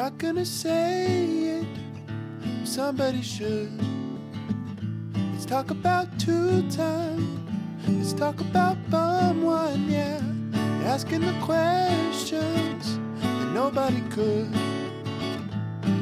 not 0.00 0.16
gonna 0.16 0.46
say 0.46 1.58
it. 1.60 1.66
Somebody 2.64 3.20
should. 3.20 3.70
Let's 5.30 5.44
talk 5.44 5.70
about 5.70 6.06
two 6.18 6.66
time. 6.70 7.22
Let's 7.86 8.14
talk 8.14 8.40
about 8.40 8.78
bum 8.88 9.42
one, 9.42 9.90
yeah. 9.90 10.22
Asking 10.86 11.20
the 11.20 11.36
questions 11.42 12.98
that 13.20 13.48
nobody 13.52 14.00
could. 14.08 14.48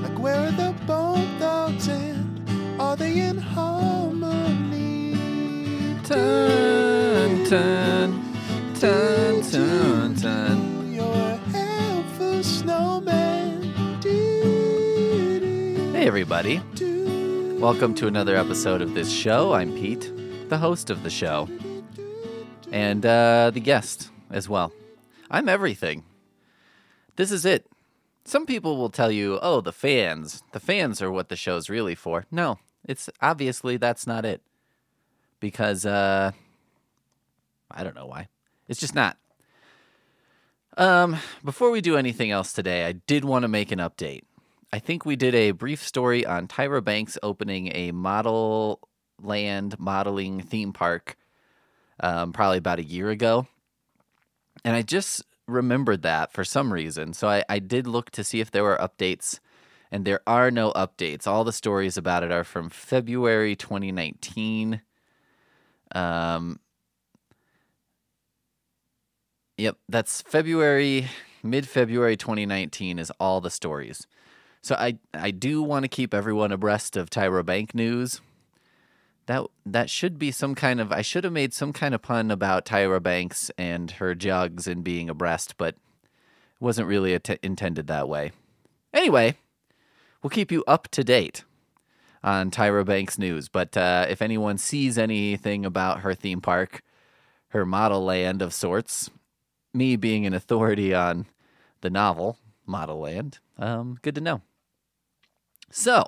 Like 0.04 0.16
where 0.16 0.46
are 0.46 0.52
the 0.52 0.72
bone 0.86 1.26
thugs 1.40 1.88
and 1.88 2.80
are 2.80 2.94
they 2.94 3.18
in 3.18 3.36
harmony? 3.36 5.16
Turn, 6.04 7.44
turn, 7.46 8.10
turn, 8.78 9.17
Hey, 15.98 16.06
everybody. 16.06 16.62
Welcome 17.58 17.92
to 17.96 18.06
another 18.06 18.36
episode 18.36 18.82
of 18.82 18.94
this 18.94 19.10
show. 19.10 19.52
I'm 19.52 19.74
Pete, 19.74 20.12
the 20.48 20.56
host 20.56 20.90
of 20.90 21.02
the 21.02 21.10
show, 21.10 21.48
and 22.70 23.04
uh, 23.04 23.50
the 23.52 23.58
guest 23.58 24.08
as 24.30 24.48
well. 24.48 24.72
I'm 25.28 25.48
everything. 25.48 26.04
This 27.16 27.32
is 27.32 27.44
it. 27.44 27.66
Some 28.24 28.46
people 28.46 28.76
will 28.76 28.90
tell 28.90 29.10
you, 29.10 29.40
oh, 29.42 29.60
the 29.60 29.72
fans. 29.72 30.44
The 30.52 30.60
fans 30.60 31.02
are 31.02 31.10
what 31.10 31.30
the 31.30 31.36
show's 31.36 31.68
really 31.68 31.96
for. 31.96 32.26
No, 32.30 32.60
it's 32.84 33.10
obviously 33.20 33.76
that's 33.76 34.06
not 34.06 34.24
it. 34.24 34.40
Because, 35.40 35.84
uh, 35.84 36.30
I 37.72 37.82
don't 37.82 37.96
know 37.96 38.06
why. 38.06 38.28
It's 38.68 38.78
just 38.78 38.94
not. 38.94 39.16
Um, 40.76 41.16
before 41.44 41.72
we 41.72 41.80
do 41.80 41.96
anything 41.96 42.30
else 42.30 42.52
today, 42.52 42.84
I 42.84 42.92
did 42.92 43.24
want 43.24 43.42
to 43.42 43.48
make 43.48 43.72
an 43.72 43.80
update. 43.80 44.22
I 44.72 44.78
think 44.78 45.06
we 45.06 45.16
did 45.16 45.34
a 45.34 45.52
brief 45.52 45.82
story 45.82 46.26
on 46.26 46.46
Tyra 46.46 46.84
Banks 46.84 47.16
opening 47.22 47.72
a 47.74 47.92
model 47.92 48.80
land 49.20 49.78
modeling 49.78 50.40
theme 50.40 50.72
park 50.72 51.16
um, 52.00 52.32
probably 52.32 52.58
about 52.58 52.78
a 52.78 52.84
year 52.84 53.10
ago. 53.10 53.46
And 54.64 54.76
I 54.76 54.82
just 54.82 55.24
remembered 55.46 56.02
that 56.02 56.32
for 56.32 56.44
some 56.44 56.72
reason. 56.72 57.14
So 57.14 57.28
I, 57.28 57.44
I 57.48 57.58
did 57.58 57.86
look 57.86 58.10
to 58.10 58.22
see 58.22 58.40
if 58.40 58.50
there 58.50 58.62
were 58.64 58.76
updates, 58.76 59.40
and 59.90 60.04
there 60.04 60.20
are 60.26 60.50
no 60.50 60.72
updates. 60.72 61.26
All 61.26 61.44
the 61.44 61.52
stories 61.52 61.96
about 61.96 62.22
it 62.22 62.30
are 62.30 62.44
from 62.44 62.68
February 62.68 63.56
2019. 63.56 64.82
Um, 65.94 66.60
Yep, 69.58 69.76
that's 69.88 70.22
February, 70.22 71.08
mid 71.42 71.68
February 71.68 72.16
2019 72.16 73.00
is 73.00 73.10
all 73.18 73.40
the 73.40 73.50
stories. 73.50 74.06
So 74.62 74.74
I 74.74 74.98
I 75.14 75.30
do 75.30 75.62
want 75.62 75.84
to 75.84 75.88
keep 75.88 76.12
everyone 76.12 76.52
abreast 76.52 76.96
of 76.96 77.10
Tyra 77.10 77.44
Bank 77.44 77.74
news. 77.74 78.20
That 79.26 79.44
that 79.66 79.90
should 79.90 80.18
be 80.18 80.30
some 80.30 80.54
kind 80.54 80.80
of 80.80 80.92
I 80.92 81.02
should 81.02 81.24
have 81.24 81.32
made 81.32 81.52
some 81.52 81.72
kind 81.72 81.94
of 81.94 82.02
pun 82.02 82.30
about 82.30 82.64
Tyra 82.64 83.02
Banks 83.02 83.50
and 83.58 83.90
her 83.92 84.14
jugs 84.14 84.66
and 84.66 84.82
being 84.82 85.08
abreast, 85.08 85.56
but 85.58 85.74
it 85.74 86.60
wasn't 86.60 86.88
really 86.88 87.14
att- 87.14 87.38
intended 87.42 87.86
that 87.86 88.08
way. 88.08 88.32
Anyway, 88.92 89.36
we'll 90.22 90.30
keep 90.30 90.50
you 90.50 90.64
up 90.66 90.88
to 90.88 91.04
date 91.04 91.44
on 92.22 92.50
Tyra 92.50 92.84
Banks 92.84 93.18
news. 93.18 93.48
But 93.48 93.76
uh, 93.76 94.06
if 94.08 94.22
anyone 94.22 94.58
sees 94.58 94.98
anything 94.98 95.64
about 95.64 96.00
her 96.00 96.14
theme 96.14 96.40
park, 96.40 96.82
her 97.48 97.64
model 97.64 98.04
land 98.04 98.42
of 98.42 98.52
sorts, 98.52 99.10
me 99.72 99.96
being 99.96 100.26
an 100.26 100.34
authority 100.34 100.94
on 100.94 101.26
the 101.80 101.90
novel 101.90 102.38
Model 102.66 102.98
Land, 103.00 103.38
um, 103.58 103.98
good 104.02 104.14
to 104.14 104.20
know. 104.20 104.42
So, 105.70 106.06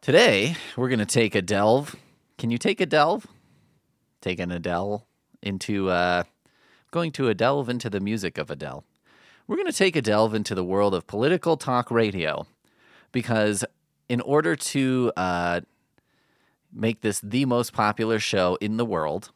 today 0.00 0.56
we're 0.76 0.88
going 0.88 0.98
to 0.98 1.06
take 1.06 1.36
a 1.36 1.42
delve. 1.42 1.94
Can 2.36 2.50
you 2.50 2.58
take 2.58 2.80
a 2.80 2.86
delve? 2.86 3.28
Take 4.20 4.40
an 4.40 4.50
Adele 4.50 5.06
into, 5.40 5.88
uh, 5.90 6.24
going 6.90 7.12
to 7.12 7.28
a 7.28 7.34
delve 7.34 7.68
into 7.68 7.88
the 7.88 8.00
music 8.00 8.38
of 8.38 8.50
Adele. 8.50 8.82
We're 9.46 9.54
going 9.54 9.70
to 9.70 9.72
take 9.72 9.94
a 9.94 10.02
delve 10.02 10.34
into 10.34 10.52
the 10.52 10.64
world 10.64 10.94
of 10.94 11.06
political 11.06 11.56
talk 11.56 11.92
radio 11.92 12.48
because, 13.12 13.64
in 14.08 14.20
order 14.20 14.56
to 14.56 15.12
uh, 15.16 15.60
make 16.72 17.02
this 17.02 17.20
the 17.20 17.44
most 17.44 17.72
popular 17.72 18.18
show 18.18 18.58
in 18.60 18.78
the 18.78 18.84
world, 18.84 19.30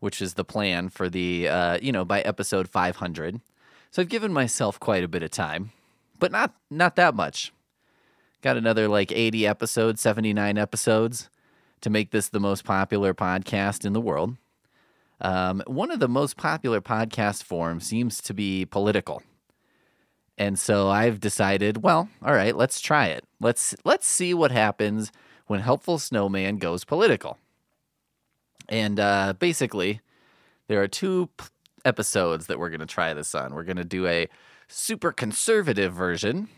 which 0.00 0.20
is 0.20 0.34
the 0.34 0.44
plan 0.44 0.88
for 0.88 1.08
the 1.08 1.48
uh, 1.48 1.78
you 1.80 1.92
know 1.92 2.04
by 2.04 2.20
episode 2.22 2.68
500 2.68 3.40
so 3.90 4.02
i've 4.02 4.08
given 4.10 4.34
myself 4.34 4.78
quite 4.78 5.02
a 5.02 5.08
bit 5.08 5.22
of 5.22 5.30
time 5.30 5.72
but 6.18 6.30
not 6.30 6.54
not 6.70 6.94
that 6.96 7.14
much 7.14 7.53
got 8.44 8.56
another 8.58 8.88
like 8.88 9.10
80 9.10 9.46
episodes 9.46 10.02
79 10.02 10.58
episodes 10.58 11.30
to 11.80 11.88
make 11.88 12.10
this 12.10 12.28
the 12.28 12.38
most 12.38 12.62
popular 12.62 13.14
podcast 13.14 13.86
in 13.86 13.94
the 13.94 14.02
world. 14.02 14.36
Um, 15.20 15.62
one 15.66 15.90
of 15.90 15.98
the 15.98 16.08
most 16.08 16.36
popular 16.36 16.82
podcast 16.82 17.42
forms 17.42 17.86
seems 17.86 18.20
to 18.20 18.34
be 18.34 18.66
political. 18.66 19.22
And 20.36 20.58
so 20.58 20.90
i've 20.90 21.20
decided 21.20 21.82
well 21.82 22.08
all 22.20 22.34
right 22.34 22.54
let's 22.54 22.80
try 22.80 23.06
it. 23.06 23.24
Let's 23.40 23.74
let's 23.84 24.06
see 24.06 24.34
what 24.34 24.52
happens 24.52 25.10
when 25.46 25.60
helpful 25.60 25.98
snowman 25.98 26.58
goes 26.58 26.84
political. 26.84 27.38
And 28.68 29.00
uh, 29.00 29.34
basically, 29.38 30.00
there 30.68 30.82
are 30.82 30.88
two 30.88 31.30
p- 31.38 31.46
episodes 31.84 32.46
that 32.46 32.58
we're 32.58 32.70
going 32.70 32.80
to 32.80 32.86
try 32.86 33.14
this 33.14 33.34
on. 33.34 33.54
We're 33.54 33.62
going 33.62 33.76
to 33.76 33.84
do 33.84 34.06
a 34.06 34.26
super 34.68 35.12
conservative 35.12 35.92
version 35.92 36.48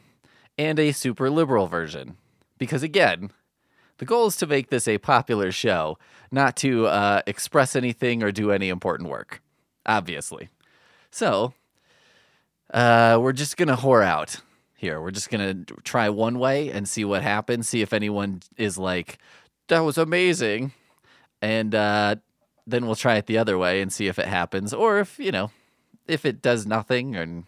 and 0.59 0.79
a 0.79 0.93
super 0.93 1.31
liberal 1.31 1.67
version. 1.67 2.17
Because 2.59 2.83
again, 2.83 3.31
the 3.99 4.05
goal 4.05 4.27
is 4.27 4.37
to 4.37 4.47
make 4.47 4.71
this 4.71 4.89
a 4.89 4.99
popular 4.99 5.53
show, 5.53 5.99
not 6.31 6.57
to 6.57 6.87
uh, 6.87 7.23
express 7.27 7.77
anything 7.77 8.23
or 8.23 8.33
do 8.33 8.51
any 8.51 8.69
important 8.69 9.09
work, 9.09 9.43
obviously. 9.85 10.49
So, 11.11 11.55
uh, 12.73 13.19
we're 13.21 13.33
just 13.33 13.57
going 13.57 13.69
to 13.69 13.77
whore 13.77 14.05
out 14.05 14.41
here. 14.75 15.01
We're 15.01 15.11
just 15.11 15.31
going 15.31 15.65
to 15.65 15.75
try 15.83 16.09
one 16.09 16.39
way 16.39 16.71
and 16.71 16.89
see 16.89 17.05
what 17.05 17.23
happens, 17.23 17.69
see 17.69 17.83
if 17.83 17.93
anyone 17.93 18.43
is 18.57 18.77
like, 18.77 19.19
that 19.69 19.81
was 19.81 19.99
amazing 19.99 20.73
and 21.43 21.75
uh, 21.75 22.17
then 22.67 22.87
we'll 22.87 22.97
try 22.97 23.17
it 23.17 23.27
the 23.27 23.39
other 23.39 23.59
way 23.59 23.81
and 23.81 23.93
see 23.93 24.09
if 24.09 24.19
it 24.19 24.27
happens, 24.27 24.73
or 24.73 24.99
if 24.99 25.19
you 25.19 25.31
know, 25.31 25.51
if 26.07 26.25
it 26.25 26.43
does 26.43 26.67
nothing, 26.67 27.15
and 27.15 27.45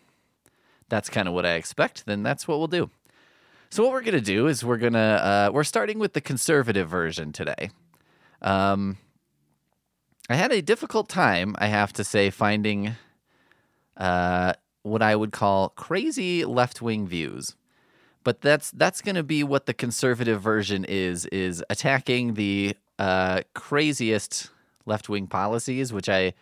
that's 0.88 1.08
kind 1.08 1.28
of 1.28 1.34
what 1.34 1.46
I 1.46 1.54
expect, 1.54 2.06
then 2.06 2.22
that's 2.22 2.46
what 2.46 2.58
we'll 2.58 2.68
do. 2.68 2.90
So 3.70 3.82
what 3.84 3.92
we're 3.92 4.02
gonna 4.02 4.20
do 4.20 4.46
is 4.46 4.64
we're 4.64 4.78
gonna 4.78 4.98
uh, 4.98 5.50
we're 5.52 5.64
starting 5.64 5.98
with 5.98 6.14
the 6.14 6.20
conservative 6.20 6.88
version 6.88 7.32
today. 7.32 7.70
Um, 8.40 8.96
I 10.30 10.36
had 10.36 10.52
a 10.52 10.62
difficult 10.62 11.08
time, 11.08 11.54
I 11.58 11.66
have 11.66 11.92
to 11.94 12.04
say, 12.04 12.30
finding 12.30 12.96
uh, 13.96 14.54
what 14.82 15.02
I 15.02 15.16
would 15.16 15.32
call 15.32 15.70
crazy 15.70 16.44
left 16.44 16.80
wing 16.80 17.06
views. 17.06 17.56
But 18.24 18.40
that's 18.40 18.70
that's 18.70 19.00
to 19.02 19.22
be 19.22 19.42
what 19.44 19.66
the 19.66 19.74
conservative 19.74 20.42
version 20.42 20.84
is 20.84 21.26
is 21.26 21.62
attacking 21.70 22.34
the 22.34 22.74
uh, 22.98 23.42
craziest 23.54 24.50
left 24.86 25.08
wing 25.08 25.26
policies, 25.26 25.92
which 25.92 26.08
I 26.08 26.34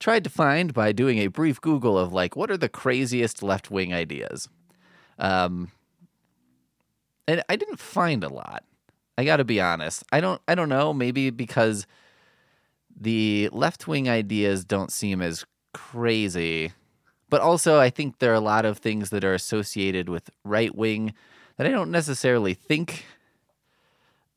tried 0.00 0.24
to 0.24 0.30
find 0.30 0.72
by 0.72 0.92
doing 0.92 1.18
a 1.18 1.26
brief 1.26 1.60
Google 1.60 1.98
of 1.98 2.12
like 2.12 2.36
what 2.36 2.50
are 2.50 2.56
the 2.56 2.68
craziest 2.68 3.42
left 3.42 3.70
wing 3.70 3.92
ideas. 3.92 4.48
Um, 5.18 5.72
and 7.28 7.44
I 7.48 7.54
didn't 7.56 7.78
find 7.78 8.24
a 8.24 8.28
lot. 8.28 8.64
I 9.16 9.24
got 9.24 9.36
to 9.36 9.44
be 9.44 9.60
honest. 9.60 10.02
I 10.10 10.20
don't. 10.20 10.40
I 10.48 10.54
don't 10.54 10.68
know. 10.68 10.92
Maybe 10.92 11.30
because 11.30 11.86
the 12.98 13.48
left 13.52 13.86
wing 13.86 14.08
ideas 14.08 14.64
don't 14.64 14.90
seem 14.90 15.20
as 15.20 15.44
crazy, 15.74 16.72
but 17.28 17.40
also 17.40 17.78
I 17.78 17.90
think 17.90 18.18
there 18.18 18.32
are 18.32 18.36
a 18.36 18.40
lot 18.40 18.64
of 18.64 18.78
things 18.78 19.10
that 19.10 19.24
are 19.24 19.34
associated 19.34 20.08
with 20.08 20.30
right 20.44 20.74
wing 20.74 21.14
that 21.56 21.66
I 21.66 21.70
don't 21.70 21.90
necessarily 21.90 22.54
think 22.54 23.04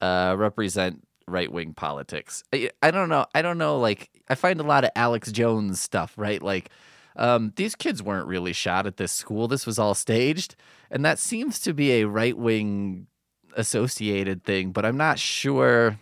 uh, 0.02 0.36
represent 0.38 1.08
right 1.28 1.52
wing 1.52 1.74
politics. 1.74 2.44
I, 2.54 2.70
I 2.82 2.92
don't 2.92 3.10
know. 3.10 3.26
I 3.34 3.42
don't 3.42 3.58
know. 3.58 3.80
Like 3.80 4.10
I 4.30 4.36
find 4.36 4.60
a 4.60 4.64
lot 4.64 4.84
of 4.84 4.92
Alex 4.96 5.32
Jones 5.32 5.80
stuff, 5.80 6.14
right? 6.18 6.42
Like 6.42 6.70
um, 7.16 7.54
these 7.56 7.76
kids 7.76 8.02
weren't 8.02 8.28
really 8.28 8.54
shot 8.54 8.88
at 8.88 8.98
this 8.98 9.12
school. 9.12 9.48
This 9.48 9.66
was 9.66 9.78
all 9.80 9.94
staged, 9.94 10.56
and 10.90 11.04
that 11.06 11.20
seems 11.20 11.60
to 11.62 11.74
be 11.74 11.92
a 11.92 12.08
right 12.08 12.38
wing 12.38 13.08
associated 13.56 14.44
thing. 14.44 14.72
But 14.72 14.86
I'm 14.86 14.98
not 14.98 15.20
sure. 15.20 16.00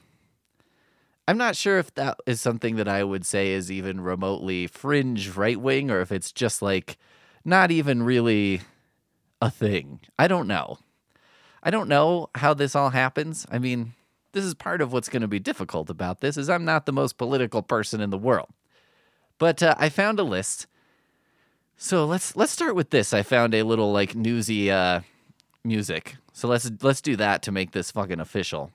I'm 1.28 1.38
not 1.38 1.56
sure 1.56 1.78
if 1.78 1.94
that 1.96 2.20
is 2.26 2.42
something 2.42 2.76
that 2.78 2.88
I 2.88 3.04
would 3.04 3.26
say 3.26 3.52
is 3.52 3.72
even 3.72 4.02
remotely 4.02 4.68
fringe 4.68 5.36
right 5.36 5.60
wing, 5.60 5.92
or 5.92 6.02
if 6.02 6.12
it's 6.12 6.32
just 6.32 6.62
like 6.62 6.98
not 7.46 7.72
even 7.72 8.04
really 8.04 8.62
a 9.42 9.50
thing. 9.50 10.00
I 10.18 10.28
don't 10.28 10.48
know. 10.48 10.80
I 11.62 11.72
don't 11.72 11.90
know 11.90 12.30
how 12.36 12.54
this 12.54 12.76
all 12.76 12.92
happens. 12.92 13.46
I 13.52 13.60
mean, 13.60 13.94
this 14.32 14.46
is 14.46 14.54
part 14.54 14.82
of 14.82 14.94
what's 14.94 15.10
going 15.10 15.22
to 15.22 15.28
be 15.28 15.40
difficult 15.40 15.90
about 15.90 16.22
this 16.22 16.38
is 16.38 16.50
I'm 16.50 16.66
not 16.66 16.86
the 16.86 16.94
most 16.94 17.18
political 17.18 17.62
person 17.62 18.02
in 18.02 18.10
the 18.10 18.18
world. 18.18 18.50
But 19.38 19.64
uh, 19.64 19.76
I 19.78 19.90
found 19.90 20.20
a 20.20 20.24
list 20.24 20.68
So 21.82 22.06
let's 22.06 22.36
let's 22.36 22.52
start 22.52 22.76
with 22.76 22.90
this. 22.90 23.14
I 23.14 23.24
found 23.24 23.54
a 23.54 23.64
little 23.64 23.94
like 23.94 24.14
newsy 24.14 24.70
uh, 24.70 25.00
music. 25.64 26.18
So 26.34 26.50
let's 26.50 26.70
let's 26.82 27.00
do 27.00 27.16
that 27.16 27.42
to 27.44 27.54
make 27.54 27.72
this 27.72 27.90
fucking 27.90 28.20
official. 28.20 28.74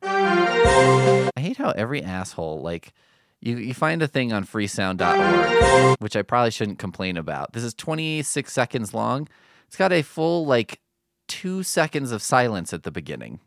I 0.00 1.30
hate 1.36 1.56
how 1.56 1.70
every 1.70 2.04
asshole 2.04 2.60
like 2.62 2.92
you 3.40 3.56
you 3.56 3.74
find 3.74 4.00
a 4.00 4.06
thing 4.06 4.32
on 4.32 4.44
freesound.org, 4.44 5.96
which 5.98 6.14
I 6.14 6.22
probably 6.22 6.52
shouldn't 6.52 6.78
complain 6.78 7.16
about. 7.16 7.52
This 7.52 7.64
is 7.64 7.74
26 7.74 8.52
seconds 8.52 8.94
long. 8.94 9.28
It's 9.66 9.76
got 9.76 9.92
a 9.92 10.02
full 10.02 10.46
like 10.46 10.78
2 11.26 11.64
seconds 11.64 12.12
of 12.12 12.22
silence 12.22 12.72
at 12.72 12.84
the 12.84 12.92
beginning. 12.92 13.40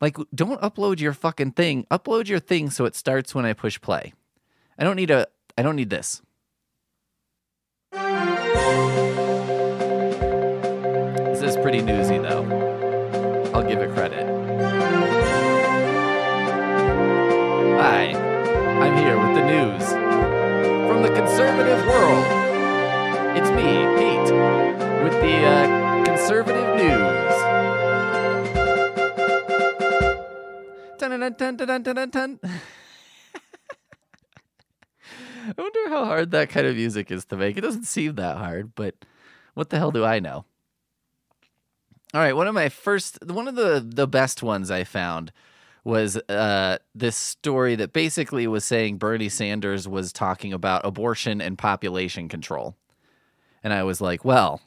Like 0.00 0.16
don't 0.32 0.60
upload 0.60 1.00
your 1.00 1.12
fucking 1.12 1.52
thing. 1.52 1.88
Upload 1.90 2.28
your 2.28 2.38
thing 2.38 2.70
so 2.70 2.84
it 2.84 2.94
starts 2.94 3.34
when 3.34 3.44
I 3.44 3.52
push 3.52 3.80
play. 3.80 4.14
I 4.78 4.84
don't 4.84 4.96
need 4.96 5.10
a 5.10 5.26
I 5.58 5.62
don't 5.62 5.74
need 5.74 5.90
this. 5.90 6.22
Pretty 11.66 11.82
newsy 11.82 12.18
though. 12.18 12.44
I'll 13.52 13.66
give 13.68 13.80
it 13.80 13.92
credit. 13.92 14.24
Hi, 17.80 18.12
I'm 18.14 18.96
here 18.98 19.18
with 19.18 19.34
the 19.34 19.44
news 19.44 19.90
from 20.86 21.02
the 21.02 21.08
conservative 21.08 21.84
world. 21.88 22.24
It's 23.36 23.50
me, 23.50 23.82
Pete, 23.98 24.32
with 25.02 25.20
the 25.20 25.44
uh, 25.44 26.04
conservative 26.04 26.76
news. 26.76 27.34
Dun-dun-dun-dun-dun-dun-dun. 31.00 32.38
I 35.48 35.54
wonder 35.58 35.88
how 35.88 36.04
hard 36.04 36.30
that 36.30 36.48
kind 36.48 36.68
of 36.68 36.76
music 36.76 37.10
is 37.10 37.24
to 37.24 37.36
make. 37.36 37.56
It 37.56 37.62
doesn't 37.62 37.86
seem 37.88 38.14
that 38.14 38.36
hard, 38.36 38.76
but 38.76 38.94
what 39.54 39.70
the 39.70 39.78
hell 39.78 39.90
do 39.90 40.04
I 40.04 40.20
know? 40.20 40.44
All 42.16 42.22
right, 42.22 42.34
one 42.34 42.48
of 42.48 42.54
my 42.54 42.70
first, 42.70 43.18
one 43.26 43.46
of 43.46 43.56
the 43.56 43.86
the 43.86 44.06
best 44.06 44.42
ones 44.42 44.70
I 44.70 44.84
found 44.84 45.32
was 45.84 46.16
uh, 46.16 46.78
this 46.94 47.14
story 47.14 47.74
that 47.74 47.92
basically 47.92 48.46
was 48.46 48.64
saying 48.64 48.96
Bernie 48.96 49.28
Sanders 49.28 49.86
was 49.86 50.14
talking 50.14 50.54
about 50.54 50.86
abortion 50.86 51.42
and 51.42 51.58
population 51.58 52.30
control, 52.30 52.74
and 53.62 53.70
I 53.70 53.82
was 53.82 54.00
like, 54.00 54.24
well, 54.24 54.62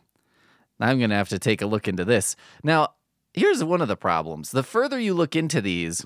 I'm 0.79 0.99
going 0.99 1.09
to 1.09 1.15
have 1.15 1.29
to 1.29 1.39
take 1.39 1.63
a 1.63 1.65
look 1.65 1.87
into 1.87 2.05
this. 2.05 2.35
Now, 2.63 2.89
here's 3.33 3.63
one 3.63 3.81
of 3.81 3.87
the 3.87 3.97
problems: 3.97 4.51
the 4.51 4.61
further 4.61 4.99
you 4.99 5.15
look 5.15 5.35
into 5.35 5.59
these, 5.59 6.05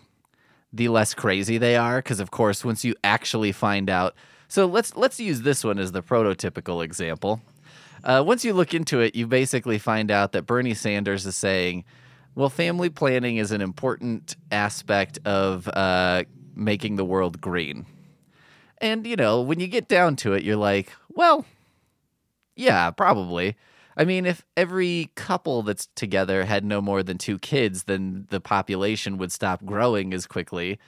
the 0.71 0.87
less 0.87 1.13
crazy 1.13 1.57
they 1.57 1.75
are, 1.75 1.97
because 1.97 2.21
of 2.21 2.31
course, 2.31 2.63
once 2.63 2.85
you 2.85 2.95
actually 3.03 3.51
find 3.51 3.89
out. 3.89 4.15
So 4.47 4.65
let's 4.65 4.95
let's 4.95 5.19
use 5.19 5.41
this 5.41 5.65
one 5.65 5.77
as 5.77 5.91
the 5.91 6.03
prototypical 6.03 6.81
example. 6.81 7.41
Uh, 8.03 8.23
once 8.25 8.43
you 8.43 8.53
look 8.53 8.73
into 8.73 8.99
it, 8.99 9.15
you 9.15 9.27
basically 9.27 9.79
find 9.79 10.11
out 10.11 10.33
that 10.33 10.45
Bernie 10.45 10.73
Sanders 10.73 11.25
is 11.25 11.35
saying, 11.35 11.85
well, 12.35 12.49
family 12.49 12.89
planning 12.89 13.37
is 13.37 13.51
an 13.51 13.61
important 13.61 14.35
aspect 14.51 15.19
of 15.25 15.67
uh, 15.69 16.23
making 16.55 16.95
the 16.95 17.05
world 17.05 17.39
green. 17.39 17.85
And, 18.79 19.07
you 19.07 19.15
know, 19.15 19.41
when 19.41 19.59
you 19.59 19.67
get 19.67 19.87
down 19.87 20.15
to 20.17 20.33
it, 20.33 20.43
you're 20.43 20.57
like, 20.57 20.91
well, 21.09 21.45
yeah, 22.55 22.91
probably. 22.91 23.55
I 23.95 24.05
mean, 24.05 24.25
if 24.25 24.43
every 24.57 25.11
couple 25.15 25.61
that's 25.61 25.87
together 25.95 26.43
had 26.43 26.65
no 26.65 26.81
more 26.81 27.03
than 27.03 27.17
two 27.17 27.39
kids, 27.39 27.83
then 27.83 28.27
the 28.29 28.41
population 28.41 29.17
would 29.19 29.31
stop 29.31 29.63
growing 29.63 30.13
as 30.13 30.25
quickly. 30.25 30.79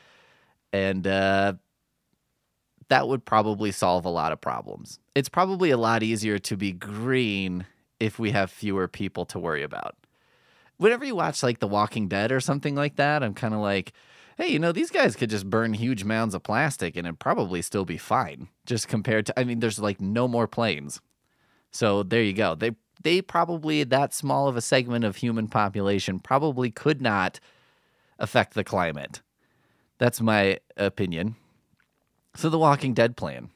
And 0.73 1.05
uh, 1.05 1.53
that 2.89 3.07
would 3.07 3.25
probably 3.25 3.71
solve 3.71 4.05
a 4.05 4.09
lot 4.09 4.31
of 4.31 4.41
problems. 4.41 4.99
It's 5.15 5.29
probably 5.29 5.71
a 5.71 5.77
lot 5.77 6.03
easier 6.03 6.37
to 6.39 6.57
be 6.57 6.71
green 6.71 7.65
if 7.99 8.19
we 8.19 8.31
have 8.31 8.51
fewer 8.51 8.87
people 8.87 9.25
to 9.25 9.39
worry 9.39 9.63
about. 9.63 9.95
Whenever 10.77 11.05
you 11.05 11.15
watch 11.15 11.41
like 11.41 11.59
The 11.59 11.67
Walking 11.67 12.07
Dead 12.07 12.31
or 12.31 12.39
something 12.39 12.75
like 12.75 12.97
that, 12.97 13.23
I'm 13.23 13.33
kind 13.33 13.53
of 13.53 13.61
like, 13.61 13.93
hey, 14.37 14.47
you 14.47 14.59
know, 14.59 14.71
these 14.71 14.91
guys 14.91 15.15
could 15.15 15.29
just 15.29 15.49
burn 15.49 15.73
huge 15.73 16.03
mounds 16.03 16.35
of 16.35 16.43
plastic 16.43 16.97
and 16.97 17.07
it'd 17.07 17.19
probably 17.19 17.61
still 17.61 17.85
be 17.85 17.97
fine. 17.97 18.49
Just 18.65 18.87
compared 18.87 19.25
to, 19.27 19.39
I 19.39 19.45
mean, 19.45 19.59
there's 19.59 19.79
like 19.79 20.01
no 20.01 20.27
more 20.27 20.47
planes. 20.47 20.99
So 21.71 22.03
there 22.03 22.21
you 22.21 22.33
go. 22.33 22.55
They 22.55 22.71
they 23.03 23.21
probably 23.21 23.83
that 23.83 24.13
small 24.13 24.47
of 24.47 24.55
a 24.55 24.61
segment 24.61 25.05
of 25.05 25.17
human 25.17 25.47
population 25.47 26.19
probably 26.19 26.71
could 26.71 27.01
not 27.01 27.39
affect 28.17 28.53
the 28.53 28.63
climate. 28.63 29.21
That's 29.97 30.21
my 30.21 30.59
opinion. 30.77 31.35
So 32.35 32.49
the 32.49 32.59
Walking 32.59 32.93
Dead 32.93 33.15
plan. 33.15 33.49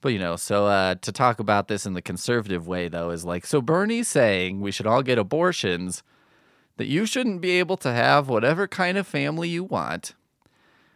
But 0.00 0.10
you 0.10 0.18
know, 0.18 0.36
so 0.36 0.66
uh, 0.66 0.94
to 0.96 1.10
talk 1.10 1.40
about 1.40 1.68
this 1.68 1.84
in 1.84 1.94
the 1.94 2.02
conservative 2.02 2.68
way 2.68 2.88
though 2.88 3.10
is 3.10 3.24
like 3.24 3.44
so 3.44 3.60
Bernie's 3.60 4.08
saying 4.08 4.60
we 4.60 4.70
should 4.70 4.86
all 4.86 5.02
get 5.02 5.18
abortions, 5.18 6.02
that 6.76 6.86
you 6.86 7.04
shouldn't 7.04 7.40
be 7.40 7.58
able 7.58 7.76
to 7.78 7.92
have 7.92 8.28
whatever 8.28 8.68
kind 8.68 8.96
of 8.96 9.06
family 9.06 9.48
you 9.48 9.64
want, 9.64 10.14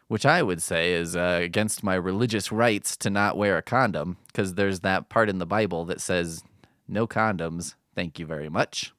which 0.07 0.25
I 0.25 0.43
would 0.43 0.63
say 0.63 0.93
is 0.93 1.17
uh, 1.17 1.41
against 1.43 1.83
my 1.83 1.95
religious 1.95 2.53
rights 2.53 2.97
to 2.99 3.11
not 3.11 3.37
wear 3.37 3.57
a 3.57 3.63
condom 3.63 4.17
because 4.29 4.55
there's 4.55 4.81
that 4.81 5.09
part 5.09 5.29
in 5.29 5.39
the 5.39 5.47
Bible 5.47 5.85
that 5.87 6.01
says 6.01 6.45
no 6.87 7.07
condoms. 7.09 7.75
Thank 7.97 8.21
you 8.21 8.27
very 8.27 8.49
much. 8.49 8.93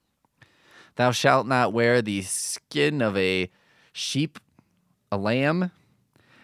Thou 0.95 1.11
shalt 1.11 1.47
not 1.47 1.73
wear 1.73 2.01
the 2.01 2.21
skin 2.23 3.01
of 3.01 3.17
a 3.17 3.49
sheep, 3.93 4.39
a 5.11 5.17
lamb. 5.17 5.71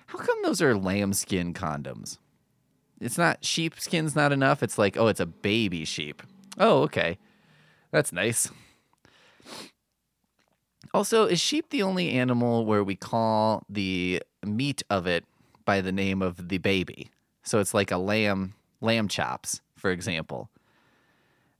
How 0.09 0.17
come 0.17 0.41
those 0.41 0.59
are 0.59 0.75
lambskin 0.75 1.53
condoms? 1.53 2.17
It's 2.99 3.17
not 3.17 3.45
sheepskin's 3.45 4.15
not 4.15 4.31
enough. 4.31 4.63
It's 4.63 4.79
like, 4.79 4.97
oh, 4.97 5.07
it's 5.07 5.19
a 5.19 5.27
baby 5.27 5.85
sheep. 5.85 6.23
Oh, 6.57 6.81
okay. 6.81 7.19
That's 7.91 8.11
nice. 8.11 8.49
Also, 10.95 11.25
is 11.25 11.39
sheep 11.39 11.69
the 11.69 11.83
only 11.83 12.09
animal 12.09 12.65
where 12.65 12.83
we 12.83 12.95
call 12.95 13.63
the 13.69 14.23
meat 14.43 14.81
of 14.89 15.05
it 15.05 15.25
by 15.63 15.79
the 15.79 15.91
name 15.91 16.23
of 16.23 16.49
the 16.49 16.57
baby? 16.57 17.11
So 17.43 17.59
it's 17.59 17.75
like 17.75 17.91
a 17.91 17.97
lamb, 17.97 18.55
lamb 18.81 19.09
chops, 19.09 19.61
for 19.75 19.91
example. 19.91 20.49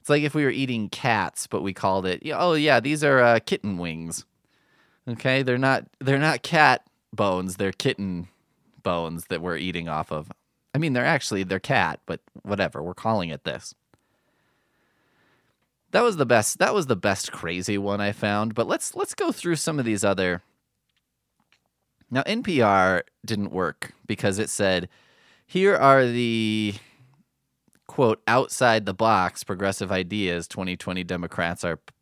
It's 0.01 0.09
like 0.09 0.23
if 0.23 0.33
we 0.33 0.43
were 0.43 0.49
eating 0.49 0.89
cats, 0.89 1.45
but 1.45 1.61
we 1.61 1.71
called 1.71 2.07
it, 2.07 2.23
oh 2.33 2.53
yeah, 2.53 2.79
these 2.79 3.03
are 3.03 3.19
uh, 3.19 3.39
kitten 3.45 3.77
wings. 3.77 4.25
Okay, 5.07 5.43
they're 5.43 5.59
not 5.59 5.85
they're 5.99 6.17
not 6.17 6.41
cat 6.41 6.83
bones, 7.13 7.57
they're 7.57 7.71
kitten 7.71 8.27
bones 8.89 9.25
that 9.29 9.39
we're 9.39 9.55
eating 9.55 9.87
off 9.87 10.11
of. 10.11 10.31
I 10.73 10.79
mean, 10.79 10.93
they're 10.93 11.05
actually 11.05 11.43
they're 11.43 11.59
cat, 11.59 11.99
but 12.07 12.21
whatever. 12.41 12.81
We're 12.81 12.95
calling 12.95 13.29
it 13.29 13.43
this. 13.43 13.75
That 15.91 16.01
was 16.01 16.17
the 16.17 16.25
best. 16.25 16.57
That 16.57 16.73
was 16.73 16.87
the 16.87 16.95
best 16.95 17.31
crazy 17.31 17.77
one 17.77 18.01
I 18.01 18.11
found. 18.11 18.55
But 18.55 18.67
let's 18.67 18.95
let's 18.95 19.13
go 19.13 19.31
through 19.31 19.57
some 19.57 19.77
of 19.77 19.85
these 19.85 20.03
other. 20.03 20.41
Now 22.09 22.23
NPR 22.23 23.01
didn't 23.23 23.51
work 23.51 23.93
because 24.07 24.39
it 24.39 24.49
said, 24.49 24.89
"Here 25.45 25.75
are 25.75 26.07
the 26.07 26.73
quote 27.85 28.23
outside 28.27 28.87
the 28.87 28.95
box 28.95 29.43
progressive 29.43 29.91
ideas 29.91 30.47
2020 30.47 31.03
Democrats 31.03 31.63
are 31.63 31.77
p- 31.77 31.93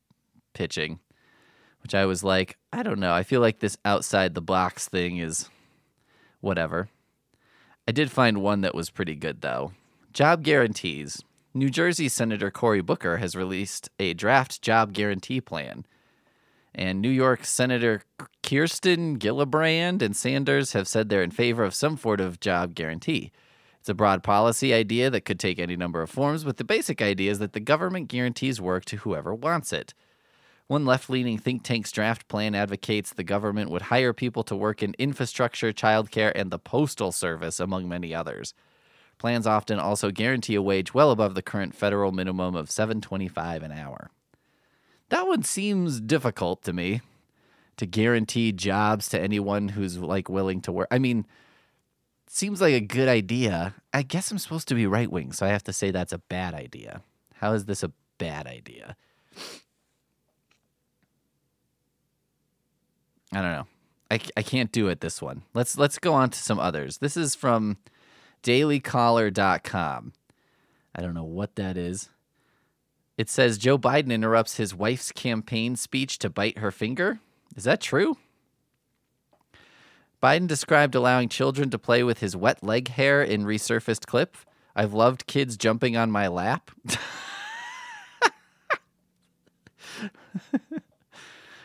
pitching." 0.53 0.99
Which 1.83 1.93
I 1.93 2.05
was 2.05 2.23
like, 2.23 2.57
I 2.71 2.81
don't 2.81 2.99
know. 2.99 3.13
I 3.13 3.23
feel 3.23 3.41
like 3.41 3.59
this 3.59 3.77
outside 3.83 4.33
the 4.33 4.41
box 4.41 4.87
thing 4.87 5.17
is 5.17 5.49
whatever. 6.41 6.89
I 7.87 7.91
did 7.91 8.11
find 8.11 8.41
one 8.41 8.61
that 8.61 8.75
was 8.75 8.89
pretty 8.89 9.15
good, 9.15 9.41
though. 9.41 9.71
Job 10.13 10.43
guarantees. 10.43 11.23
New 11.53 11.69
Jersey 11.69 12.09
Senator 12.09 12.51
Cory 12.51 12.81
Booker 12.81 13.17
has 13.17 13.35
released 13.35 13.89
a 13.99 14.13
draft 14.13 14.61
job 14.61 14.93
guarantee 14.93 15.41
plan. 15.41 15.85
And 16.75 17.01
New 17.01 17.09
York 17.09 17.45
Senator 17.45 18.03
Kirsten 18.43 19.17
Gillibrand 19.17 20.01
and 20.01 20.15
Sanders 20.15 20.73
have 20.73 20.87
said 20.87 21.09
they're 21.09 21.23
in 21.23 21.31
favor 21.31 21.63
of 21.63 21.73
some 21.73 21.97
sort 21.97 22.21
of 22.21 22.39
job 22.39 22.75
guarantee. 22.75 23.31
It's 23.79 23.89
a 23.89 23.95
broad 23.95 24.21
policy 24.21 24.73
idea 24.73 25.09
that 25.09 25.25
could 25.25 25.39
take 25.39 25.59
any 25.59 25.75
number 25.75 26.01
of 26.01 26.09
forms, 26.09 26.43
but 26.43 26.57
the 26.57 26.63
basic 26.63 27.01
idea 27.01 27.31
is 27.31 27.39
that 27.39 27.53
the 27.53 27.59
government 27.59 28.09
guarantees 28.09 28.61
work 28.61 28.85
to 28.85 28.97
whoever 28.97 29.33
wants 29.33 29.71
it. 29.71 29.93
One 30.67 30.85
left 30.85 31.09
leaning 31.09 31.37
think 31.37 31.63
tank's 31.63 31.91
draft 31.91 32.27
plan 32.27 32.53
advocates 32.53 33.13
the 33.13 33.23
government 33.23 33.69
would 33.69 33.83
hire 33.83 34.13
people 34.13 34.43
to 34.43 34.55
work 34.55 34.83
in 34.83 34.95
infrastructure, 34.97 35.71
childcare, 35.71 36.33
and 36.35 36.51
the 36.51 36.59
postal 36.59 37.13
service, 37.13 37.59
among 37.59 37.87
many 37.87 38.13
others. 38.13 38.53
Plans 39.17 39.47
often 39.47 39.79
also 39.79 40.11
guarantee 40.11 40.55
a 40.55 40.61
wage 40.61 40.93
well 40.93 41.11
above 41.11 41.35
the 41.35 41.41
current 41.41 41.73
federal 41.73 42.11
minimum 42.11 42.55
of 42.55 42.67
7.25 42.67 43.63
an 43.63 43.71
hour. 43.71 44.11
That 45.09 45.25
one 45.25 45.43
seems 45.43 46.01
difficult 46.01 46.63
to 46.63 46.73
me 46.73 47.01
to 47.77 47.85
guarantee 47.85 48.51
jobs 48.51 49.07
to 49.09 49.19
anyone 49.19 49.69
who's 49.69 49.97
like 49.97 50.27
willing 50.29 50.61
to 50.61 50.71
work. 50.71 50.87
I 50.91 50.99
mean, 50.99 51.25
seems 52.27 52.59
like 52.59 52.73
a 52.73 52.81
good 52.81 53.07
idea. 53.07 53.73
I 53.93 54.01
guess 54.01 54.31
I'm 54.31 54.37
supposed 54.37 54.67
to 54.67 54.75
be 54.75 54.85
right 54.85 55.11
wing, 55.11 55.31
so 55.31 55.45
I 55.45 55.49
have 55.49 55.63
to 55.63 55.73
say 55.73 55.91
that's 55.91 56.13
a 56.13 56.17
bad 56.17 56.53
idea. 56.53 57.01
How 57.35 57.53
is 57.53 57.65
this 57.65 57.83
a 57.83 57.91
bad 58.17 58.47
idea? 58.47 58.97
I 63.33 63.41
don't 63.41 63.51
know. 63.51 63.67
I, 64.09 64.19
I 64.37 64.41
can't 64.41 64.71
do 64.71 64.87
it 64.87 65.01
this 65.01 65.21
one. 65.21 65.43
Let's 65.53 65.77
let's 65.77 65.99
go 65.99 66.13
on 66.13 66.29
to 66.29 66.39
some 66.39 66.59
others. 66.59 66.99
This 66.99 67.17
is 67.17 67.35
from 67.35 67.77
dailycaller.com. 68.43 70.13
I 70.95 71.01
don't 71.01 71.13
know 71.13 71.23
what 71.23 71.55
that 71.55 71.77
is. 71.77 72.09
It 73.17 73.29
says 73.29 73.57
Joe 73.57 73.77
Biden 73.77 74.11
interrupts 74.11 74.57
his 74.57 74.73
wife's 74.75 75.11
campaign 75.11 75.75
speech 75.75 76.19
to 76.19 76.29
bite 76.29 76.59
her 76.59 76.71
finger. 76.71 77.19
Is 77.55 77.65
that 77.65 77.81
true? 77.81 78.17
Biden 80.21 80.47
described 80.47 80.95
allowing 80.95 81.29
children 81.29 81.69
to 81.69 81.77
play 81.77 82.03
with 82.03 82.19
his 82.19 82.35
wet 82.35 82.63
leg 82.63 82.87
hair 82.89 83.21
in 83.21 83.43
resurfaced 83.43 84.05
clip. 84.05 84.37
I've 84.75 84.93
loved 84.93 85.27
kids 85.27 85.57
jumping 85.57 85.97
on 85.97 86.11
my 86.11 86.27
lap. 86.27 86.71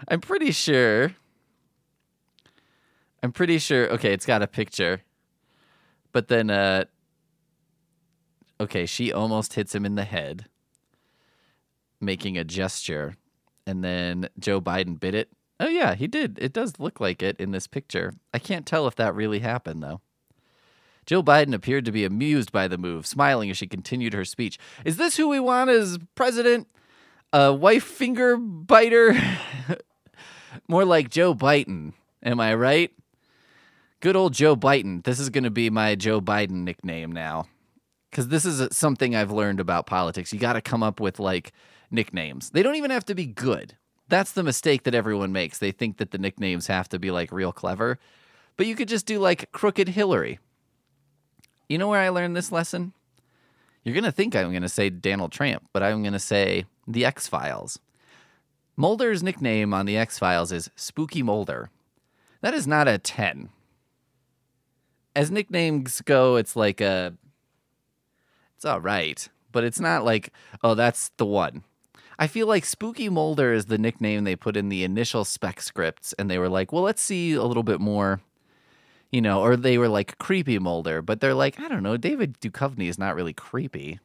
I'm 0.08 0.20
pretty 0.20 0.50
sure. 0.50 1.14
I'm 3.22 3.32
pretty 3.32 3.58
sure. 3.58 3.88
Okay, 3.92 4.12
it's 4.12 4.26
got 4.26 4.42
a 4.42 4.46
picture. 4.46 5.02
But 6.12 6.28
then, 6.28 6.50
uh, 6.50 6.84
okay, 8.60 8.86
she 8.86 9.12
almost 9.12 9.54
hits 9.54 9.74
him 9.74 9.86
in 9.86 9.94
the 9.94 10.04
head, 10.04 10.46
making 12.00 12.36
a 12.36 12.44
gesture. 12.44 13.14
And 13.66 13.82
then 13.82 14.28
Joe 14.38 14.60
Biden 14.60 14.98
bit 14.98 15.14
it. 15.14 15.30
Oh, 15.60 15.68
yeah, 15.68 15.94
he 15.94 16.08
did. 16.08 16.38
It 16.40 16.52
does 16.52 16.80
look 16.80 17.00
like 17.00 17.22
it 17.22 17.36
in 17.38 17.52
this 17.52 17.68
picture. 17.68 18.14
I 18.34 18.40
can't 18.40 18.66
tell 18.66 18.88
if 18.88 18.96
that 18.96 19.14
really 19.14 19.38
happened, 19.38 19.82
though. 19.82 20.00
Joe 21.06 21.22
Biden 21.22 21.54
appeared 21.54 21.84
to 21.84 21.92
be 21.92 22.04
amused 22.04 22.52
by 22.52 22.68
the 22.68 22.78
move, 22.78 23.06
smiling 23.06 23.50
as 23.50 23.56
she 23.56 23.66
continued 23.66 24.12
her 24.12 24.24
speech. 24.24 24.58
Is 24.84 24.96
this 24.96 25.16
who 25.16 25.28
we 25.28 25.40
want 25.40 25.70
as 25.70 25.98
president? 26.14 26.68
A 27.32 27.52
wife 27.52 27.84
finger 27.84 28.36
biter? 28.36 29.16
More 30.68 30.84
like 30.84 31.10
Joe 31.10 31.34
Biden. 31.34 31.92
Am 32.22 32.40
I 32.40 32.54
right? 32.54 32.92
Good 34.02 34.16
old 34.16 34.34
Joe 34.34 34.56
Biden. 34.56 35.04
This 35.04 35.20
is 35.20 35.30
going 35.30 35.44
to 35.44 35.50
be 35.50 35.70
my 35.70 35.94
Joe 35.94 36.20
Biden 36.20 36.64
nickname 36.64 37.12
now. 37.12 37.46
Because 38.10 38.26
this 38.26 38.44
is 38.44 38.76
something 38.76 39.14
I've 39.14 39.30
learned 39.30 39.60
about 39.60 39.86
politics. 39.86 40.32
You 40.32 40.40
got 40.40 40.54
to 40.54 40.60
come 40.60 40.82
up 40.82 40.98
with 40.98 41.20
like 41.20 41.52
nicknames. 41.88 42.50
They 42.50 42.64
don't 42.64 42.74
even 42.74 42.90
have 42.90 43.04
to 43.04 43.14
be 43.14 43.26
good. 43.26 43.76
That's 44.08 44.32
the 44.32 44.42
mistake 44.42 44.82
that 44.82 44.94
everyone 44.96 45.30
makes. 45.30 45.58
They 45.58 45.70
think 45.70 45.98
that 45.98 46.10
the 46.10 46.18
nicknames 46.18 46.66
have 46.66 46.88
to 46.88 46.98
be 46.98 47.12
like 47.12 47.30
real 47.30 47.52
clever. 47.52 48.00
But 48.56 48.66
you 48.66 48.74
could 48.74 48.88
just 48.88 49.06
do 49.06 49.20
like 49.20 49.52
Crooked 49.52 49.90
Hillary. 49.90 50.40
You 51.68 51.78
know 51.78 51.86
where 51.86 52.00
I 52.00 52.08
learned 52.08 52.34
this 52.34 52.50
lesson? 52.50 52.94
You're 53.84 53.94
going 53.94 54.02
to 54.02 54.10
think 54.10 54.34
I'm 54.34 54.50
going 54.50 54.62
to 54.62 54.68
say 54.68 54.90
Donald 54.90 55.30
Trump, 55.30 55.68
but 55.72 55.84
I'm 55.84 56.02
going 56.02 56.12
to 56.12 56.18
say 56.18 56.64
The 56.88 57.04
X 57.04 57.28
Files. 57.28 57.78
Mulder's 58.76 59.22
nickname 59.22 59.72
on 59.72 59.86
The 59.86 59.96
X 59.96 60.18
Files 60.18 60.50
is 60.50 60.70
Spooky 60.74 61.22
Mulder. 61.22 61.70
That 62.40 62.52
is 62.52 62.66
not 62.66 62.88
a 62.88 62.98
10. 62.98 63.50
As 65.14 65.30
nicknames 65.30 66.00
go, 66.02 66.36
it's 66.36 66.56
like 66.56 66.80
a. 66.80 67.14
It's 68.56 68.64
all 68.64 68.80
right, 68.80 69.28
but 69.50 69.64
it's 69.64 69.80
not 69.80 70.04
like, 70.04 70.32
oh, 70.62 70.74
that's 70.74 71.10
the 71.16 71.26
one. 71.26 71.64
I 72.18 72.26
feel 72.28 72.46
like 72.46 72.64
Spooky 72.64 73.08
Mulder 73.08 73.52
is 73.52 73.66
the 73.66 73.78
nickname 73.78 74.22
they 74.24 74.36
put 74.36 74.56
in 74.56 74.68
the 74.68 74.84
initial 74.84 75.24
spec 75.24 75.60
scripts, 75.60 76.12
and 76.14 76.30
they 76.30 76.38
were 76.38 76.48
like, 76.48 76.72
well, 76.72 76.82
let's 76.82 77.02
see 77.02 77.32
a 77.32 77.42
little 77.42 77.64
bit 77.64 77.80
more 77.80 78.20
you 79.12 79.20
know, 79.20 79.42
or 79.42 79.56
they 79.56 79.76
were 79.76 79.88
like 79.88 80.18
creepy 80.18 80.58
Mulder, 80.58 81.02
but 81.02 81.20
they're 81.20 81.34
like, 81.34 81.60
I 81.60 81.68
don't 81.68 81.82
know, 81.82 81.98
David 81.98 82.40
Duchovny 82.40 82.88
is 82.88 82.98
not 82.98 83.14
really 83.14 83.34
creepy. 83.34 84.00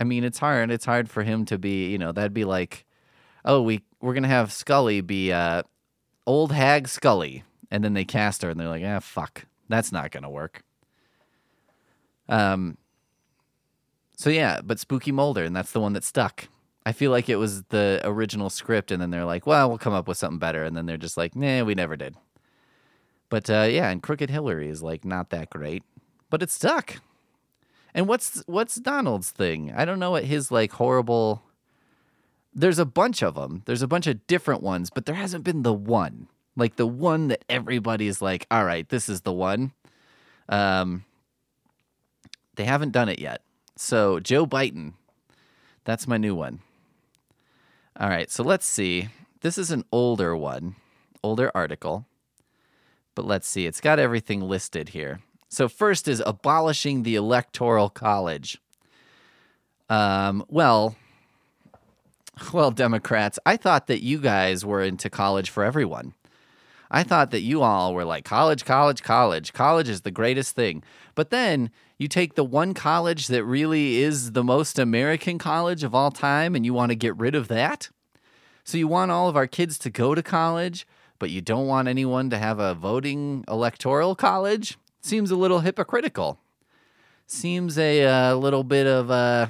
I 0.00 0.04
mean, 0.04 0.24
it's 0.24 0.38
hard. 0.38 0.70
It's 0.70 0.84
hard 0.84 1.08
for 1.08 1.22
him 1.22 1.44
to 1.46 1.58
be, 1.58 1.90
you 1.90 1.98
know, 1.98 2.12
that'd 2.12 2.34
be 2.34 2.44
like, 2.44 2.84
oh, 3.44 3.62
we 3.62 3.82
we're 4.00 4.14
gonna 4.14 4.28
have 4.28 4.52
Scully 4.52 5.00
be 5.00 5.32
uh, 5.32 5.62
old 6.26 6.52
hag 6.52 6.88
Scully, 6.88 7.44
and 7.70 7.84
then 7.84 7.94
they 7.94 8.04
cast 8.04 8.42
her, 8.42 8.50
and 8.50 8.58
they're 8.58 8.68
like, 8.68 8.84
ah, 8.84 8.98
fuck, 8.98 9.46
that's 9.68 9.92
not 9.92 10.10
gonna 10.10 10.30
work. 10.30 10.62
Um. 12.28 12.78
So 14.16 14.30
yeah, 14.30 14.60
but 14.62 14.80
Spooky 14.80 15.12
Mulder, 15.12 15.44
and 15.44 15.54
that's 15.54 15.72
the 15.72 15.80
one 15.80 15.92
that 15.92 16.04
stuck. 16.04 16.48
I 16.84 16.92
feel 16.92 17.10
like 17.10 17.28
it 17.28 17.36
was 17.36 17.64
the 17.64 18.00
original 18.04 18.50
script, 18.50 18.90
and 18.90 19.00
then 19.00 19.10
they're 19.10 19.24
like, 19.24 19.46
well, 19.46 19.68
we'll 19.68 19.78
come 19.78 19.92
up 19.92 20.08
with 20.08 20.18
something 20.18 20.38
better, 20.38 20.64
and 20.64 20.76
then 20.76 20.86
they're 20.86 20.96
just 20.96 21.16
like, 21.16 21.36
nah, 21.36 21.62
we 21.62 21.74
never 21.74 21.96
did. 21.96 22.16
But 23.28 23.50
uh, 23.50 23.66
yeah, 23.70 23.90
and 23.90 24.02
Crooked 24.02 24.30
Hillary 24.30 24.68
is 24.68 24.82
like 24.82 25.04
not 25.04 25.30
that 25.30 25.50
great, 25.50 25.82
but 26.30 26.42
it 26.42 26.50
stuck. 26.50 26.96
And 27.94 28.08
what's 28.08 28.42
what's 28.46 28.76
Donald's 28.76 29.30
thing? 29.30 29.72
I 29.74 29.84
don't 29.84 29.98
know 29.98 30.12
what 30.12 30.24
his 30.24 30.50
like 30.50 30.72
horrible. 30.72 31.42
There's 32.54 32.78
a 32.78 32.86
bunch 32.86 33.22
of 33.22 33.34
them. 33.34 33.62
There's 33.66 33.82
a 33.82 33.88
bunch 33.88 34.06
of 34.06 34.26
different 34.26 34.62
ones, 34.62 34.90
but 34.90 35.06
there 35.06 35.14
hasn't 35.14 35.44
been 35.44 35.62
the 35.62 35.74
one 35.74 36.28
like 36.58 36.76
the 36.76 36.86
one 36.86 37.28
that 37.28 37.44
everybody's 37.48 38.20
like, 38.20 38.46
all 38.50 38.64
right, 38.64 38.88
this 38.88 39.08
is 39.08 39.22
the 39.22 39.32
one. 39.32 39.72
Um, 40.48 41.04
they 42.56 42.64
haven't 42.64 42.92
done 42.92 43.08
it 43.08 43.20
yet. 43.20 43.42
So 43.76 44.18
Joe 44.18 44.44
Biden, 44.44 44.94
that's 45.84 46.08
my 46.08 46.18
new 46.18 46.34
one. 46.34 46.60
All 47.98 48.08
right, 48.08 48.30
so 48.30 48.42
let's 48.42 48.66
see. 48.66 49.08
This 49.40 49.56
is 49.56 49.70
an 49.70 49.84
older 49.92 50.36
one, 50.36 50.74
older 51.22 51.50
article. 51.54 52.06
But 53.14 53.24
let's 53.24 53.48
see, 53.48 53.66
it's 53.66 53.80
got 53.80 53.98
everything 53.98 54.40
listed 54.40 54.90
here. 54.90 55.20
So, 55.48 55.68
first 55.68 56.06
is 56.06 56.22
abolishing 56.24 57.02
the 57.02 57.16
Electoral 57.16 57.88
College. 57.88 58.60
Um, 59.88 60.44
well, 60.48 60.94
well, 62.52 62.70
Democrats, 62.70 63.38
I 63.46 63.56
thought 63.56 63.86
that 63.86 64.02
you 64.04 64.18
guys 64.18 64.64
were 64.64 64.82
into 64.82 65.10
college 65.10 65.50
for 65.50 65.64
everyone. 65.64 66.14
I 66.90 67.02
thought 67.02 67.30
that 67.30 67.40
you 67.40 67.62
all 67.62 67.94
were 67.94 68.04
like 68.04 68.24
college, 68.24 68.64
college, 68.64 69.02
college. 69.02 69.52
College 69.52 69.88
is 69.88 70.02
the 70.02 70.10
greatest 70.10 70.54
thing. 70.54 70.82
But 71.14 71.30
then 71.30 71.70
you 71.98 72.08
take 72.08 72.34
the 72.34 72.44
one 72.44 72.74
college 72.74 73.26
that 73.26 73.44
really 73.44 73.98
is 73.98 74.32
the 74.32 74.44
most 74.44 74.78
American 74.78 75.38
college 75.38 75.84
of 75.84 75.94
all 75.94 76.10
time 76.10 76.54
and 76.54 76.64
you 76.64 76.72
want 76.72 76.90
to 76.90 76.96
get 76.96 77.16
rid 77.16 77.34
of 77.34 77.48
that? 77.48 77.90
So 78.64 78.78
you 78.78 78.88
want 78.88 79.10
all 79.10 79.28
of 79.28 79.36
our 79.36 79.46
kids 79.46 79.78
to 79.78 79.90
go 79.90 80.14
to 80.14 80.22
college, 80.22 80.86
but 81.18 81.30
you 81.30 81.40
don't 81.40 81.66
want 81.66 81.88
anyone 81.88 82.30
to 82.30 82.38
have 82.38 82.58
a 82.58 82.74
voting 82.74 83.44
electoral 83.48 84.14
college? 84.14 84.78
Seems 85.00 85.30
a 85.30 85.36
little 85.36 85.60
hypocritical. 85.60 86.38
Seems 87.26 87.78
a 87.78 88.04
uh, 88.04 88.34
little 88.34 88.64
bit 88.64 88.86
of 88.86 89.10
uh, 89.10 89.48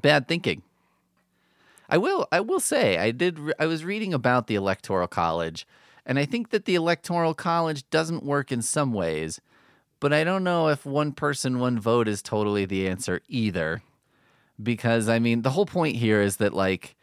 bad 0.00 0.28
thinking. 0.28 0.62
I 1.88 1.98
will 1.98 2.26
I 2.30 2.40
will 2.40 2.60
say 2.60 2.98
I 2.98 3.10
did 3.10 3.38
I 3.58 3.66
was 3.66 3.84
reading 3.84 4.12
about 4.12 4.46
the 4.46 4.54
electoral 4.54 5.08
college 5.08 5.66
and 6.04 6.18
I 6.18 6.24
think 6.24 6.50
that 6.50 6.64
the 6.64 6.74
electoral 6.74 7.34
college 7.34 7.88
doesn't 7.90 8.24
work 8.24 8.52
in 8.52 8.62
some 8.62 8.92
ways 8.92 9.40
but 10.00 10.12
I 10.12 10.24
don't 10.24 10.44
know 10.44 10.68
if 10.68 10.86
one 10.86 11.12
person 11.12 11.58
one 11.58 11.78
vote 11.78 12.08
is 12.08 12.22
totally 12.22 12.64
the 12.64 12.88
answer 12.88 13.20
either. 13.28 13.82
Because 14.62 15.08
I 15.08 15.18
mean 15.18 15.42
the 15.42 15.50
whole 15.50 15.66
point 15.66 15.96
here 15.96 16.20
is 16.20 16.36
that 16.38 16.52
like 16.52 16.96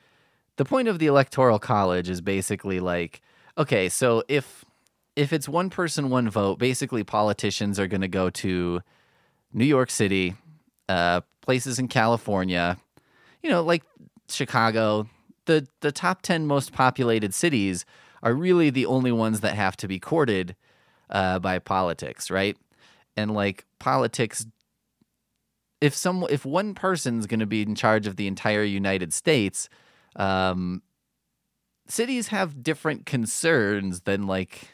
the 0.57 0.65
point 0.65 0.87
of 0.87 0.99
the 0.99 1.07
electoral 1.07 1.59
college 1.59 2.09
is 2.09 2.21
basically 2.21 2.79
like 2.79 3.21
okay 3.57 3.87
so 3.89 4.23
if 4.27 4.65
if 5.15 5.31
it's 5.31 5.47
one 5.47 5.69
person 5.69 6.09
one 6.09 6.29
vote 6.29 6.59
basically 6.59 7.03
politicians 7.03 7.79
are 7.79 7.87
going 7.87 8.01
to 8.01 8.07
go 8.09 8.29
to 8.29 8.81
new 9.53 9.65
york 9.65 9.89
city 9.89 10.35
uh, 10.89 11.21
places 11.41 11.79
in 11.79 11.87
california 11.87 12.77
you 13.41 13.49
know 13.49 13.63
like 13.63 13.83
chicago 14.29 15.07
the 15.45 15.67
the 15.81 15.91
top 15.91 16.21
10 16.21 16.45
most 16.45 16.73
populated 16.73 17.33
cities 17.33 17.85
are 18.23 18.33
really 18.33 18.69
the 18.69 18.85
only 18.85 19.11
ones 19.11 19.41
that 19.41 19.55
have 19.55 19.77
to 19.77 19.87
be 19.87 19.99
courted 19.99 20.55
uh, 21.09 21.39
by 21.39 21.59
politics 21.59 22.31
right 22.31 22.57
and 23.15 23.31
like 23.31 23.65
politics 23.79 24.45
if 25.81 25.93
some 25.93 26.25
if 26.29 26.45
one 26.45 26.73
person's 26.73 27.27
going 27.27 27.39
to 27.39 27.45
be 27.45 27.61
in 27.61 27.75
charge 27.75 28.07
of 28.07 28.15
the 28.15 28.27
entire 28.27 28.63
united 28.63 29.13
states 29.13 29.69
um, 30.15 30.81
cities 31.87 32.27
have 32.27 32.63
different 32.63 33.05
concerns 33.05 34.01
than 34.01 34.27
like 34.27 34.69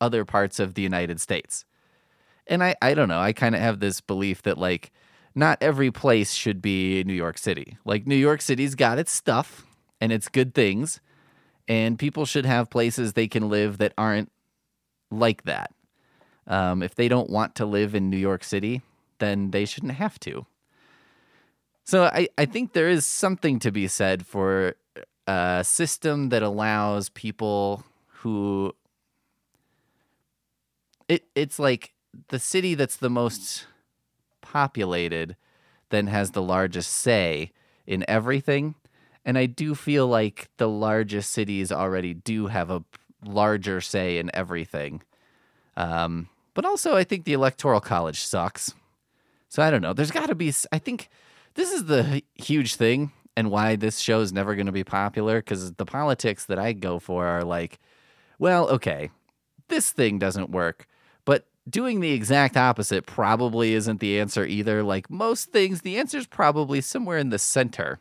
other 0.00 0.24
parts 0.24 0.58
of 0.58 0.74
the 0.74 0.82
United 0.82 1.20
States. 1.20 1.64
And 2.46 2.62
I, 2.62 2.76
I 2.80 2.94
don't 2.94 3.08
know, 3.08 3.20
I 3.20 3.32
kind 3.32 3.54
of 3.54 3.60
have 3.60 3.80
this 3.80 4.00
belief 4.00 4.42
that 4.42 4.58
like 4.58 4.92
not 5.36 5.58
every 5.60 5.90
place 5.90 6.32
should 6.32 6.62
be 6.62 7.04
New 7.04 7.12
York 7.14 7.36
City. 7.36 7.76
Like 7.84 8.06
New 8.06 8.16
York 8.16 8.40
City's 8.40 8.74
got 8.74 8.98
its 8.98 9.12
stuff 9.12 9.66
and 10.00 10.10
its 10.10 10.28
good 10.28 10.54
things, 10.54 11.00
and 11.68 11.98
people 11.98 12.24
should 12.24 12.46
have 12.46 12.70
places 12.70 13.12
they 13.12 13.28
can 13.28 13.50
live 13.50 13.78
that 13.78 13.92
aren't 13.98 14.32
like 15.10 15.44
that. 15.44 15.70
Um, 16.46 16.82
if 16.82 16.94
they 16.94 17.08
don't 17.08 17.28
want 17.28 17.54
to 17.56 17.66
live 17.66 17.94
in 17.94 18.08
New 18.08 18.16
York 18.16 18.42
City, 18.42 18.80
then 19.18 19.50
they 19.50 19.66
shouldn't 19.66 19.92
have 19.92 20.18
to. 20.20 20.46
So 21.84 22.04
I, 22.04 22.28
I 22.38 22.46
think 22.46 22.72
there 22.72 22.88
is 22.88 23.06
something 23.06 23.58
to 23.60 23.70
be 23.70 23.88
said 23.88 24.26
for 24.26 24.74
a 25.26 25.62
system 25.64 26.30
that 26.30 26.42
allows 26.42 27.10
people 27.10 27.84
who 28.06 28.74
it 31.08 31.24
it's 31.34 31.58
like 31.58 31.92
the 32.28 32.38
city 32.38 32.74
that's 32.74 32.96
the 32.96 33.10
most 33.10 33.66
populated 34.46 35.36
then 35.90 36.06
has 36.06 36.30
the 36.30 36.42
largest 36.42 36.92
say 36.92 37.52
in 37.86 38.04
everything 38.08 38.74
and 39.24 39.36
i 39.38 39.46
do 39.46 39.74
feel 39.74 40.06
like 40.06 40.48
the 40.58 40.68
largest 40.68 41.30
cities 41.30 41.72
already 41.72 42.14
do 42.14 42.46
have 42.46 42.70
a 42.70 42.84
larger 43.24 43.80
say 43.80 44.18
in 44.18 44.30
everything 44.34 45.02
um, 45.76 46.28
but 46.54 46.64
also 46.64 46.96
i 46.96 47.04
think 47.04 47.24
the 47.24 47.32
electoral 47.32 47.80
college 47.80 48.20
sucks 48.20 48.72
So 49.48 49.62
I 49.62 49.70
don't 49.70 49.82
know. 49.82 49.92
There's 49.94 50.10
got 50.10 50.26
to 50.28 50.34
be. 50.34 50.52
I 50.72 50.78
think 50.78 51.08
this 51.54 51.72
is 51.72 51.86
the 51.86 52.22
huge 52.34 52.74
thing 52.76 53.12
and 53.36 53.50
why 53.50 53.76
this 53.76 53.98
show 53.98 54.20
is 54.20 54.32
never 54.32 54.54
going 54.54 54.66
to 54.66 54.72
be 54.72 54.84
popular 54.84 55.38
because 55.38 55.72
the 55.74 55.86
politics 55.86 56.46
that 56.46 56.58
I 56.58 56.72
go 56.72 56.98
for 56.98 57.26
are 57.26 57.44
like, 57.44 57.78
well, 58.38 58.68
okay, 58.68 59.10
this 59.68 59.90
thing 59.92 60.18
doesn't 60.18 60.50
work, 60.50 60.86
doing 61.68 62.00
the 62.00 62.12
exact 62.12 62.56
opposite 62.56 63.06
probably 63.06 63.74
isn't 63.74 64.00
the 64.00 64.18
answer 64.18 64.44
either. 64.44 64.82
Like 64.82 65.10
most 65.10 65.52
things, 65.52 65.82
the 65.82 65.98
answer 65.98 66.18
is 66.18 66.26
probably 66.26 66.80
somewhere 66.80 67.18
in 67.18 67.30
the 67.30 67.38
center. 67.38 67.98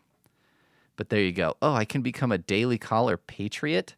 But 0.95 1.09
there 1.09 1.21
you 1.21 1.31
go. 1.31 1.55
Oh, 1.61 1.73
I 1.73 1.85
can 1.85 2.01
become 2.01 2.31
a 2.31 2.37
daily 2.37 2.77
caller 2.77 3.17
patriot. 3.17 3.95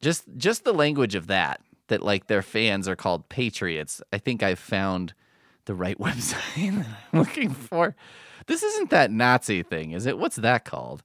Just 0.00 0.24
just 0.36 0.64
the 0.64 0.72
language 0.72 1.14
of 1.14 1.26
that 1.28 1.60
that 1.88 2.02
like 2.02 2.26
their 2.26 2.42
fans 2.42 2.88
are 2.88 2.96
called 2.96 3.28
patriots. 3.28 4.00
I 4.12 4.18
think 4.18 4.42
I've 4.42 4.58
found 4.58 5.14
the 5.64 5.74
right 5.74 5.98
website 6.00 6.76
that 6.76 6.86
I'm 7.12 7.18
looking 7.18 7.50
for. 7.50 7.94
This 8.46 8.62
isn't 8.62 8.90
that 8.90 9.10
Nazi 9.10 9.62
thing, 9.62 9.92
is 9.92 10.06
it? 10.06 10.18
What's 10.18 10.36
that 10.36 10.64
called? 10.64 11.02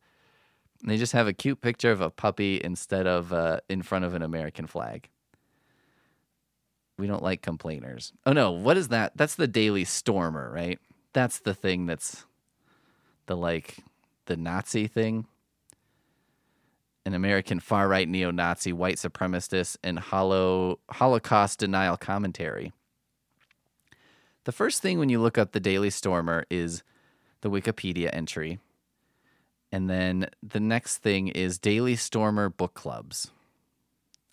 they 0.86 0.98
just 0.98 1.14
have 1.14 1.28
a 1.28 1.34
cute 1.34 1.62
picture 1.62 1.92
of 1.92 2.02
a 2.02 2.10
puppy 2.10 2.62
instead 2.64 3.08
of 3.08 3.34
uh, 3.34 3.60
in 3.70 3.82
front 3.82 4.06
of 4.06 4.14
an 4.14 4.22
American 4.22 4.68
flag. 4.68 5.10
We 6.98 7.08
don't 7.08 7.24
like 7.24 7.42
complainers. 7.42 8.14
Oh 8.25 8.34
no, 8.34 8.52
what 8.52 8.78
is 8.78 8.88
that? 8.90 9.14
That's 9.16 9.36
the 9.36 9.48
Daily 9.48 9.84
Stormer, 9.84 10.50
right? 10.52 10.80
That's 11.14 11.40
the 11.40 11.54
thing 11.54 11.86
that's 11.86 12.25
the 13.25 13.36
like 13.36 13.78
the 14.25 14.38
Nazi 14.38 14.88
thing. 14.88 15.25
An 17.06 17.14
American 17.14 17.60
far 17.60 17.88
right 17.88 18.08
neo 18.08 18.32
Nazi, 18.32 18.74
white 18.74 18.96
supremacist, 18.96 19.78
and 19.84 20.00
hollow, 20.00 20.80
Holocaust 20.90 21.60
denial 21.60 21.98
commentary. 21.98 22.74
The 24.46 24.52
first 24.52 24.82
thing 24.82 24.98
when 24.98 25.10
you 25.10 25.20
look 25.20 25.38
up 25.38 25.52
the 25.52 25.60
Daily 25.60 25.90
Stormer 25.90 26.46
is 26.50 26.84
the 27.42 27.50
Wikipedia 27.50 28.10
entry. 28.14 28.60
And 29.72 29.90
then 29.90 30.28
the 30.42 30.60
next 30.60 30.98
thing 30.98 31.28
is 31.28 31.60
Daily 31.60 31.96
Stormer 31.96 32.50
book 32.50 32.74
clubs. 32.74 33.32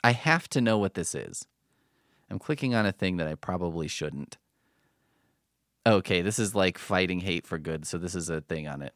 I 0.04 0.12
have 0.12 0.48
to 0.50 0.60
know 0.60 0.78
what 0.78 0.94
this 0.94 1.14
is. 1.14 1.46
I'm 2.32 2.38
clicking 2.38 2.74
on 2.74 2.86
a 2.86 2.92
thing 2.92 3.18
that 3.18 3.28
I 3.28 3.34
probably 3.34 3.86
shouldn't. 3.86 4.38
Okay, 5.86 6.22
this 6.22 6.38
is 6.38 6.54
like 6.54 6.78
fighting 6.78 7.20
hate 7.20 7.46
for 7.46 7.58
good, 7.58 7.86
so 7.86 7.98
this 7.98 8.14
is 8.14 8.30
a 8.30 8.40
thing 8.40 8.66
on 8.66 8.80
it. 8.80 8.94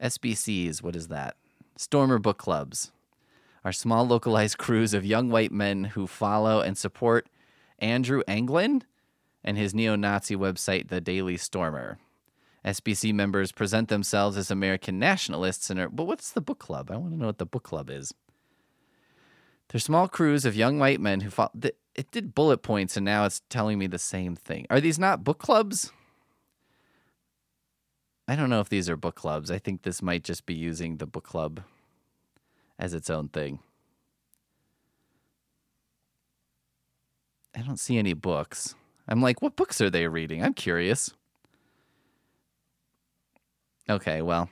SBCs, 0.00 0.80
what 0.80 0.94
is 0.94 1.08
that? 1.08 1.34
Stormer 1.76 2.20
book 2.20 2.38
clubs 2.38 2.92
are 3.64 3.72
small 3.72 4.06
localized 4.06 4.56
crews 4.58 4.94
of 4.94 5.04
young 5.04 5.30
white 5.30 5.50
men 5.50 5.82
who 5.82 6.06
follow 6.06 6.60
and 6.60 6.78
support 6.78 7.28
Andrew 7.80 8.22
Anglin 8.28 8.84
and 9.42 9.58
his 9.58 9.74
neo 9.74 9.96
Nazi 9.96 10.36
website, 10.36 10.90
The 10.90 11.00
Daily 11.00 11.36
Stormer. 11.36 11.98
SBC 12.64 13.12
members 13.12 13.50
present 13.50 13.88
themselves 13.88 14.36
as 14.36 14.48
American 14.48 15.00
nationalists 15.00 15.70
and 15.70 15.80
are, 15.80 15.88
but 15.88 16.04
what's 16.04 16.30
the 16.30 16.40
book 16.40 16.60
club? 16.60 16.88
I 16.92 16.98
want 16.98 17.14
to 17.14 17.18
know 17.18 17.26
what 17.26 17.38
the 17.38 17.46
book 17.46 17.64
club 17.64 17.90
is. 17.90 18.14
They're 19.70 19.80
small 19.80 20.06
crews 20.06 20.44
of 20.44 20.54
young 20.54 20.78
white 20.78 21.00
men 21.00 21.22
who 21.22 21.30
follow. 21.30 21.50
It 21.94 22.10
did 22.10 22.34
bullet 22.34 22.58
points 22.58 22.96
and 22.96 23.04
now 23.04 23.24
it's 23.24 23.42
telling 23.48 23.78
me 23.78 23.86
the 23.86 23.98
same 23.98 24.34
thing. 24.34 24.66
Are 24.70 24.80
these 24.80 24.98
not 24.98 25.22
book 25.22 25.38
clubs? 25.38 25.92
I 28.26 28.36
don't 28.36 28.50
know 28.50 28.60
if 28.60 28.68
these 28.68 28.88
are 28.88 28.96
book 28.96 29.14
clubs. 29.14 29.50
I 29.50 29.58
think 29.58 29.82
this 29.82 30.02
might 30.02 30.24
just 30.24 30.46
be 30.46 30.54
using 30.54 30.96
the 30.96 31.06
book 31.06 31.24
club 31.24 31.60
as 32.78 32.94
its 32.94 33.10
own 33.10 33.28
thing. 33.28 33.60
I 37.54 37.60
don't 37.60 37.78
see 37.78 37.98
any 37.98 38.14
books. 38.14 38.74
I'm 39.06 39.20
like, 39.22 39.42
what 39.42 39.56
books 39.56 39.80
are 39.80 39.90
they 39.90 40.08
reading? 40.08 40.42
I'm 40.42 40.54
curious. 40.54 41.12
Okay, 43.88 44.22
well, 44.22 44.48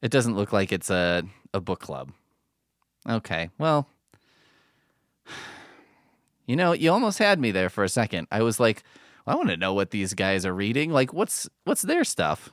it 0.00 0.10
doesn't 0.10 0.36
look 0.36 0.52
like 0.52 0.72
it's 0.72 0.90
a, 0.90 1.24
a 1.52 1.60
book 1.60 1.80
club. 1.80 2.12
Okay, 3.08 3.50
well, 3.58 3.88
you 6.46 6.56
know, 6.56 6.72
you 6.72 6.90
almost 6.90 7.18
had 7.18 7.38
me 7.38 7.50
there 7.50 7.70
for 7.70 7.84
a 7.84 7.88
second. 7.88 8.26
I 8.30 8.42
was 8.42 8.58
like, 8.58 8.82
well, 9.26 9.34
I 9.34 9.36
want 9.36 9.50
to 9.50 9.56
know 9.56 9.74
what 9.74 9.90
these 9.90 10.14
guys 10.14 10.44
are 10.44 10.54
reading. 10.54 10.90
Like, 10.90 11.12
what's 11.12 11.48
what's 11.64 11.82
their 11.82 12.04
stuff? 12.04 12.50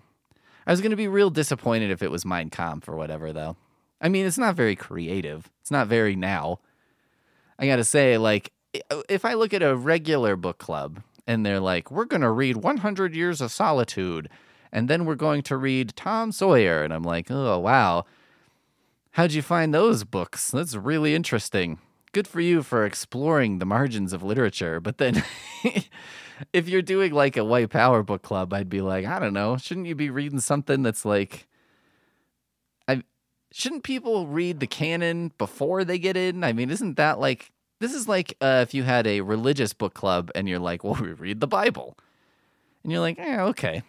I 0.68 0.72
was 0.72 0.82
going 0.82 0.92
to 0.92 0.98
be 0.98 1.08
real 1.08 1.30
disappointed 1.30 1.90
if 1.90 2.04
it 2.04 2.12
was 2.12 2.26
Mein 2.26 2.50
Kampf 2.50 2.88
or 2.88 2.96
whatever, 2.96 3.34
though. 3.34 3.58
I 4.02 4.10
mean, 4.10 4.26
it's 4.26 4.38
not 4.38 4.56
very 4.56 4.76
creative. 4.76 5.50
It's 5.62 5.72
not 5.72 5.88
very 5.88 6.16
now. 6.16 6.60
I 7.58 7.66
got 7.66 7.78
to 7.78 7.84
say, 7.84 8.18
like, 8.18 8.52
uh, 8.92 9.02
if 9.10 9.26
I 9.26 9.34
look 9.34 9.54
at 9.54 9.64
a 9.64 9.76
regular 9.76 10.36
book 10.36 10.60
club 10.60 11.02
and 11.28 11.46
they're 11.46 11.60
like, 11.60 11.92
we're 11.92 12.06
going 12.06 12.22
to 12.22 12.32
read 12.32 12.58
100 12.58 13.16
Years 13.16 13.42
of 13.42 13.52
Solitude 13.52 14.30
and 14.72 14.88
then 14.88 15.06
we're 15.06 15.16
going 15.16 15.42
to 15.44 15.58
read 15.58 15.96
Tom 15.96 16.32
Sawyer. 16.32 16.84
And 16.84 16.94
I'm 16.94 17.04
like, 17.04 17.30
oh, 17.30 17.60
wow. 17.60 18.06
How'd 19.12 19.34
you 19.34 19.42
find 19.42 19.74
those 19.74 20.04
books? 20.04 20.52
That's 20.52 20.76
really 20.76 21.16
interesting. 21.16 21.80
Good 22.12 22.28
for 22.28 22.42
you 22.42 22.64
for 22.64 22.86
exploring 22.86 23.60
the 23.60 23.66
margins 23.66 24.14
of 24.14 24.24
literature. 24.24 24.80
But 24.80 24.98
then 24.98 25.24
if 26.54 26.68
you're 26.68 26.82
doing 26.82 27.14
like 27.14 27.38
a 27.38 27.46
white 27.46 27.70
power 27.70 28.04
book 28.04 28.22
club, 28.22 28.54
I'd 28.54 28.70
be 28.70 28.82
like, 28.82 29.06
I 29.06 29.20
don't 29.20 29.34
know, 29.34 29.58
shouldn't 29.58 29.88
you 29.88 29.96
be 29.96 30.10
reading 30.10 30.40
something 30.40 30.82
that's 30.82 31.06
like 31.06 31.48
I 32.88 33.04
shouldn't 33.52 33.84
people 33.84 34.28
read 34.28 34.60
the 34.60 34.68
canon 34.68 35.32
before 35.38 35.84
they 35.84 36.00
get 36.00 36.18
in? 36.18 36.44
I 36.44 36.54
mean, 36.54 36.70
isn't 36.72 36.98
that 36.98 37.20
like 37.20 37.52
this 37.80 37.94
is 37.94 38.08
like 38.08 38.36
uh, 38.42 38.60
if 38.64 38.74
you 38.74 38.84
had 38.84 39.08
a 39.08 39.22
religious 39.22 39.74
book 39.74 39.94
club 39.94 40.32
and 40.36 40.50
you're 40.50 40.60
like, 40.60 40.84
well, 40.84 40.96
we 41.02 41.14
read 41.14 41.40
the 41.40 41.48
Bible. 41.48 41.98
And 42.84 42.92
you're 42.92 43.02
like, 43.02 43.18
yeah, 43.18 43.44
okay. 43.46 43.84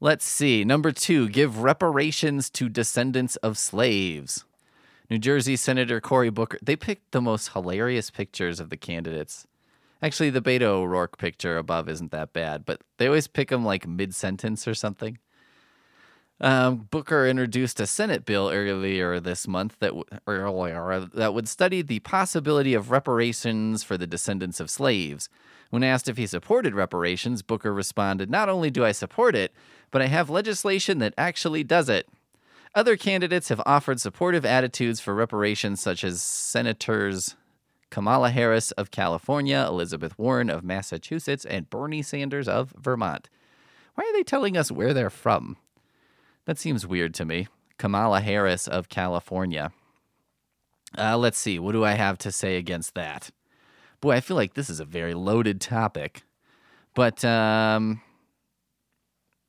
Let's 0.00 0.24
see. 0.24 0.64
Number 0.64 0.92
two, 0.92 1.28
give 1.28 1.58
reparations 1.58 2.48
to 2.50 2.68
descendants 2.68 3.36
of 3.36 3.58
slaves. 3.58 4.44
New 5.10 5.18
Jersey 5.18 5.56
Senator 5.56 6.00
Cory 6.00 6.30
Booker. 6.30 6.58
They 6.62 6.76
picked 6.76 7.10
the 7.10 7.20
most 7.20 7.48
hilarious 7.48 8.10
pictures 8.10 8.60
of 8.60 8.70
the 8.70 8.76
candidates. 8.76 9.44
Actually, 10.00 10.30
the 10.30 10.40
Beto 10.40 10.62
O'Rourke 10.62 11.18
picture 11.18 11.58
above 11.58 11.88
isn't 11.88 12.12
that 12.12 12.32
bad, 12.32 12.64
but 12.64 12.80
they 12.96 13.08
always 13.08 13.26
pick 13.26 13.48
them 13.48 13.64
like 13.64 13.88
mid 13.88 14.14
sentence 14.14 14.68
or 14.68 14.74
something. 14.74 15.18
Um, 16.40 16.88
Booker 16.90 17.26
introduced 17.26 17.80
a 17.80 17.86
Senate 17.86 18.24
bill 18.24 18.48
earlier 18.48 19.20
this 19.20 19.46
month 19.46 19.76
that 19.80 19.88
w- 19.88 20.04
earlier 20.26 21.06
that 21.12 21.34
would 21.34 21.48
study 21.48 21.82
the 21.82 21.98
possibility 21.98 22.72
of 22.72 22.90
reparations 22.90 23.82
for 23.82 23.98
the 23.98 24.06
descendants 24.06 24.58
of 24.58 24.70
slaves. 24.70 25.28
When 25.68 25.84
asked 25.84 26.08
if 26.08 26.16
he 26.16 26.26
supported 26.26 26.74
reparations, 26.74 27.42
Booker 27.42 27.74
responded, 27.74 28.30
"Not 28.30 28.48
only 28.48 28.70
do 28.70 28.84
I 28.84 28.92
support 28.92 29.34
it, 29.34 29.52
but 29.90 30.00
I 30.00 30.06
have 30.06 30.30
legislation 30.30 30.98
that 31.00 31.14
actually 31.18 31.62
does 31.62 31.90
it." 31.90 32.08
Other 32.74 32.96
candidates 32.96 33.48
have 33.48 33.60
offered 33.66 34.00
supportive 34.00 34.44
attitudes 34.44 35.00
for 35.00 35.14
reparations, 35.14 35.80
such 35.80 36.04
as 36.04 36.22
Senators 36.22 37.34
Kamala 37.90 38.30
Harris 38.30 38.70
of 38.72 38.92
California, 38.92 39.66
Elizabeth 39.68 40.16
Warren 40.16 40.48
of 40.48 40.62
Massachusetts, 40.62 41.44
and 41.44 41.68
Bernie 41.68 42.02
Sanders 42.02 42.46
of 42.46 42.72
Vermont. 42.78 43.28
Why 43.96 44.04
are 44.04 44.12
they 44.12 44.22
telling 44.22 44.56
us 44.56 44.70
where 44.70 44.94
they're 44.94 45.10
from? 45.10 45.56
That 46.44 46.58
seems 46.58 46.86
weird 46.86 47.12
to 47.14 47.24
me. 47.24 47.48
Kamala 47.76 48.20
Harris 48.20 48.68
of 48.68 48.88
California. 48.88 49.72
Uh, 50.96 51.18
let's 51.18 51.38
see. 51.38 51.58
What 51.58 51.72
do 51.72 51.84
I 51.84 51.92
have 51.92 52.18
to 52.18 52.30
say 52.30 52.56
against 52.56 52.94
that? 52.94 53.30
Boy, 54.00 54.12
I 54.12 54.20
feel 54.20 54.36
like 54.36 54.54
this 54.54 54.70
is 54.70 54.80
a 54.80 54.84
very 54.84 55.14
loaded 55.14 55.60
topic. 55.60 56.22
But, 56.94 57.24
um, 57.24 58.00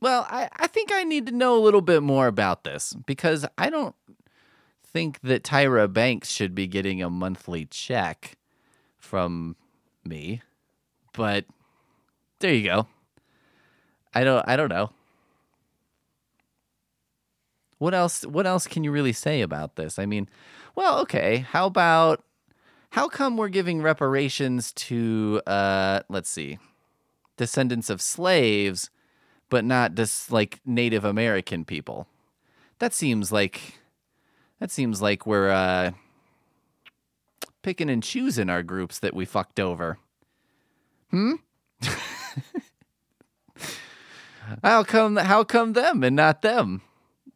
well, 0.01 0.25
I, 0.29 0.49
I 0.57 0.67
think 0.67 0.91
I 0.91 1.03
need 1.03 1.27
to 1.27 1.31
know 1.31 1.55
a 1.55 1.61
little 1.61 1.81
bit 1.81 2.01
more 2.01 2.27
about 2.27 2.63
this 2.63 2.95
because 3.05 3.45
I 3.57 3.69
don't 3.69 3.95
think 4.83 5.21
that 5.21 5.43
Tyra 5.43 5.91
Banks 5.91 6.29
should 6.29 6.53
be 6.53 6.67
getting 6.67 7.01
a 7.01 7.09
monthly 7.09 7.65
check 7.65 8.37
from 8.97 9.55
me. 10.03 10.41
But 11.13 11.45
there 12.39 12.53
you 12.53 12.63
go. 12.63 12.87
I 14.13 14.23
don't 14.23 14.43
I 14.47 14.55
don't 14.55 14.69
know. 14.69 14.91
What 17.77 17.93
else 17.93 18.25
what 18.25 18.45
else 18.47 18.67
can 18.67 18.83
you 18.83 18.91
really 18.91 19.13
say 19.13 19.41
about 19.41 19.75
this? 19.75 19.97
I 19.99 20.05
mean, 20.05 20.27
well, 20.75 20.99
okay, 21.01 21.37
how 21.37 21.67
about 21.67 22.23
how 22.91 23.07
come 23.07 23.37
we're 23.37 23.49
giving 23.49 23.81
reparations 23.81 24.71
to 24.73 25.41
uh 25.47 26.01
let's 26.09 26.29
see. 26.29 26.57
descendants 27.37 27.89
of 27.89 28.01
slaves 28.01 28.89
but 29.51 29.63
not 29.63 29.93
just 29.93 30.31
like 30.31 30.59
Native 30.65 31.05
American 31.05 31.63
people? 31.65 32.07
That 32.79 32.93
seems 32.93 33.31
like 33.31 33.75
that 34.59 34.71
seems 34.71 34.99
like 35.03 35.27
we're 35.27 35.49
uh, 35.49 35.91
picking 37.61 37.89
and 37.89 38.01
choosing 38.01 38.49
our 38.49 38.63
groups 38.63 38.97
that 38.99 39.13
we 39.13 39.25
fucked 39.25 39.59
over. 39.59 39.99
Hmm? 41.11 41.33
how 44.63 44.83
come 44.83 45.17
how 45.17 45.43
come 45.43 45.73
them 45.73 46.03
and 46.03 46.15
not 46.15 46.41
them? 46.41 46.81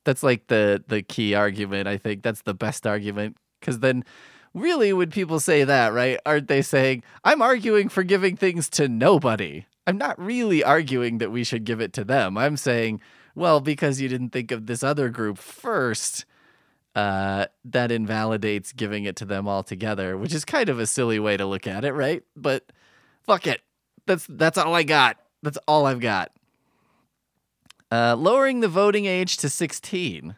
That's 0.05 0.23
like 0.23 0.47
the 0.47 0.83
the 0.87 1.03
key 1.03 1.35
argument, 1.35 1.87
I 1.87 1.97
think. 1.97 2.23
That's 2.23 2.41
the 2.41 2.55
best 2.55 2.87
argument 2.87 3.37
cuz 3.61 3.79
then 3.79 4.03
really 4.53 4.93
when 4.93 5.11
people 5.11 5.39
say 5.39 5.63
that, 5.63 5.93
right? 5.93 6.17
Aren't 6.25 6.47
they 6.47 6.61
saying 6.61 7.03
I'm 7.23 7.41
arguing 7.41 7.89
for 7.89 8.03
giving 8.03 8.37
things 8.37 8.69
to 8.71 8.87
nobody? 8.87 9.65
I'm 9.87 9.97
not 9.97 10.19
really 10.19 10.63
arguing 10.63 11.19
that 11.19 11.31
we 11.31 11.43
should 11.43 11.63
give 11.63 11.79
it 11.79 11.93
to 11.93 12.03
them. 12.03 12.37
I'm 12.37 12.57
saying, 12.57 13.01
well, 13.35 13.59
because 13.59 14.01
you 14.01 14.09
didn't 14.09 14.29
think 14.29 14.51
of 14.51 14.65
this 14.65 14.83
other 14.83 15.09
group 15.09 15.37
first, 15.37 16.25
uh, 16.95 17.45
that 17.65 17.91
invalidates 17.91 18.71
giving 18.71 19.03
it 19.03 19.17
to 19.17 19.25
them 19.25 19.47
altogether, 19.47 20.17
which 20.17 20.33
is 20.33 20.45
kind 20.45 20.69
of 20.69 20.79
a 20.79 20.85
silly 20.85 21.19
way 21.19 21.35
to 21.35 21.45
look 21.45 21.67
at 21.67 21.83
it, 21.83 21.91
right? 21.91 22.23
But 22.35 22.71
fuck 23.23 23.45
it. 23.47 23.61
That's 24.05 24.25
that's 24.29 24.57
all 24.57 24.73
I 24.73 24.83
got. 24.83 25.17
That's 25.43 25.57
all 25.67 25.85
I've 25.85 25.99
got. 25.99 26.31
Uh, 27.91 28.15
lowering 28.17 28.61
the 28.61 28.67
voting 28.67 29.05
age 29.05 29.37
to 29.37 29.49
16. 29.49 30.35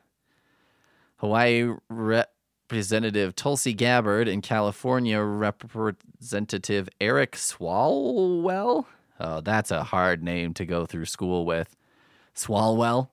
Hawaii 1.18 1.74
Representative 1.90 3.36
Tulsi 3.36 3.74
Gabbard 3.74 4.28
and 4.28 4.44
California 4.44 5.22
Representative 5.22 6.90
Eric 7.00 7.34
Swalwell. 7.34 8.86
Oh, 9.20 9.42
that's 9.42 9.72
a 9.72 9.84
hard 9.84 10.24
name 10.24 10.54
to 10.56 10.66
go 10.66 10.86
through 10.86 11.06
school 11.06 11.46
with. 11.46 11.76
Swalwell. 12.36 13.10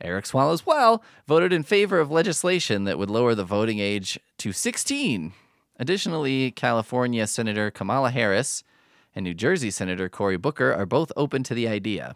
Eric 0.00 0.26
Swalwell 0.26 1.00
voted 1.26 1.52
in 1.52 1.62
favor 1.62 2.00
of 2.00 2.10
legislation 2.10 2.84
that 2.84 2.98
would 2.98 3.10
lower 3.10 3.34
the 3.34 3.44
voting 3.44 3.78
age 3.78 4.18
to 4.38 4.52
16. 4.52 5.32
Additionally, 5.78 6.50
California 6.50 7.26
Senator 7.26 7.70
Kamala 7.70 8.10
Harris 8.10 8.62
and 9.14 9.24
New 9.24 9.34
Jersey 9.34 9.70
Senator 9.70 10.08
Cory 10.08 10.36
Booker 10.36 10.72
are 10.72 10.86
both 10.86 11.12
open 11.16 11.42
to 11.44 11.54
the 11.54 11.68
idea. 11.68 12.14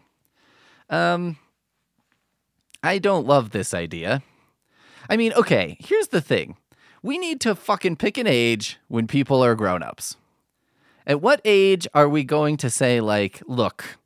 Um, 0.89 1.37
I 2.83 2.99
don't 2.99 3.25
love 3.25 3.51
this 3.51 3.73
idea. 3.73 4.21
I 5.09 5.17
mean, 5.17 5.33
okay, 5.33 5.77
here's 5.79 6.09
the 6.09 6.21
thing. 6.21 6.57
We 7.01 7.17
need 7.17 7.41
to 7.41 7.55
fucking 7.55 7.95
pick 7.95 8.17
an 8.17 8.27
age 8.27 8.77
when 8.87 9.07
people 9.07 9.43
are 9.43 9.55
grown-ups. 9.55 10.15
At 11.05 11.21
what 11.21 11.41
age 11.45 11.87
are 11.93 12.07
we 12.07 12.23
going 12.23 12.57
to 12.57 12.69
say 12.69 13.01
like, 13.01 13.41
look, 13.47 13.97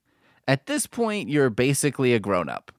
at 0.47 0.65
this 0.65 0.87
point 0.87 1.29
you're 1.29 1.49
basically 1.49 2.13
a 2.13 2.19
grown-up. 2.19 2.71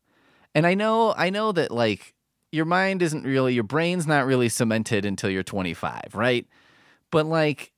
And 0.55 0.67
I 0.67 0.75
know 0.75 1.15
I 1.17 1.31
know 1.31 1.53
that 1.53 1.71
like 1.71 2.15
your 2.51 2.65
mind 2.65 3.03
isn't 3.03 3.25
really 3.25 3.55
your 3.55 3.65
brain's 3.65 4.07
not 4.07 4.27
really 4.27 4.49
cemented 4.49 5.05
until 5.05 5.31
you're 5.31 5.43
25, 5.43 6.15
right? 6.15 6.47
But 7.11 7.27
like 7.27 7.73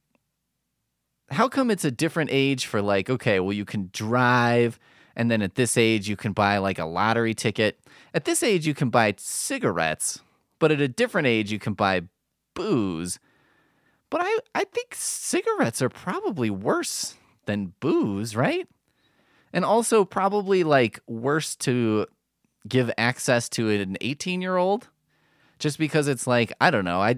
how 1.30 1.48
come 1.48 1.70
it's 1.70 1.84
a 1.84 1.90
different 1.90 2.30
age 2.32 2.66
for 2.66 2.80
like 2.80 3.10
okay, 3.10 3.40
well 3.40 3.52
you 3.52 3.64
can 3.64 3.90
drive 3.92 4.78
and 5.16 5.30
then 5.30 5.42
at 5.42 5.56
this 5.56 5.76
age 5.76 6.08
you 6.08 6.16
can 6.16 6.32
buy 6.32 6.58
like 6.58 6.78
a 6.78 6.84
lottery 6.84 7.34
ticket. 7.34 7.80
At 8.14 8.24
this 8.24 8.42
age 8.42 8.66
you 8.66 8.74
can 8.74 8.90
buy 8.90 9.14
cigarettes, 9.18 10.20
but 10.60 10.70
at 10.70 10.80
a 10.80 10.88
different 10.88 11.26
age 11.26 11.50
you 11.50 11.58
can 11.58 11.74
buy 11.74 12.02
booze. 12.54 13.18
But 14.10 14.22
I 14.22 14.38
I 14.54 14.64
think 14.64 14.94
cigarettes 14.94 15.82
are 15.82 15.88
probably 15.88 16.50
worse 16.50 17.14
than 17.46 17.74
booze, 17.80 18.34
right? 18.36 18.66
And 19.52 19.64
also 19.64 20.04
probably 20.04 20.64
like 20.64 21.00
worse 21.06 21.56
to 21.56 22.06
give 22.66 22.90
access 22.98 23.48
to 23.50 23.70
an 23.70 23.96
18 24.00 24.42
year 24.42 24.56
old 24.56 24.88
just 25.58 25.78
because 25.78 26.08
it's 26.08 26.26
like 26.26 26.52
I 26.60 26.70
don't 26.70 26.84
know 26.84 27.00
I 27.00 27.16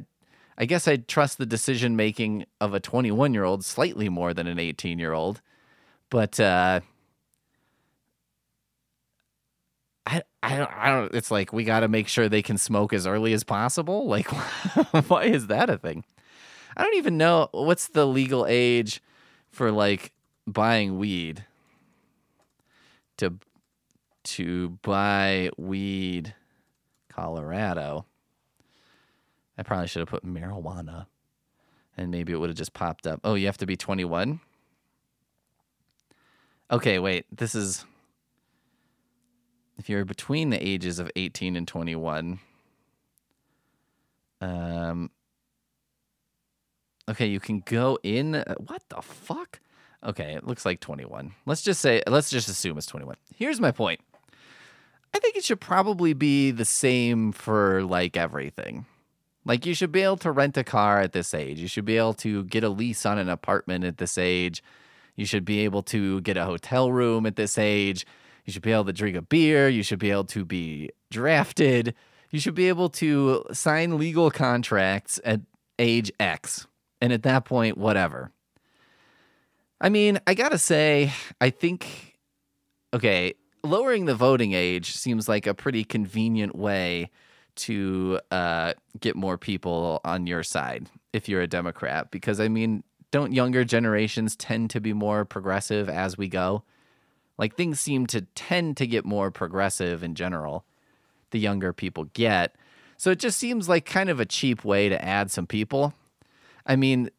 I 0.59 0.67
guess 0.67 0.87
I'd 0.87 1.09
trust 1.09 1.39
the 1.39 1.47
decision 1.47 1.97
making 1.97 2.45
of 2.61 2.75
a 2.75 2.81
21 2.81 3.35
year 3.35 3.45
old 3.45 3.65
slightly 3.65 4.09
more 4.09 4.33
than 4.35 4.47
an 4.47 4.59
18 4.59 4.99
year 4.99 5.13
old 5.13 5.41
but 6.11 6.39
uh 6.39 6.81
I, 10.07 10.23
I 10.43 10.57
don't, 10.57 10.71
I 10.73 10.91
don't, 10.91 11.15
it's 11.15 11.31
like 11.31 11.53
we 11.53 11.65
got 11.65 11.81
to 11.81 11.89
make 11.89 12.09
sure 12.09 12.29
they 12.29 12.43
can 12.43 12.59
smoke 12.59 12.93
as 12.93 13.07
early 13.07 13.33
as 13.33 13.45
possible. 13.45 14.07
Like, 14.09 14.27
why 15.09 15.25
is 15.25 15.47
that 15.49 15.71
a 15.71 15.79
thing? 15.79 16.05
I 16.77 16.85
don't 16.85 16.97
even 16.97 17.17
know 17.17 17.49
what's 17.53 17.89
the 17.89 18.07
legal 18.07 18.47
age 18.49 19.03
for 19.51 19.71
like 19.71 20.13
buying 20.47 20.99
weed 20.99 21.45
to 23.19 23.35
to 24.23 24.71
buy 24.83 25.51
weed, 25.57 26.35
Colorado. 27.09 28.07
I 29.57 29.63
probably 29.63 29.89
should 29.89 30.01
have 30.01 30.09
put 30.09 30.25
marijuana 30.25 31.07
and 31.97 32.11
maybe 32.11 32.33
it 32.33 32.37
would 32.37 32.49
have 32.49 32.57
just 32.57 32.73
popped 32.73 33.07
up. 33.07 33.21
Oh, 33.25 33.35
you 33.35 33.47
have 33.47 33.59
to 33.59 33.67
be 33.67 33.77
21? 33.77 34.41
Okay, 36.71 36.99
wait. 36.99 37.27
This 37.31 37.55
is 37.55 37.85
if 39.79 39.89
you're 39.89 40.05
between 40.05 40.51
the 40.51 40.67
ages 40.67 40.99
of 40.99 41.11
18 41.17 41.57
and 41.57 41.69
21. 41.69 42.39
Um 44.41 45.11
Okay, 47.09 47.27
you 47.27 47.41
can 47.41 47.61
go 47.61 47.99
in 48.03 48.37
uh, 48.37 48.55
what 48.59 48.83
the 48.89 49.03
fuck? 49.03 49.61
Okay, 50.05 50.35
it 50.35 50.47
looks 50.47 50.65
like 50.65 50.81
21. 50.81 51.35
Let's 51.47 51.63
just 51.63 51.81
say 51.81 52.03
let's 52.07 52.31
just 52.31 52.49
assume 52.49 52.79
it's 52.79 52.87
21. 52.87 53.17
Here's 53.35 53.61
my 53.61 53.71
point. 53.71 54.01
I 55.13 55.19
think 55.19 55.37
it 55.37 55.45
should 55.45 55.61
probably 55.61 56.13
be 56.13 56.51
the 56.51 56.65
same 56.65 57.33
for 57.33 57.83
like 57.83 58.17
everything. 58.17 58.87
Like 59.45 59.67
you 59.67 59.75
should 59.75 59.93
be 59.93 60.03
able 60.03 60.19
to 60.19 60.31
rent 60.31 60.57
a 60.57 60.65
car 60.65 61.01
at 61.01 61.13
this 61.13 61.35
age. 61.35 61.59
You 61.59 61.69
should 61.69 61.85
be 61.85 61.97
able 61.97 62.15
to 62.15 62.45
get 62.45 62.63
a 62.63 62.69
lease 62.69 63.05
on 63.05 63.19
an 63.19 63.29
apartment 63.29 63.85
at 63.85 63.99
this 63.99 64.19
age. 64.19 64.63
You 65.17 65.27
should 65.27 65.45
be 65.45 65.61
able 65.61 65.83
to 65.85 66.21
get 66.21 66.37
a 66.37 66.45
hotel 66.45 66.93
room 66.93 67.27
at 67.27 67.37
this 67.37 67.59
age. 67.59 68.07
You 68.45 68.53
should 68.53 68.63
be 68.63 68.73
able 68.73 68.85
to 68.85 68.93
drink 68.93 69.17
a 69.17 69.23
beer. 69.23 69.69
You 69.69 69.83
should 69.83 69.99
be 69.99 70.11
able 70.11 70.25
to 70.25 70.45
be 70.45 70.91
drafted. 71.11 71.95
You 72.31 72.39
should 72.39 72.55
be 72.55 72.69
able 72.69 72.89
to 72.91 73.45
sign 73.53 73.99
legal 73.99 74.31
contracts 74.31 75.21
at 75.25 75.41
age 75.79 76.13
X. 76.21 76.67
And 77.01 77.13
at 77.13 77.23
that 77.23 77.45
point, 77.45 77.79
whatever. 77.79 78.31
I 79.81 79.89
mean, 79.89 80.21
I 80.27 80.35
gotta 80.35 80.59
say, 80.59 81.13
I 81.41 81.51
think, 81.51 82.19
okay, 82.93 83.35
lowering 83.65 84.05
the 84.05 84.15
voting 84.15 84.53
age 84.53 84.93
seems 84.93 85.29
like 85.29 85.47
a 85.47 85.55
pretty 85.55 85.85
convenient 85.85 86.55
way 86.55 87.11
to 87.57 88.21
uh, 88.31 88.75
get 88.99 89.17
more 89.17 89.39
people 89.39 90.01
on 90.05 90.27
your 90.27 90.43
side 90.43 90.89
if 91.13 91.29
you're 91.29 91.43
a 91.43 91.47
Democrat. 91.47 92.11
Because, 92.11 92.41
I 92.41 92.49
mean, 92.49 92.85
don't 93.11 93.33
younger 93.33 93.65
generations 93.65 94.37
tend 94.37 94.71
to 94.71 94.81
be 94.81 94.93
more 94.93 95.25
progressive 95.25 95.89
as 95.89 96.17
we 96.17 96.29
go? 96.29 96.63
Like, 97.39 97.57
things 97.57 97.81
seem 97.81 98.07
to 98.09 98.23
tend 98.35 98.77
to 98.77 98.87
get 98.87 99.05
more 99.05 99.31
progressive 99.31 100.03
in 100.03 100.15
general, 100.15 100.65
the 101.31 101.39
younger 101.39 101.73
people 101.73 102.05
get. 102.13 102.55
So 102.99 103.11
it 103.11 103.19
just 103.19 103.39
seems 103.39 103.69
like 103.69 103.87
kind 103.87 104.11
of 104.11 104.21
a 104.21 104.27
cheap 104.27 104.63
way 104.63 104.91
to 104.91 105.03
add 105.03 105.31
some 105.31 105.47
people. 105.47 105.95
I 106.67 106.77
mean, 106.77 107.11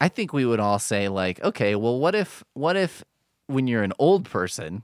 I 0.00 0.08
think 0.08 0.32
we 0.32 0.44
would 0.44 0.60
all 0.60 0.78
say 0.78 1.08
like, 1.08 1.42
okay, 1.42 1.74
well, 1.74 1.98
what 1.98 2.14
if, 2.14 2.44
what 2.54 2.76
if 2.76 3.04
when 3.46 3.66
you're 3.66 3.82
an 3.82 3.92
old 3.98 4.24
person, 4.24 4.82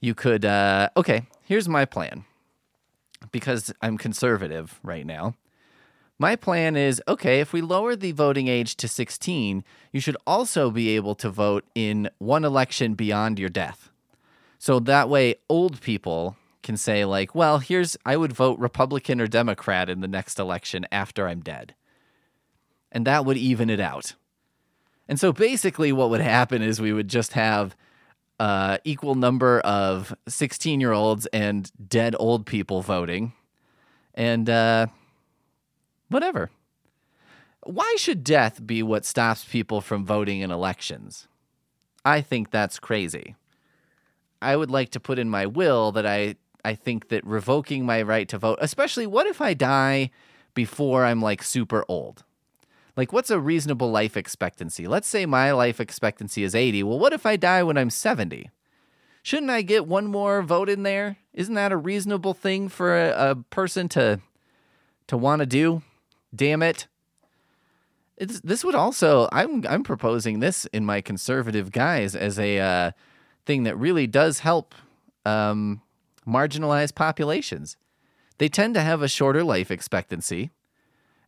you 0.00 0.14
could 0.14 0.44
uh, 0.44 0.88
okay 0.96 1.26
here's 1.44 1.68
my 1.68 1.84
plan 1.84 2.24
because 3.30 3.72
i'm 3.82 3.98
conservative 3.98 4.80
right 4.82 5.06
now. 5.06 5.34
My 6.18 6.36
plan 6.36 6.76
is 6.76 7.02
okay 7.08 7.40
if 7.40 7.54
we 7.54 7.62
lower 7.62 7.96
the 7.96 8.12
voting 8.12 8.48
age 8.48 8.76
to 8.76 8.88
16 8.88 9.64
you 9.92 10.00
should 10.00 10.16
also 10.26 10.70
be 10.70 10.90
able 10.90 11.14
to 11.16 11.30
vote 11.30 11.64
in 11.74 12.10
one 12.18 12.44
election 12.44 12.94
beyond 12.94 13.38
your 13.38 13.48
death. 13.48 13.90
So 14.58 14.80
that 14.80 15.08
way 15.08 15.36
old 15.48 15.80
people 15.80 16.36
can 16.62 16.76
say 16.76 17.04
like 17.04 17.34
well 17.34 17.58
here's 17.58 17.96
i 18.04 18.16
would 18.16 18.32
vote 18.32 18.58
republican 18.58 19.20
or 19.20 19.26
democrat 19.26 19.88
in 19.88 20.00
the 20.00 20.08
next 20.08 20.38
election 20.38 20.86
after 20.92 21.26
i'm 21.26 21.40
dead 21.40 21.74
and 22.92 23.06
that 23.06 23.24
would 23.24 23.36
even 23.36 23.70
it 23.70 23.80
out 23.80 24.14
and 25.08 25.18
so 25.18 25.32
basically 25.32 25.90
what 25.90 26.08
would 26.10 26.20
happen 26.20 26.62
is 26.62 26.80
we 26.80 26.92
would 26.92 27.08
just 27.08 27.32
have 27.32 27.74
uh, 28.40 28.78
equal 28.84 29.16
number 29.16 29.60
of 29.60 30.14
16 30.26 30.80
year 30.80 30.92
olds 30.92 31.26
and 31.26 31.70
dead 31.88 32.16
old 32.18 32.46
people 32.46 32.80
voting. 32.80 33.32
And 34.14 34.48
uh, 34.48 34.86
whatever. 36.08 36.50
Why 37.64 37.94
should 37.98 38.24
death 38.24 38.64
be 38.64 38.82
what 38.82 39.04
stops 39.04 39.44
people 39.44 39.82
from 39.82 40.06
voting 40.06 40.40
in 40.40 40.50
elections? 40.50 41.28
I 42.04 42.22
think 42.22 42.50
that's 42.50 42.78
crazy. 42.78 43.36
I 44.40 44.56
would 44.56 44.70
like 44.70 44.90
to 44.90 45.00
put 45.00 45.18
in 45.18 45.28
my 45.28 45.44
will 45.44 45.92
that 45.92 46.06
I, 46.06 46.36
I 46.64 46.74
think 46.74 47.08
that 47.08 47.26
revoking 47.26 47.84
my 47.84 48.00
right 48.00 48.28
to 48.28 48.38
vote, 48.38 48.58
especially 48.62 49.06
what 49.06 49.26
if 49.26 49.42
I 49.42 49.52
die 49.52 50.10
before 50.54 51.04
I'm 51.04 51.20
like 51.20 51.42
super 51.42 51.84
old? 51.88 52.24
Like, 52.96 53.12
what's 53.12 53.30
a 53.30 53.40
reasonable 53.40 53.90
life 53.90 54.16
expectancy? 54.16 54.86
Let's 54.86 55.08
say 55.08 55.26
my 55.26 55.52
life 55.52 55.80
expectancy 55.80 56.42
is 56.42 56.54
80. 56.54 56.82
Well, 56.82 56.98
what 56.98 57.12
if 57.12 57.24
I 57.24 57.36
die 57.36 57.62
when 57.62 57.78
I'm 57.78 57.90
70? 57.90 58.50
Shouldn't 59.22 59.50
I 59.50 59.62
get 59.62 59.86
one 59.86 60.06
more 60.06 60.42
vote 60.42 60.68
in 60.68 60.82
there? 60.82 61.16
Isn't 61.34 61.54
that 61.54 61.72
a 61.72 61.76
reasonable 61.76 62.34
thing 62.34 62.68
for 62.68 62.96
a, 62.96 63.30
a 63.30 63.34
person 63.36 63.88
to 63.90 64.20
to 65.08 65.16
want 65.16 65.40
to 65.40 65.46
do? 65.46 65.82
Damn 66.34 66.62
it. 66.62 66.86
It's, 68.16 68.40
this 68.40 68.64
would 68.64 68.74
also 68.74 69.28
I'm 69.32 69.64
I'm 69.68 69.82
proposing 69.82 70.40
this 70.40 70.66
in 70.66 70.86
my 70.86 71.00
conservative 71.00 71.70
guys 71.72 72.14
as 72.14 72.38
a 72.38 72.58
uh, 72.58 72.90
thing 73.44 73.64
that 73.64 73.76
really 73.76 74.06
does 74.06 74.40
help 74.40 74.74
um, 75.24 75.82
marginalized 76.26 76.94
populations. 76.94 77.76
They 78.38 78.48
tend 78.48 78.74
to 78.74 78.80
have 78.80 79.02
a 79.02 79.08
shorter 79.08 79.44
life 79.44 79.70
expectancy. 79.70 80.50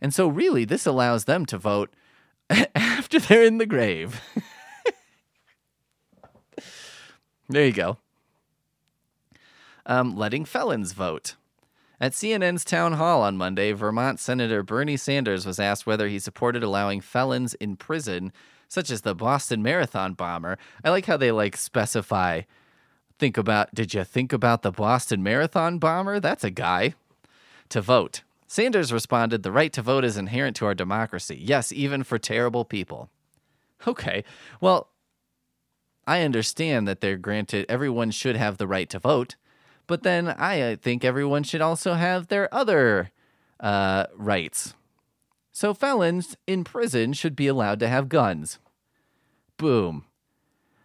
And 0.03 0.13
so, 0.13 0.27
really, 0.27 0.67
this 0.67 0.85
allows 0.85 1.25
them 1.25 1.47
to 1.47 1.57
vote 1.57 1.95
after 2.75 3.21
they're 3.21 3.45
in 3.45 3.59
the 3.59 3.67
grave. 3.67 4.21
There 7.49 7.67
you 7.67 7.73
go. 7.73 7.99
Um, 9.85 10.17
letting 10.17 10.45
felons 10.45 10.93
vote. 10.93 11.37
At 12.01 12.13
CNN's 12.13 12.65
town 12.65 12.95
hall 12.95 13.23
on 13.23 13.37
Monday, 13.37 13.73
Vermont 13.73 14.19
Senator 14.19 14.63
Bernie 14.63 14.97
Sanders 14.97 15.47
was 15.47 15.61
asked 15.61 15.87
whether 15.87 16.09
he 16.09 16.19
supported 16.19 16.63
allowing 16.63 17.01
felons 17.01 17.55
in 17.55 17.77
prison, 17.77 18.33
such 18.69 18.91
as 18.91 19.03
the 19.03 19.15
Boston 19.15 19.63
Marathon 19.63 20.15
bomber. 20.15 20.57
I 20.83 20.91
like 20.91 21.07
how 21.07 21.17
they 21.17 21.31
like 21.31 21.57
specify. 21.57 22.43
Think 23.19 23.37
about. 23.37 23.73
Did 23.75 23.95
you 23.95 24.03
think 24.03 24.33
about 24.33 24.63
the 24.63 24.73
Boston 24.73 25.23
Marathon 25.23 25.79
bomber? 25.79 26.19
That's 26.19 26.43
a 26.45 26.51
guy. 26.51 26.95
To 27.69 27.81
vote. 27.81 28.23
Sanders 28.53 28.93
responded, 28.93 29.43
"The 29.43 29.51
right 29.51 29.73
to 29.73 29.81
vote 29.81 30.05
is 30.05 30.19
inherent 30.19 30.57
to 30.57 30.67
our 30.67 30.75
democracy. 30.75 31.39
Yes, 31.41 31.73
even 31.73 32.03
for 32.03 32.19
terrible 32.19 32.67
people." 32.67 33.09
Okay. 33.87 34.25
Well, 34.61 34.91
I 36.07 36.21
understand 36.21 36.87
that 36.87 37.01
they're 37.01 37.17
granted 37.17 37.65
everyone 37.67 38.11
should 38.11 38.37
have 38.37 38.59
the 38.59 38.67
right 38.67 38.91
to 38.91 38.99
vote, 38.99 39.37
but 39.87 40.03
then 40.03 40.29
I 40.29 40.77
think 40.77 41.03
everyone 41.03 41.45
should 41.45 41.63
also 41.63 41.95
have 41.95 42.29
their 42.29 42.55
other 42.55 43.11
uh, 43.59 44.09
rights. 44.15 44.75
So 45.51 45.73
felons 45.73 46.37
in 46.47 46.63
prison 46.63 47.15
should 47.15 47.35
be 47.35 47.47
allowed 47.47 47.81
to 47.81 47.89
have 47.89 48.11
guns. 48.11 48.59
Boom. 49.57 50.05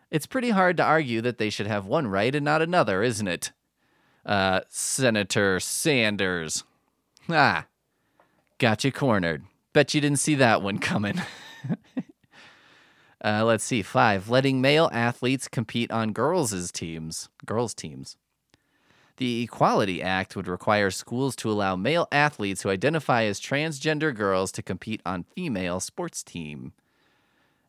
It's 0.09 0.25
pretty 0.25 0.51
hard 0.51 0.77
to 0.77 0.83
argue 0.83 1.19
that 1.19 1.37
they 1.37 1.49
should 1.49 1.67
have 1.67 1.85
one 1.85 2.07
right 2.07 2.33
and 2.33 2.45
not 2.45 2.61
another, 2.61 3.03
isn't 3.03 3.27
it? 3.27 3.51
Uh, 4.25 4.61
Senator 4.69 5.59
Sanders. 5.59 6.63
Ah, 7.29 7.65
got 8.57 8.83
you 8.83 8.91
cornered. 8.91 9.43
Bet 9.73 9.93
you 9.93 10.01
didn't 10.01 10.19
see 10.19 10.35
that 10.35 10.61
one 10.61 10.79
coming. 10.79 11.21
Uh, 13.23 13.43
let's 13.43 13.63
see. 13.63 13.81
Five, 13.81 14.29
letting 14.29 14.61
male 14.61 14.89
athletes 14.93 15.47
compete 15.47 15.91
on 15.91 16.13
girls' 16.13 16.71
teams. 16.71 17.29
Girls' 17.45 17.73
teams. 17.73 18.15
The 19.17 19.41
Equality 19.41 20.01
Act 20.03 20.35
would 20.35 20.47
require 20.47 20.91
schools 20.91 21.35
to 21.37 21.49
allow 21.49 21.75
male 21.75 22.07
athletes 22.11 22.61
who 22.61 22.69
identify 22.69 23.23
as 23.23 23.41
transgender 23.41 24.15
girls 24.15 24.51
to 24.53 24.61
compete 24.61 25.01
on 25.05 25.25
female 25.35 25.79
sports 25.79 26.23
team. 26.23 26.73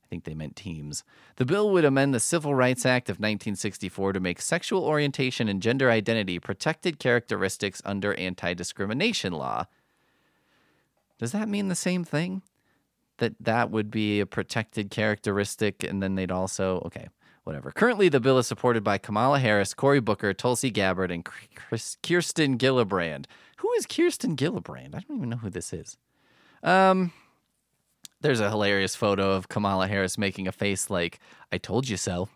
I 0.08 0.10
think 0.10 0.24
they 0.24 0.34
meant 0.34 0.56
teams. 0.56 1.04
The 1.36 1.44
bill 1.44 1.70
would 1.70 1.84
amend 1.84 2.14
the 2.14 2.20
Civil 2.20 2.54
Rights 2.54 2.86
Act 2.86 3.08
of 3.08 3.16
1964 3.16 4.14
to 4.14 4.20
make 4.20 4.40
sexual 4.40 4.84
orientation 4.84 5.48
and 5.48 5.60
gender 5.60 5.90
identity 5.90 6.38
protected 6.38 6.98
characteristics 6.98 7.82
under 7.84 8.14
anti 8.14 8.54
discrimination 8.54 9.32
law. 9.32 9.66
Does 11.18 11.32
that 11.32 11.48
mean 11.48 11.68
the 11.68 11.74
same 11.74 12.04
thing? 12.04 12.42
that 13.18 13.34
that 13.40 13.70
would 13.70 13.90
be 13.90 14.20
a 14.20 14.26
protected 14.26 14.90
characteristic, 14.90 15.84
and 15.84 16.02
then 16.02 16.14
they'd 16.14 16.30
also 16.30 16.82
okay, 16.86 17.08
whatever. 17.44 17.70
Currently, 17.70 18.08
the 18.08 18.20
bill 18.20 18.38
is 18.38 18.46
supported 18.46 18.82
by 18.82 18.98
Kamala 18.98 19.38
Harris, 19.38 19.74
Cory 19.74 20.00
Booker, 20.00 20.32
Tulsi 20.32 20.70
Gabbard, 20.70 21.10
and 21.10 21.24
Kirsten 21.24 22.58
Gillibrand. 22.58 23.26
Who 23.58 23.72
is 23.74 23.86
Kirsten 23.86 24.36
Gillibrand? 24.36 24.94
I 24.94 25.00
don't 25.00 25.16
even 25.16 25.28
know 25.28 25.36
who 25.36 25.50
this 25.50 25.72
is. 25.72 25.96
Um, 26.62 27.12
there's 28.20 28.40
a 28.40 28.50
hilarious 28.50 28.94
photo 28.94 29.32
of 29.32 29.48
Kamala 29.48 29.88
Harris 29.88 30.18
making 30.18 30.48
a 30.48 30.52
face 30.52 30.90
like 30.90 31.20
"I 31.52 31.58
told 31.58 31.88
you 31.88 31.96
so." 31.96 32.28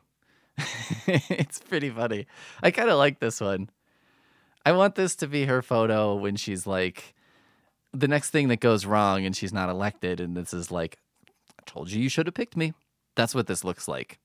it's 1.07 1.59
pretty 1.59 1.90
funny. 1.90 2.27
I 2.62 2.71
kind 2.71 2.90
of 2.90 2.99
like 2.99 3.21
this 3.21 3.40
one. 3.40 3.71
I 4.64 4.73
want 4.73 4.95
this 4.95 5.16
to 5.16 5.27
be 5.27 5.47
her 5.47 5.62
photo 5.62 6.14
when 6.14 6.37
she's 6.37 6.66
like 6.66 7.14
the 7.92 8.09
next 8.09 8.31
thing 8.31 8.49
that 8.49 8.61
goes 8.61 8.87
wrong 8.87 9.25
and 9.27 9.37
she's 9.37 9.53
not 9.53 9.68
elected, 9.68 10.21
and 10.21 10.37
this 10.37 10.55
is 10.55 10.71
like, 10.71 10.99
I 11.59 11.62
told 11.66 11.90
you 11.90 12.03
you 12.03 12.09
should 12.09 12.27
have 12.27 12.35
picked 12.35 12.57
me. 12.57 12.73
That's 13.14 13.35
what 13.35 13.47
this 13.47 13.64
looks 13.64 13.88
like. 13.88 14.18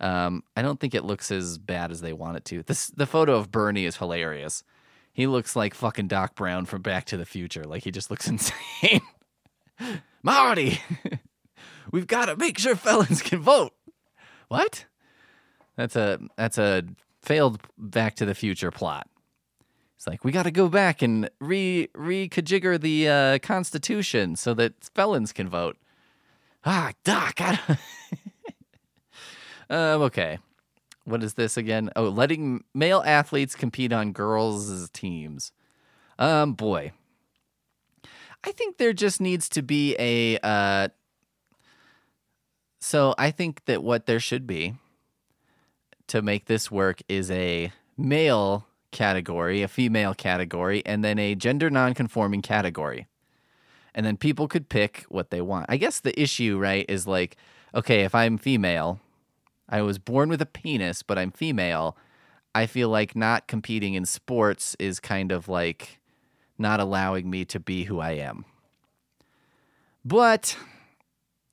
Um, 0.00 0.42
I 0.56 0.62
don't 0.62 0.80
think 0.80 0.94
it 0.94 1.04
looks 1.04 1.30
as 1.30 1.58
bad 1.58 1.90
as 1.90 2.00
they 2.00 2.12
want 2.12 2.38
it 2.38 2.44
to. 2.46 2.62
This 2.62 2.88
the 2.88 3.06
photo 3.06 3.36
of 3.36 3.50
Bernie 3.50 3.84
is 3.84 3.96
hilarious. 3.96 4.64
He 5.12 5.26
looks 5.26 5.54
like 5.54 5.74
fucking 5.74 6.08
Doc 6.08 6.34
Brown 6.34 6.64
from 6.64 6.82
Back 6.82 7.04
to 7.06 7.16
the 7.16 7.26
Future. 7.26 7.64
Like 7.64 7.84
he 7.84 7.90
just 7.90 8.10
looks 8.10 8.26
insane. 8.28 9.02
Marty, 10.22 10.80
we've 11.92 12.06
got 12.06 12.26
to 12.26 12.36
make 12.36 12.58
sure 12.58 12.76
felons 12.76 13.22
can 13.22 13.40
vote. 13.40 13.72
What? 14.48 14.86
That's 15.76 15.96
a 15.96 16.18
that's 16.36 16.58
a 16.58 16.84
failed 17.22 17.60
Back 17.78 18.16
to 18.16 18.26
the 18.26 18.34
Future 18.34 18.70
plot. 18.70 19.08
It's 19.96 20.06
like 20.06 20.24
we 20.24 20.32
got 20.32 20.44
to 20.44 20.50
go 20.50 20.68
back 20.68 21.02
and 21.02 21.30
re 21.40 21.88
recajigger 21.94 22.80
the 22.80 23.08
uh, 23.08 23.38
Constitution 23.40 24.36
so 24.36 24.54
that 24.54 24.72
felons 24.94 25.32
can 25.32 25.48
vote. 25.48 25.76
Ah, 26.64 26.92
Doc. 27.04 27.34
I 27.38 27.58
um, 29.70 30.02
okay. 30.02 30.38
What 31.04 31.22
is 31.22 31.34
this 31.34 31.56
again? 31.56 31.90
Oh, 31.96 32.08
letting 32.08 32.64
male 32.74 33.02
athletes 33.04 33.54
compete 33.54 33.92
on 33.92 34.12
girls' 34.12 34.90
teams. 34.90 35.52
Um, 36.18 36.52
boy. 36.52 36.92
I 38.44 38.52
think 38.52 38.78
there 38.78 38.92
just 38.92 39.20
needs 39.20 39.48
to 39.50 39.62
be 39.62 39.96
a. 39.98 40.38
Uh, 40.42 40.88
so 42.80 43.14
I 43.18 43.30
think 43.30 43.64
that 43.66 43.82
what 43.82 44.06
there 44.06 44.20
should 44.20 44.46
be 44.46 44.74
to 46.06 46.22
make 46.22 46.46
this 46.46 46.70
work 46.70 47.02
is 47.08 47.30
a 47.30 47.72
male 47.96 48.66
category, 48.90 49.62
a 49.62 49.68
female 49.68 50.14
category, 50.14 50.82
and 50.86 51.04
then 51.04 51.18
a 51.18 51.34
gender 51.34 51.70
nonconforming 51.70 52.42
category. 52.42 53.06
And 53.94 54.06
then 54.06 54.16
people 54.16 54.48
could 54.48 54.68
pick 54.68 55.04
what 55.08 55.30
they 55.30 55.40
want. 55.40 55.66
I 55.68 55.76
guess 55.76 56.00
the 56.00 56.18
issue, 56.20 56.58
right, 56.58 56.86
is 56.88 57.06
like, 57.06 57.36
okay, 57.74 58.02
if 58.02 58.14
I'm 58.14 58.38
female, 58.38 59.00
I 59.68 59.82
was 59.82 59.98
born 59.98 60.28
with 60.28 60.42
a 60.42 60.46
penis, 60.46 61.02
but 61.02 61.18
I'm 61.18 61.30
female. 61.30 61.96
I 62.54 62.66
feel 62.66 62.88
like 62.88 63.14
not 63.14 63.46
competing 63.46 63.94
in 63.94 64.04
sports 64.04 64.74
is 64.78 64.98
kind 64.98 65.30
of 65.30 65.48
like 65.48 65.99
not 66.60 66.80
allowing 66.80 67.28
me 67.28 67.44
to 67.46 67.58
be 67.58 67.84
who 67.84 67.98
I 68.00 68.12
am. 68.12 68.44
But, 70.04 70.56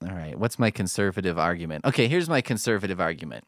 all 0.03 0.13
right, 0.13 0.37
what's 0.37 0.59
my 0.59 0.71
conservative 0.71 1.37
argument? 1.39 1.85
Okay, 1.85 2.07
here's 2.07 2.29
my 2.29 2.41
conservative 2.41 3.01
argument 3.01 3.45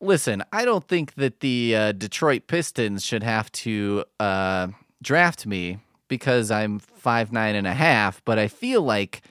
listen, 0.00 0.42
I 0.52 0.64
don't 0.64 0.86
think 0.86 1.14
that 1.14 1.40
the 1.40 1.76
uh, 1.76 1.92
Detroit 1.92 2.46
Pistons 2.46 3.04
should 3.04 3.22
have 3.22 3.52
to 3.52 4.04
uh, 4.18 4.68
draft 5.02 5.46
me 5.46 5.78
because 6.08 6.50
I'm 6.50 6.78
five 6.78 7.32
nine 7.32 7.54
and 7.54 7.66
a 7.66 7.74
half. 7.74 8.22
But 8.24 8.38
I 8.38 8.48
feel 8.48 8.82
like, 8.82 9.22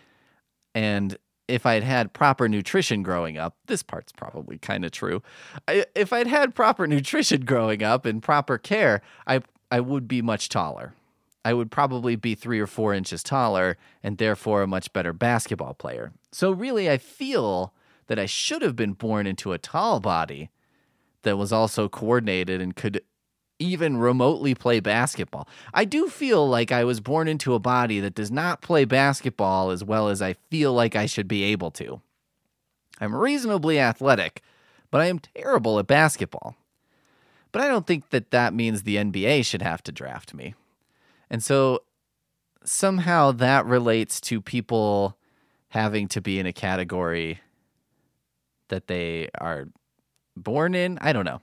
and 0.74 1.18
if 1.48 1.66
I'd 1.66 1.84
had 1.84 2.14
proper 2.14 2.48
nutrition 2.48 3.04
growing 3.04 3.38
up, 3.38 3.58
this 3.66 3.84
part's 3.84 4.12
probably 4.12 4.58
kind 4.58 4.86
of 4.86 4.92
true. 4.92 5.22
I, 5.68 5.86
if 5.96 6.14
I'd 6.14 6.28
had 6.28 6.56
proper 6.56 6.88
nutrition 6.88 7.42
growing 7.46 7.84
up 7.84 8.06
and 8.06 8.22
proper 8.22 8.58
care, 8.58 9.02
I 9.28 9.42
I 9.72 9.80
would 9.80 10.08
be 10.08 10.22
much 10.22 10.50
taller. 10.50 10.94
I 11.46 11.54
would 11.54 11.72
probably 11.72 12.16
be 12.16 12.36
three 12.36 12.60
or 12.60 12.68
four 12.68 12.94
inches 12.94 13.24
taller 13.24 13.78
and 14.04 14.18
therefore 14.18 14.62
a 14.62 14.68
much 14.68 14.92
better 14.94 15.14
basketball 15.14 15.74
player. 15.74 16.12
So 16.32 16.52
really, 16.52 16.90
I 16.90 16.98
feel 16.98 17.74
that 18.08 18.20
I 18.20 18.26
should 18.26 18.62
have 18.62 18.76
been 18.76 18.94
born 18.94 19.26
into 19.26 19.54
a 19.54 19.58
tall 19.58 20.00
body 20.00 20.50
that 21.24 21.38
was 21.38 21.54
also 21.54 21.88
coordinated 21.88 22.62
and 22.62 22.76
could 22.76 23.02
even 23.60 23.98
remotely 23.98 24.56
play 24.56 24.80
basketball. 24.80 25.48
I 25.74 25.86
do 25.86 26.08
feel 26.08 26.48
like 26.48 26.72
I 26.72 26.84
was 26.84 27.02
born 27.02 27.28
into 27.28 27.54
a 27.54 27.60
body 27.60 28.00
that 28.00 28.16
does 28.16 28.32
not 28.32 28.62
play 28.62 28.86
basketball 28.86 29.70
as 29.70 29.84
well 29.84 30.08
as 30.08 30.22
I 30.22 30.36
feel 30.50 30.74
like 30.74 30.96
I 30.96 31.06
should 31.06 31.28
be 31.28 31.44
able 31.44 31.72
to. 31.72 32.02
I'm 33.02 33.16
reasonably 33.16 33.80
athletic, 33.80 34.42
but 34.92 35.02
I 35.02 35.08
am 35.08 35.20
terrible 35.20 35.78
at 35.80 35.88
basketball. 35.88 36.56
But 37.52 37.62
I 37.62 37.68
don't 37.68 37.88
think 37.88 38.10
that 38.10 38.32
that 38.32 38.54
means 38.54 38.84
the 38.84 38.98
NBA 38.98 39.46
should 39.46 39.62
have 39.62 39.82
to 39.84 39.92
draft 39.92 40.34
me. 40.34 40.54
And 41.30 41.44
so 41.44 41.84
somehow 42.64 43.32
that 43.32 43.66
relates 43.66 44.22
to 44.22 44.42
people 44.42 45.18
having 45.70 46.08
to 46.10 46.22
be 46.22 46.40
in 46.40 46.46
a 46.46 46.54
category 46.54 47.40
that 48.70 48.88
they 48.88 49.30
are 49.40 49.68
born 50.36 50.76
in. 50.76 50.98
I 51.02 51.14
don't 51.14 51.26
know. 51.26 51.42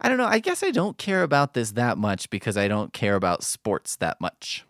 I 0.00 0.08
don't 0.08 0.18
know. 0.18 0.26
I 0.26 0.38
guess 0.38 0.62
I 0.62 0.70
don't 0.70 0.98
care 0.98 1.22
about 1.22 1.54
this 1.54 1.72
that 1.72 1.96
much 1.96 2.28
because 2.28 2.56
I 2.56 2.68
don't 2.68 2.92
care 2.92 3.14
about 3.14 3.42
sports 3.42 3.96
that 3.96 4.20
much. 4.20 4.64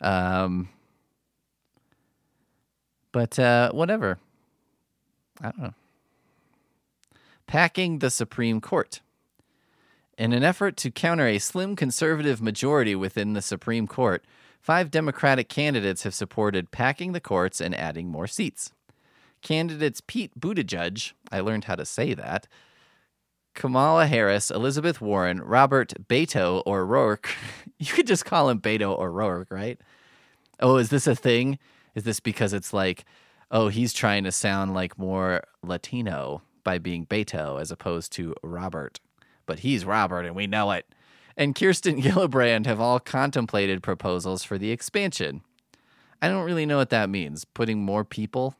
Um, 0.00 0.68
but 3.12 3.38
uh, 3.38 3.72
whatever. 3.72 4.18
I 5.40 5.50
don't 5.50 5.62
know. 5.62 5.74
Packing 7.48 8.00
the 8.00 8.10
Supreme 8.10 8.60
Court. 8.60 9.00
In 10.18 10.34
an 10.34 10.44
effort 10.44 10.76
to 10.76 10.90
counter 10.90 11.26
a 11.26 11.38
slim 11.38 11.76
conservative 11.76 12.42
majority 12.42 12.94
within 12.94 13.32
the 13.32 13.40
Supreme 13.40 13.86
Court, 13.86 14.22
five 14.60 14.90
Democratic 14.90 15.48
candidates 15.48 16.02
have 16.02 16.14
supported 16.14 16.70
packing 16.70 17.12
the 17.12 17.22
courts 17.22 17.58
and 17.58 17.74
adding 17.74 18.08
more 18.08 18.26
seats. 18.26 18.72
Candidates 19.40 20.02
Pete 20.06 20.38
Buttigieg, 20.38 21.14
I 21.32 21.40
learned 21.40 21.64
how 21.64 21.76
to 21.76 21.86
say 21.86 22.12
that, 22.12 22.46
Kamala 23.54 24.06
Harris, 24.06 24.50
Elizabeth 24.50 25.00
Warren, 25.00 25.40
Robert 25.40 25.94
Beto 26.06 26.62
O'Rourke. 26.66 27.34
You 27.78 27.86
could 27.86 28.08
just 28.08 28.26
call 28.26 28.50
him 28.50 28.60
Beto 28.60 28.98
O'Rourke, 28.98 29.50
right? 29.50 29.80
Oh, 30.60 30.76
is 30.76 30.90
this 30.90 31.06
a 31.06 31.14
thing? 31.14 31.58
Is 31.94 32.02
this 32.02 32.20
because 32.20 32.52
it's 32.52 32.74
like, 32.74 33.06
oh, 33.50 33.68
he's 33.68 33.94
trying 33.94 34.24
to 34.24 34.32
sound 34.32 34.74
like 34.74 34.98
more 34.98 35.44
Latino 35.62 36.42
by 36.68 36.76
being 36.76 37.06
Beto 37.06 37.58
as 37.58 37.70
opposed 37.70 38.12
to 38.12 38.34
Robert. 38.42 39.00
But 39.46 39.60
he's 39.60 39.86
Robert 39.86 40.26
and 40.26 40.36
we 40.36 40.46
know 40.46 40.70
it. 40.72 40.84
And 41.34 41.54
Kirsten 41.54 42.02
Gillibrand 42.02 42.66
have 42.66 42.78
all 42.78 43.00
contemplated 43.00 43.82
proposals 43.82 44.44
for 44.44 44.58
the 44.58 44.70
expansion. 44.70 45.40
I 46.20 46.28
don't 46.28 46.44
really 46.44 46.66
know 46.66 46.76
what 46.76 46.90
that 46.90 47.08
means. 47.08 47.46
Putting 47.46 47.80
more 47.82 48.04
people, 48.04 48.54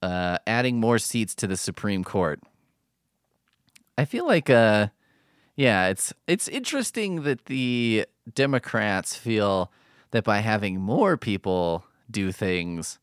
uh, 0.00 0.38
adding 0.46 0.78
more 0.78 1.00
seats 1.00 1.34
to 1.34 1.48
the 1.48 1.56
Supreme 1.56 2.04
Court. 2.04 2.40
I 3.98 4.04
feel 4.04 4.24
like, 4.24 4.48
uh, 4.48 4.88
yeah, 5.56 5.88
it's 5.88 6.12
it's 6.28 6.46
interesting 6.46 7.24
that 7.24 7.46
the 7.46 8.06
Democrats 8.32 9.16
feel 9.16 9.72
that 10.12 10.22
by 10.22 10.38
having 10.38 10.80
more 10.80 11.16
people 11.16 11.84
do 12.08 12.30
things, 12.30 13.00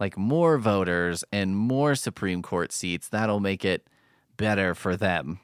like 0.00 0.16
more 0.16 0.58
voters 0.58 1.24
and 1.32 1.56
more 1.56 1.94
Supreme 1.94 2.42
Court 2.42 2.72
seats, 2.72 3.08
that'll 3.08 3.40
make 3.40 3.64
it 3.64 3.86
better 4.36 4.74
for 4.74 4.96
them. 4.96 5.40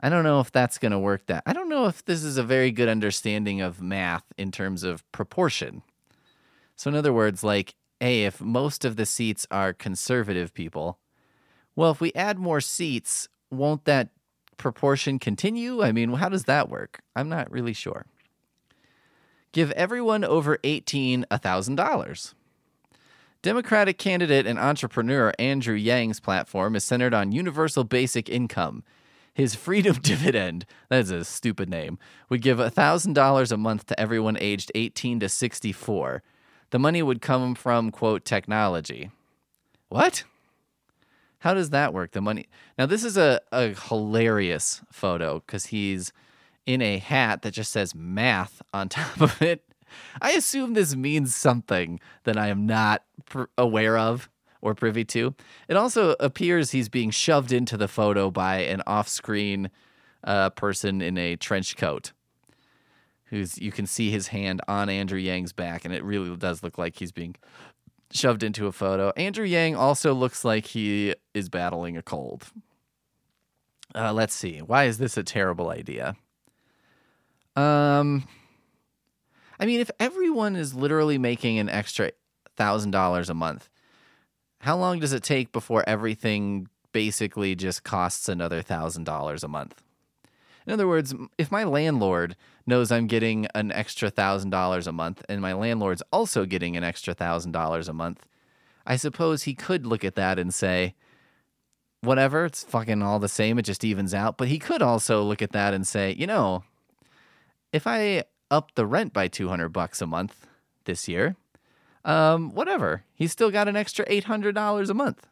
I 0.00 0.08
don't 0.08 0.22
know 0.22 0.40
if 0.40 0.52
that's 0.52 0.78
going 0.78 0.92
to 0.92 0.98
work 0.98 1.26
that. 1.26 1.42
I 1.44 1.52
don't 1.52 1.68
know 1.68 1.86
if 1.86 2.04
this 2.04 2.22
is 2.22 2.36
a 2.36 2.44
very 2.44 2.70
good 2.70 2.88
understanding 2.88 3.60
of 3.60 3.82
math 3.82 4.24
in 4.36 4.52
terms 4.52 4.84
of 4.84 5.10
proportion. 5.10 5.82
So 6.76 6.88
in 6.88 6.94
other 6.94 7.12
words, 7.12 7.42
like, 7.42 7.74
hey, 7.98 8.24
if 8.24 8.40
most 8.40 8.84
of 8.84 8.94
the 8.94 9.06
seats 9.06 9.46
are 9.50 9.72
conservative 9.72 10.54
people, 10.54 10.98
well, 11.74 11.90
if 11.90 12.00
we 12.00 12.12
add 12.12 12.38
more 12.38 12.60
seats, 12.60 13.28
won't 13.50 13.84
that 13.86 14.10
proportion 14.56 15.18
continue? 15.18 15.82
I 15.82 15.90
mean, 15.90 16.12
how 16.12 16.28
does 16.28 16.44
that 16.44 16.68
work? 16.68 17.00
I'm 17.16 17.28
not 17.28 17.50
really 17.50 17.72
sure. 17.72 18.06
Give 19.50 19.72
everyone 19.72 20.24
over 20.24 20.58
18 20.62 21.26
$1,000. 21.30 22.34
Democratic 23.40 23.98
candidate 23.98 24.46
and 24.46 24.58
entrepreneur 24.58 25.32
Andrew 25.38 25.76
Yang's 25.76 26.18
platform 26.18 26.74
is 26.74 26.82
centered 26.82 27.14
on 27.14 27.30
universal 27.30 27.84
basic 27.84 28.28
income. 28.28 28.82
His 29.32 29.54
freedom 29.54 29.96
dividend, 30.02 30.66
that 30.88 31.00
is 31.00 31.10
a 31.12 31.24
stupid 31.24 31.68
name, 31.68 31.98
would 32.28 32.42
give 32.42 32.58
$1,000 32.58 33.52
a 33.52 33.56
month 33.56 33.86
to 33.86 34.00
everyone 34.00 34.36
aged 34.40 34.72
18 34.74 35.20
to 35.20 35.28
64. 35.28 36.22
The 36.70 36.78
money 36.80 37.00
would 37.00 37.22
come 37.22 37.54
from, 37.54 37.92
quote, 37.92 38.24
technology. 38.24 39.12
What? 39.88 40.24
How 41.38 41.54
does 41.54 41.70
that 41.70 41.94
work? 41.94 42.10
The 42.10 42.20
money. 42.20 42.48
Now, 42.76 42.86
this 42.86 43.04
is 43.04 43.16
a, 43.16 43.40
a 43.52 43.68
hilarious 43.68 44.82
photo 44.90 45.40
because 45.46 45.66
he's 45.66 46.12
in 46.66 46.82
a 46.82 46.98
hat 46.98 47.42
that 47.42 47.52
just 47.52 47.70
says 47.70 47.94
math 47.94 48.60
on 48.74 48.88
top 48.88 49.20
of 49.20 49.40
it. 49.40 49.62
I 50.20 50.32
assume 50.32 50.74
this 50.74 50.94
means 50.96 51.34
something 51.34 52.00
that 52.24 52.36
I 52.36 52.48
am 52.48 52.66
not 52.66 53.04
pr- 53.26 53.44
aware 53.56 53.96
of 53.96 54.28
or 54.60 54.74
privy 54.74 55.04
to. 55.04 55.34
It 55.68 55.76
also 55.76 56.14
appears 56.20 56.70
he's 56.70 56.88
being 56.88 57.10
shoved 57.10 57.52
into 57.52 57.76
the 57.76 57.88
photo 57.88 58.30
by 58.30 58.58
an 58.58 58.82
off 58.86 59.08
screen 59.08 59.70
uh, 60.24 60.50
person 60.50 61.00
in 61.00 61.16
a 61.16 61.36
trench 61.36 61.76
coat. 61.76 62.12
Who's 63.26 63.58
you 63.58 63.72
can 63.72 63.86
see 63.86 64.10
his 64.10 64.28
hand 64.28 64.62
on 64.66 64.88
Andrew 64.88 65.18
Yang's 65.18 65.52
back, 65.52 65.84
and 65.84 65.92
it 65.92 66.02
really 66.02 66.34
does 66.36 66.62
look 66.62 66.78
like 66.78 66.98
he's 66.98 67.12
being 67.12 67.36
shoved 68.10 68.42
into 68.42 68.66
a 68.66 68.72
photo. 68.72 69.12
Andrew 69.16 69.44
Yang 69.44 69.76
also 69.76 70.14
looks 70.14 70.44
like 70.44 70.66
he 70.66 71.14
is 71.34 71.48
battling 71.48 71.96
a 71.96 72.02
cold. 72.02 72.46
Uh, 73.94 74.12
let's 74.12 74.34
see. 74.34 74.58
Why 74.58 74.84
is 74.84 74.98
this 74.98 75.16
a 75.16 75.22
terrible 75.22 75.70
idea? 75.70 76.16
Um, 77.56 78.26
I 79.60 79.66
mean, 79.66 79.80
if 79.80 79.90
everyone 79.98 80.56
is 80.56 80.74
literally 80.74 81.18
making 81.18 81.58
an 81.58 81.68
extra 81.68 82.12
thousand 82.56 82.92
dollars 82.92 83.28
a 83.28 83.34
month, 83.34 83.68
how 84.60 84.76
long 84.76 84.98
does 84.98 85.12
it 85.12 85.22
take 85.22 85.52
before 85.52 85.88
everything 85.88 86.68
basically 86.92 87.54
just 87.54 87.84
costs 87.84 88.28
another 88.28 88.62
thousand 88.62 89.04
dollars 89.04 89.42
a 89.42 89.48
month? 89.48 89.82
In 90.66 90.72
other 90.72 90.86
words, 90.86 91.14
if 91.38 91.50
my 91.50 91.64
landlord 91.64 92.36
knows 92.66 92.92
I'm 92.92 93.06
getting 93.06 93.46
an 93.54 93.72
extra 93.72 94.10
thousand 94.10 94.50
dollars 94.50 94.86
a 94.86 94.92
month 94.92 95.24
and 95.28 95.40
my 95.40 95.54
landlord's 95.54 96.02
also 96.12 96.44
getting 96.44 96.76
an 96.76 96.84
extra 96.84 97.14
thousand 97.14 97.52
dollars 97.52 97.88
a 97.88 97.94
month, 97.94 98.26
I 98.86 98.96
suppose 98.96 99.44
he 99.44 99.54
could 99.54 99.86
look 99.86 100.04
at 100.04 100.14
that 100.16 100.38
and 100.38 100.52
say, 100.52 100.94
whatever, 102.02 102.44
it's 102.44 102.64
fucking 102.64 103.02
all 103.02 103.18
the 103.18 103.28
same, 103.28 103.58
it 103.58 103.62
just 103.62 103.84
evens 103.84 104.14
out. 104.14 104.36
But 104.36 104.48
he 104.48 104.58
could 104.58 104.82
also 104.82 105.22
look 105.22 105.42
at 105.42 105.52
that 105.52 105.74
and 105.74 105.86
say, 105.86 106.14
you 106.18 106.26
know, 106.26 106.64
if 107.72 107.86
I 107.86 108.24
up 108.50 108.74
the 108.74 108.86
rent 108.86 109.12
by 109.12 109.28
200 109.28 109.68
bucks 109.70 110.00
a 110.00 110.06
month 110.06 110.46
this 110.84 111.08
year, 111.08 111.36
um, 112.04 112.54
whatever, 112.54 113.04
he's 113.14 113.32
still 113.32 113.50
got 113.50 113.68
an 113.68 113.76
extra 113.76 114.04
$800 114.06 114.90
a 114.90 114.94
month. 114.94 115.26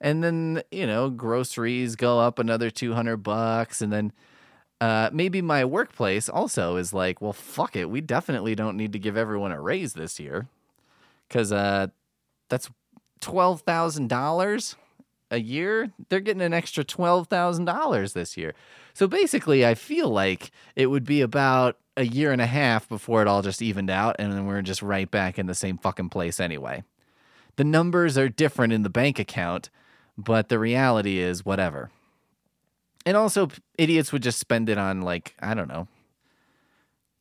And 0.00 0.24
then, 0.24 0.62
you 0.70 0.86
know, 0.86 1.10
groceries 1.10 1.94
go 1.94 2.18
up 2.18 2.38
another 2.38 2.70
200 2.70 3.18
bucks 3.18 3.82
and 3.82 3.92
then 3.92 4.12
uh, 4.80 5.10
maybe 5.12 5.42
my 5.42 5.64
workplace 5.64 6.28
also 6.28 6.76
is 6.76 6.94
like, 6.94 7.20
well, 7.20 7.34
fuck 7.34 7.76
it. 7.76 7.90
We 7.90 8.00
definitely 8.00 8.54
don't 8.54 8.76
need 8.76 8.92
to 8.94 8.98
give 8.98 9.16
everyone 9.16 9.52
a 9.52 9.60
raise 9.60 9.92
this 9.92 10.18
year 10.18 10.48
because 11.28 11.52
uh, 11.52 11.88
that's 12.48 12.70
twelve 13.20 13.60
thousand 13.60 14.08
dollars 14.08 14.76
a 15.30 15.40
year. 15.40 15.90
They're 16.08 16.20
getting 16.20 16.42
an 16.42 16.54
extra 16.54 16.84
twelve 16.84 17.28
thousand 17.28 17.64
dollars 17.66 18.12
this 18.12 18.36
year. 18.36 18.54
So 18.94 19.06
basically, 19.06 19.64
I 19.64 19.74
feel 19.74 20.08
like 20.08 20.50
it 20.76 20.86
would 20.86 21.04
be 21.04 21.20
about 21.20 21.78
a 21.96 22.04
year 22.04 22.32
and 22.32 22.40
a 22.40 22.46
half 22.46 22.88
before 22.88 23.22
it 23.22 23.28
all 23.28 23.42
just 23.42 23.62
evened 23.62 23.90
out, 23.90 24.16
and 24.18 24.32
then 24.32 24.46
we're 24.46 24.62
just 24.62 24.82
right 24.82 25.10
back 25.10 25.38
in 25.38 25.46
the 25.46 25.54
same 25.54 25.78
fucking 25.78 26.08
place 26.08 26.40
anyway. 26.40 26.82
The 27.56 27.64
numbers 27.64 28.16
are 28.16 28.28
different 28.28 28.72
in 28.72 28.82
the 28.82 28.90
bank 28.90 29.18
account, 29.18 29.70
but 30.16 30.48
the 30.48 30.58
reality 30.58 31.18
is 31.18 31.44
whatever. 31.44 31.90
And 33.04 33.16
also, 33.16 33.48
idiots 33.78 34.12
would 34.12 34.22
just 34.22 34.38
spend 34.38 34.68
it 34.68 34.78
on, 34.78 35.00
like, 35.02 35.34
I 35.40 35.54
don't 35.54 35.68
know. 35.68 35.88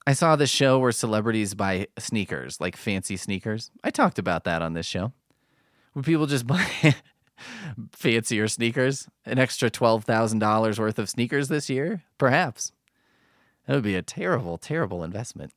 I 0.06 0.14
saw 0.14 0.36
this 0.36 0.50
show 0.50 0.80
where 0.80 0.92
celebrities 0.92 1.54
buy 1.54 1.88
sneakers, 1.98 2.60
like 2.60 2.76
fancy 2.76 3.16
sneakers. 3.16 3.70
I 3.84 3.92
talked 3.92 4.18
about 4.18 4.44
that 4.46 4.62
on 4.62 4.74
this 4.74 4.86
show. 4.86 5.14
Would 5.94 6.06
people 6.06 6.26
just 6.26 6.48
buy 6.48 6.96
fancier 7.92 8.48
sneakers? 8.48 9.08
An 9.26 9.40
extra 9.40 9.70
$12,000 9.70 10.80
worth 10.80 11.00
of 11.00 11.10
sneakers 11.10 11.48
this 11.48 11.70
year? 11.70 12.04
Perhaps. 12.18 12.72
That 13.66 13.76
would 13.76 13.84
be 13.84 13.96
a 13.96 14.02
terrible, 14.02 14.58
terrible 14.58 15.04
investment. 15.04 15.54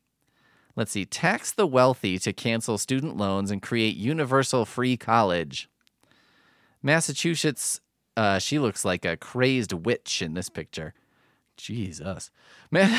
Let's 0.76 0.92
see. 0.92 1.04
Tax 1.04 1.52
the 1.52 1.66
wealthy 1.66 2.18
to 2.20 2.32
cancel 2.32 2.78
student 2.78 3.16
loans 3.16 3.50
and 3.50 3.60
create 3.60 3.96
universal 3.96 4.64
free 4.64 4.96
college. 4.96 5.68
Massachusetts 6.82 7.80
uh, 8.16 8.38
she 8.38 8.58
looks 8.58 8.84
like 8.84 9.04
a 9.04 9.16
crazed 9.16 9.72
witch 9.72 10.22
in 10.22 10.34
this 10.34 10.48
picture. 10.48 10.94
Jesus, 11.56 12.30
man, 12.70 12.90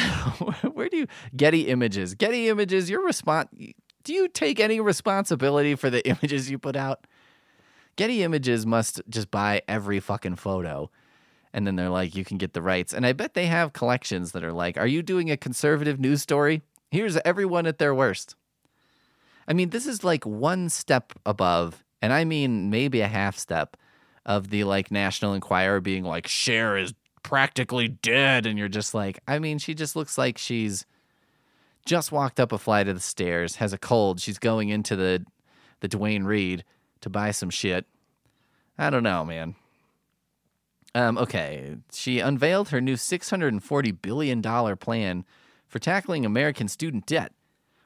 where 0.73 0.89
do 0.89 0.97
you 0.97 1.07
Getty 1.35 1.67
Images? 1.67 2.15
Getty 2.15 2.49
Images, 2.49 2.89
your 2.89 3.03
response. 3.03 3.49
Do 4.03 4.13
you 4.13 4.27
take 4.27 4.59
any 4.59 4.79
responsibility 4.79 5.75
for 5.75 5.89
the 5.89 6.07
images 6.07 6.49
you 6.49 6.59
put 6.59 6.75
out? 6.75 7.05
Getty 7.95 8.23
Images 8.23 8.65
must 8.65 9.01
just 9.09 9.29
buy 9.31 9.61
every 9.67 9.99
fucking 9.99 10.35
photo. 10.37 10.89
And 11.53 11.67
then 11.67 11.75
they're 11.75 11.89
like, 11.89 12.15
you 12.15 12.25
can 12.25 12.37
get 12.37 12.53
the 12.53 12.61
rights. 12.61 12.93
And 12.93 13.05
I 13.05 13.13
bet 13.13 13.35
they 13.35 13.45
have 13.45 13.73
collections 13.73 14.31
that 14.31 14.43
are 14.43 14.51
like, 14.51 14.77
are 14.77 14.87
you 14.87 15.03
doing 15.03 15.29
a 15.29 15.37
conservative 15.37 15.99
news 15.99 16.21
story? 16.21 16.63
Here's 16.89 17.17
everyone 17.17 17.67
at 17.67 17.77
their 17.77 17.93
worst. 17.93 18.35
I 19.47 19.53
mean, 19.53 19.69
this 19.69 19.85
is 19.85 20.03
like 20.03 20.25
one 20.25 20.69
step 20.69 21.13
above, 21.25 21.83
and 22.01 22.13
I 22.13 22.23
mean 22.23 22.69
maybe 22.69 23.01
a 23.01 23.07
half 23.07 23.37
step 23.37 23.77
of 24.25 24.49
the 24.49 24.63
like 24.63 24.89
National 24.89 25.33
Enquirer 25.33 25.81
being 25.81 26.03
like 26.03 26.27
Cher 26.27 26.77
is 26.77 26.93
practically 27.23 27.87
dead, 27.87 28.45
and 28.45 28.57
you're 28.57 28.67
just 28.69 28.93
like, 28.93 29.19
I 29.27 29.39
mean, 29.39 29.57
she 29.57 29.73
just 29.73 29.95
looks 29.95 30.17
like 30.17 30.37
she's 30.37 30.85
just 31.85 32.11
walked 32.11 32.39
up 32.39 32.51
a 32.51 32.57
flight 32.57 32.87
of 32.87 32.95
the 32.95 33.01
stairs, 33.01 33.57
has 33.57 33.73
a 33.73 33.77
cold. 33.77 34.19
She's 34.21 34.39
going 34.39 34.69
into 34.69 34.95
the 34.95 35.25
the 35.81 35.87
Duane 35.87 36.23
Reade 36.23 36.63
to 37.03 37.09
buy 37.09 37.31
some 37.31 37.49
shit. 37.49 37.85
I 38.77 38.89
don't 38.89 39.03
know, 39.03 39.23
man. 39.23 39.55
Um, 40.95 41.17
okay, 41.17 41.77
she 41.91 42.19
unveiled 42.19 42.69
her 42.69 42.81
new 42.81 42.95
$640 42.95 44.01
billion 44.01 44.41
plan 44.77 45.25
for 45.67 45.79
tackling 45.79 46.25
American 46.25 46.67
student 46.67 47.05
debt. 47.05 47.31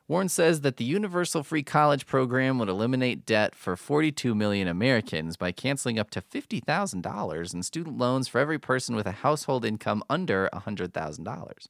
Warren 0.09 0.30
says 0.30 0.61
that 0.61 0.78
the 0.78 0.86
Universal 0.86 1.43
Free 1.43 1.63
College 1.63 2.05
program 2.05 2.59
would 2.59 2.70
eliminate 2.70 3.26
debt 3.26 3.55
for 3.55 3.76
42 3.76 4.34
million 4.34 4.68
Americans 4.68 5.36
by 5.36 5.51
canceling 5.51 5.99
up 5.99 6.09
to 6.11 6.22
$50,000 6.22 7.53
in 7.53 7.63
student 7.63 7.97
loans 7.97 8.30
for 8.30 8.39
every 8.39 8.59
person 8.59 8.95
with 8.95 9.05
a 9.05 9.11
household 9.11 9.65
income 9.65 10.01
under 10.09 10.49
$100,000. 10.53 11.68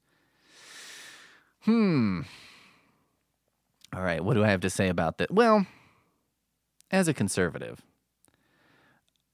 Hmm. 1.62 2.22
All 3.96 4.04
right, 4.04 4.24
what 4.24 4.36
do 4.36 4.44
I 4.44 4.50
have 4.50 4.62
to 4.62 4.70
say 4.70 4.90
about 4.90 5.18
that? 5.18 5.32
Well, 5.32 5.66
as 6.92 7.08
a 7.08 7.14
conservative, 7.14 7.82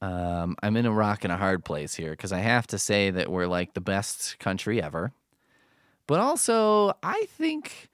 um, 0.02 0.56
I'm 0.62 0.76
in 0.76 0.86
a 0.86 0.92
rock 0.92 1.24
and 1.24 1.32
a 1.32 1.38
hard 1.38 1.64
place 1.64 1.96
here 1.96 2.12
because 2.12 2.32
I 2.32 2.40
have 2.40 2.68
to 2.68 2.78
say 2.78 3.10
that 3.12 3.32
we're 3.32 3.48
like 3.48 3.74
the 3.74 3.82
best 3.82 4.38
country 4.40 4.82
ever. 4.82 5.14
But 6.08 6.20
also, 6.20 6.94
I 7.02 7.26
think 7.30 7.90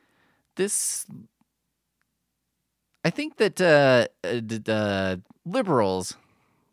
this 0.55 1.05
I 3.05 3.11
think 3.11 3.37
that 3.37 3.61
uh, 3.61 4.07
uh, 4.71 5.17
liberals 5.45 6.15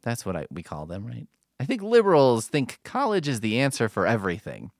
That's 0.03 0.25
what 0.25 0.37
I, 0.37 0.47
we 0.51 0.63
call 0.63 0.87
them, 0.87 1.07
right? 1.07 1.27
I 1.61 1.65
think 1.65 1.83
liberals 1.83 2.49
think 2.49 2.81
college 2.85 3.29
is 3.29 3.41
the 3.41 3.61
answer 3.61 3.89
for 3.89 4.07
everything. 4.07 4.71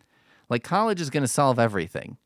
Like 0.49 0.63
college 0.63 1.01
is 1.01 1.11
going 1.11 1.23
to 1.23 1.29
solve 1.29 1.59
everything. 1.59 2.19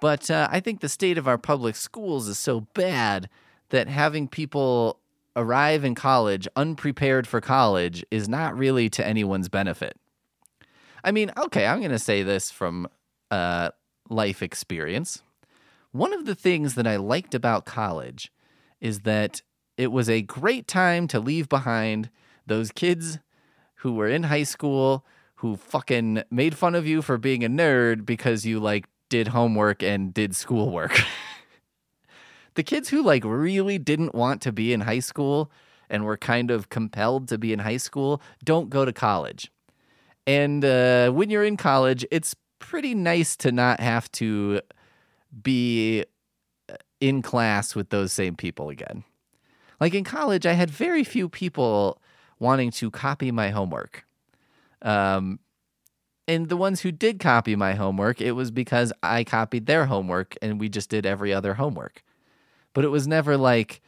But 0.00 0.30
uh, 0.30 0.48
I 0.50 0.60
think 0.60 0.80
the 0.80 0.88
state 0.88 1.18
of 1.18 1.26
our 1.26 1.38
public 1.38 1.76
schools 1.76 2.28
is 2.28 2.38
so 2.38 2.60
bad 2.74 3.28
that 3.70 3.88
having 3.88 4.28
people 4.28 4.98
arrive 5.36 5.84
in 5.84 5.94
college 5.94 6.48
unprepared 6.56 7.26
for 7.26 7.40
college 7.40 8.04
is 8.10 8.28
not 8.28 8.56
really 8.56 8.88
to 8.90 9.06
anyone's 9.06 9.48
benefit. 9.48 9.96
I 11.04 11.12
mean, 11.12 11.30
okay, 11.36 11.66
I'm 11.66 11.78
going 11.78 11.90
to 11.92 11.98
say 11.98 12.22
this 12.22 12.50
from 12.50 12.88
uh, 13.30 13.70
life 14.08 14.42
experience. 14.42 15.22
One 15.92 16.12
of 16.12 16.24
the 16.24 16.34
things 16.34 16.74
that 16.74 16.86
I 16.86 16.96
liked 16.96 17.34
about 17.34 17.64
college 17.64 18.32
is 18.80 19.00
that 19.00 19.42
it 19.76 19.92
was 19.92 20.10
a 20.10 20.22
great 20.22 20.66
time 20.66 21.06
to 21.08 21.20
leave 21.20 21.48
behind 21.48 22.10
those 22.46 22.72
kids 22.72 23.18
who 23.76 23.92
were 23.92 24.08
in 24.08 24.24
high 24.24 24.42
school 24.42 25.04
who 25.36 25.56
fucking 25.56 26.22
made 26.30 26.56
fun 26.56 26.74
of 26.74 26.86
you 26.86 27.00
for 27.00 27.16
being 27.16 27.44
a 27.44 27.48
nerd 27.48 28.04
because 28.04 28.44
you 28.44 28.58
like 28.58 28.86
did 29.08 29.28
homework 29.28 29.82
and 29.82 30.12
did 30.12 30.34
schoolwork. 30.34 31.00
the 32.58 32.64
kids 32.64 32.88
who 32.88 33.04
like 33.04 33.22
really 33.24 33.78
didn't 33.78 34.16
want 34.16 34.42
to 34.42 34.50
be 34.50 34.72
in 34.72 34.80
high 34.80 34.98
school 34.98 35.48
and 35.88 36.04
were 36.04 36.16
kind 36.16 36.50
of 36.50 36.70
compelled 36.70 37.28
to 37.28 37.38
be 37.38 37.52
in 37.52 37.60
high 37.60 37.76
school 37.76 38.20
don't 38.42 38.68
go 38.68 38.84
to 38.84 38.92
college. 38.92 39.52
And 40.26 40.64
uh, 40.64 41.12
when 41.12 41.30
you're 41.30 41.44
in 41.44 41.56
college, 41.56 42.04
it's 42.10 42.34
pretty 42.58 42.96
nice 42.96 43.36
to 43.36 43.52
not 43.52 43.78
have 43.78 44.10
to 44.12 44.60
be 45.40 46.04
uh, 46.68 46.74
in 47.00 47.22
class 47.22 47.76
with 47.76 47.90
those 47.90 48.12
same 48.12 48.34
people 48.34 48.70
again. 48.70 49.04
Like 49.78 49.94
in 49.94 50.02
college, 50.02 50.44
I 50.44 50.54
had 50.54 50.68
very 50.68 51.04
few 51.04 51.28
people 51.28 52.02
wanting 52.40 52.72
to 52.72 52.90
copy 52.90 53.30
my 53.30 53.50
homework. 53.50 54.04
Um, 54.82 55.38
and 56.26 56.48
the 56.48 56.56
ones 56.56 56.80
who 56.80 56.90
did 56.90 57.20
copy 57.20 57.54
my 57.54 57.74
homework, 57.74 58.20
it 58.20 58.32
was 58.32 58.50
because 58.50 58.92
I 59.00 59.22
copied 59.22 59.66
their 59.66 59.86
homework 59.86 60.34
and 60.42 60.58
we 60.58 60.68
just 60.68 60.90
did 60.90 61.06
every 61.06 61.32
other 61.32 61.54
homework. 61.54 62.02
But 62.78 62.84
it 62.84 62.90
was 62.90 63.08
never 63.08 63.36
like, 63.36 63.80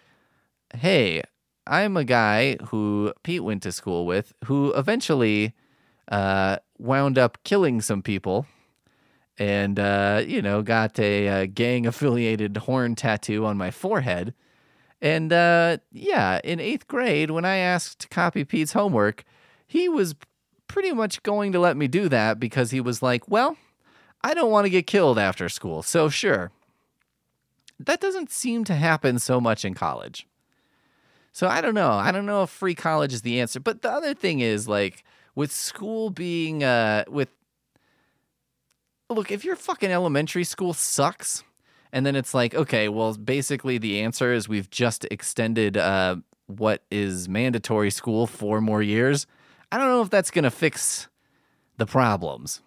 hey, 0.75 1.23
I'm 1.65 1.97
a 1.97 2.03
guy 2.03 2.57
who 2.57 3.13
Pete 3.23 3.45
went 3.45 3.63
to 3.63 3.71
school 3.71 4.05
with 4.05 4.33
who 4.47 4.73
eventually 4.73 5.55
uh, 6.11 6.57
wound 6.77 7.17
up 7.17 7.39
killing 7.45 7.83
some 7.83 8.03
people 8.03 8.47
and, 9.39 9.79
uh, 9.79 10.25
you 10.27 10.43
know, 10.43 10.63
got 10.63 10.99
a, 10.99 11.29
a 11.29 11.47
gang 11.47 11.87
affiliated 11.87 12.57
horn 12.57 12.97
tattoo 12.97 13.47
on 13.47 13.57
my 13.57 13.71
forehead. 13.71 14.35
And 15.01 15.33
uh, 15.33 15.77
yeah, 15.93 16.41
in 16.43 16.59
eighth 16.59 16.89
grade, 16.89 17.31
when 17.31 17.45
I 17.45 17.59
asked 17.59 18.01
to 18.01 18.09
copy 18.09 18.45
Pete's 18.45 18.73
homework, 18.73 19.23
he 19.69 19.89
was 19.89 20.17
pretty 20.67 20.91
much 20.91 21.23
going 21.23 21.53
to 21.53 21.61
let 21.61 21.77
me 21.77 21.87
do 21.87 22.09
that 22.09 22.41
because 22.41 22.73
he 22.73 22.81
was 22.81 23.03
like, 23.03 23.29
well, 23.29 23.57
I 24.25 24.35
don't 24.35 24.51
want 24.51 24.65
to 24.65 24.69
get 24.71 24.89
killed 24.89 25.17
after 25.17 25.49
school, 25.49 25.85
so 25.85 26.09
sure. 26.09 26.51
That 27.81 28.01
doesn't 28.01 28.31
seem 28.31 28.65
to 28.65 28.75
happen 28.75 29.19
so 29.19 29.41
much 29.41 29.65
in 29.65 29.75
college. 29.75 30.27
So 31.33 31.49
I 31.49 31.61
don't 31.61 31.75
know. 31.75 31.91
I 31.91 32.13
don't 32.13 32.27
know 32.27 32.43
if 32.43 32.51
free 32.51 32.75
college 32.75 33.13
is 33.13 33.23
the 33.23 33.41
answer. 33.41 33.61
But 33.61 33.83
the 33.83 33.91
other 33.91 34.15
thing 34.15 34.41
is 34.41 34.69
like 34.69 35.05
with 35.35 35.51
school 35.51 36.11
being 36.11 36.63
uh 36.63 37.05
with 37.09 37.31
look, 39.09 39.31
if 39.31 39.45
your 39.45 39.57
fucking 39.57 39.91
elementary 39.91 40.45
school 40.45 40.73
sucks, 40.73 41.43
and 41.93 42.07
then 42.07 42.15
it's 42.15 42.35
like, 42.35 42.55
okay, 42.55 42.89
well, 42.89 43.15
basically 43.15 43.79
the 43.79 44.01
answer 44.01 44.33
is 44.33 44.49
we've 44.49 44.71
just 44.71 45.05
extended 45.11 45.77
uh, 45.77 46.17
what 46.47 46.83
is 46.91 47.29
mandatory 47.29 47.91
school 47.91 48.27
four 48.27 48.61
more 48.61 48.83
years. 48.83 49.27
I 49.73 49.79
don't 49.79 49.89
know 49.89 50.03
if 50.03 50.11
that's 50.11 50.31
going 50.31 50.45
to 50.45 50.51
fix 50.51 51.09
the 51.77 51.87
problems. 51.87 52.61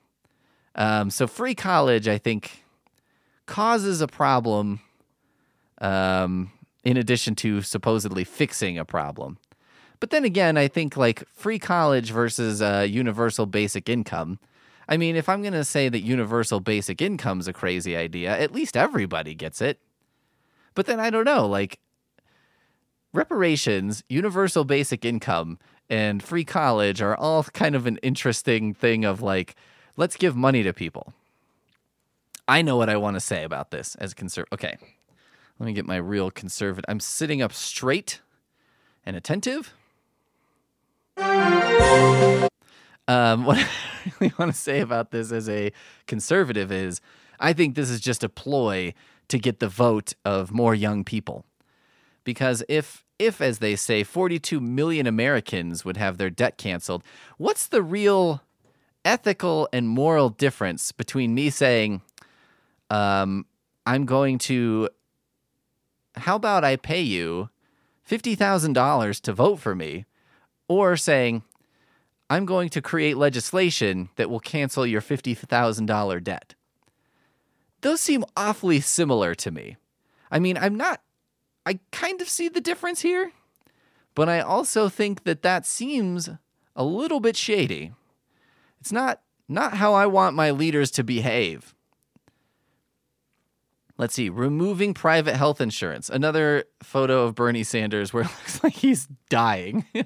Um, 0.76 1.09
so 1.09 1.28
free 1.28 1.55
college, 1.55 2.07
I 2.07 2.18
think, 2.18 2.64
causes 3.45 4.01
a 4.01 4.07
problem. 4.07 4.82
Um, 5.84 6.51
in 6.84 6.97
addition 6.97 7.36
to 7.36 7.61
supposedly 7.61 8.23
fixing 8.23 8.77
a 8.77 8.86
problem. 8.86 9.38
But 9.99 10.09
then 10.09 10.25
again, 10.25 10.57
I 10.57 10.67
think 10.67 10.97
like 10.97 11.27
free 11.29 11.59
college 11.59 12.11
versus 12.11 12.61
uh, 12.61 12.86
universal 12.89 13.45
basic 13.45 13.88
income. 13.88 14.39
I 14.89 14.97
mean, 14.97 15.15
if 15.15 15.29
I'm 15.29 15.41
going 15.41 15.53
to 15.53 15.63
say 15.63 15.88
that 15.88 16.01
universal 16.01 16.59
basic 16.59 17.01
income 17.01 17.39
is 17.39 17.47
a 17.47 17.53
crazy 17.53 17.95
idea, 17.95 18.38
at 18.38 18.51
least 18.51 18.75
everybody 18.75 19.34
gets 19.34 19.61
it. 19.61 19.79
But 20.75 20.88
then 20.88 20.99
I 20.99 21.09
don't 21.09 21.23
know, 21.23 21.47
like 21.47 21.79
reparations, 23.13 24.03
universal 24.09 24.65
basic 24.65 25.05
income, 25.05 25.57
and 25.89 26.21
free 26.21 26.43
college 26.43 27.01
are 27.01 27.15
all 27.15 27.43
kind 27.43 27.75
of 27.75 27.88
an 27.88 27.97
interesting 27.97 28.73
thing 28.73 29.05
of 29.05 29.21
like, 29.21 29.55
let's 29.95 30.17
give 30.17 30.36
money 30.36 30.63
to 30.63 30.73
people. 30.73 31.13
I 32.45 32.61
know 32.61 32.75
what 32.75 32.89
I 32.89 32.97
want 32.97 33.15
to 33.15 33.21
say 33.21 33.45
about 33.45 33.71
this 33.71 33.95
as 33.95 34.13
conserv. 34.13 34.45
Okay, 34.51 34.75
let 35.60 35.68
me 35.68 35.74
get 35.74 35.86
my 35.86 35.97
real 35.97 36.32
conservative. 36.32 36.86
I'm 36.88 36.99
sitting 36.99 37.41
up 37.41 37.54
straight 37.54 38.22
and 39.06 39.16
attentive. 39.16 39.74
Um, 43.08 43.45
what 43.45 43.58
I 43.58 43.68
really 44.20 44.34
want 44.38 44.51
to 44.51 44.58
say 44.58 44.80
about 44.80 45.12
this 45.12 45.32
as 45.32 45.47
a 45.47 45.72
conservative 46.08 46.72
is 46.72 47.01
I 47.39 47.54
think 47.54 47.76
this 47.76 47.89
is 47.89 47.99
just 47.99 48.24
a 48.24 48.30
ploy 48.30 48.93
to 49.28 49.38
get 49.38 49.60
the 49.60 49.68
vote 49.68 50.14
of 50.26 50.51
more 50.51 50.76
young 50.76 51.04
people. 51.04 51.45
Because 52.24 52.64
if 52.68 53.04
if 53.20 53.41
as 53.41 53.60
they 53.60 53.76
say 53.76 54.04
42 54.04 54.60
million 54.60 55.08
Americans 55.08 55.86
would 55.86 55.97
have 55.97 56.18
their 56.18 56.30
debt 56.30 56.58
canceled, 56.58 57.04
what's 57.38 57.68
the 57.68 57.82
real 57.82 58.41
ethical 59.06 59.70
and 59.72 59.88
moral 59.89 60.30
difference 60.30 60.91
between 60.91 61.36
me 61.36 61.49
saying 61.49 62.01
um, 62.89 63.45
I'm 63.86 64.06
going 64.06 64.38
to 64.39 64.89
how 66.16 66.36
about 66.36 66.64
I 66.64 66.76
pay 66.76 67.01
you 67.01 67.49
$50,000 68.09 69.22
to 69.22 69.34
vote 69.34 69.57
for 69.57 69.76
me 69.76 70.05
or 70.68 70.97
saying 70.97 71.43
I'm 72.30 72.45
going 72.45 72.70
to 72.70 72.82
create 72.82 73.18
legislation 73.18 74.09
that 74.16 74.30
will 74.30 74.39
cancel 74.39 74.86
your 74.86 75.01
$50,000 75.01 76.24
debt. 76.24 76.55
Those 77.82 78.01
seem 78.01 78.24
awfully 78.36 78.80
similar 78.80 79.36
to 79.36 79.51
me. 79.51 79.78
I 80.32 80.39
mean, 80.39 80.57
I'm 80.57 80.76
not, 80.76 81.01
I 81.66 81.80
kind 81.91 82.22
of 82.22 82.30
see 82.30 82.49
the 82.49 82.61
difference 82.61 83.01
here, 83.01 83.32
but 84.16 84.30
I 84.30 84.39
also 84.39 84.89
think 84.89 85.24
that 85.24 85.41
that 85.41 85.66
seems 85.66 86.30
a 86.76 86.84
little 86.84 87.20
bit 87.20 87.36
shady. 87.36 87.91
It's 88.80 88.91
not 88.91 89.22
not 89.47 89.76
how 89.76 89.93
I 89.93 90.05
want 90.05 90.36
my 90.36 90.51
leaders 90.51 90.89
to 90.91 91.03
behave. 91.03 91.76
Let's 93.98 94.16
see, 94.16 94.30
removing 94.30 94.94
private 94.94 95.36
health 95.36 95.62
insurance. 95.62 96.10
Another 96.10 96.66
photo 96.82 97.26
of 97.26 97.36
Bernie 97.36 97.64
Sanders 97.64 98.12
where 98.12 98.24
it 98.24 98.28
looks 98.39 98.64
like 98.64 98.74
he's 98.74 99.08
dying. 99.30 99.86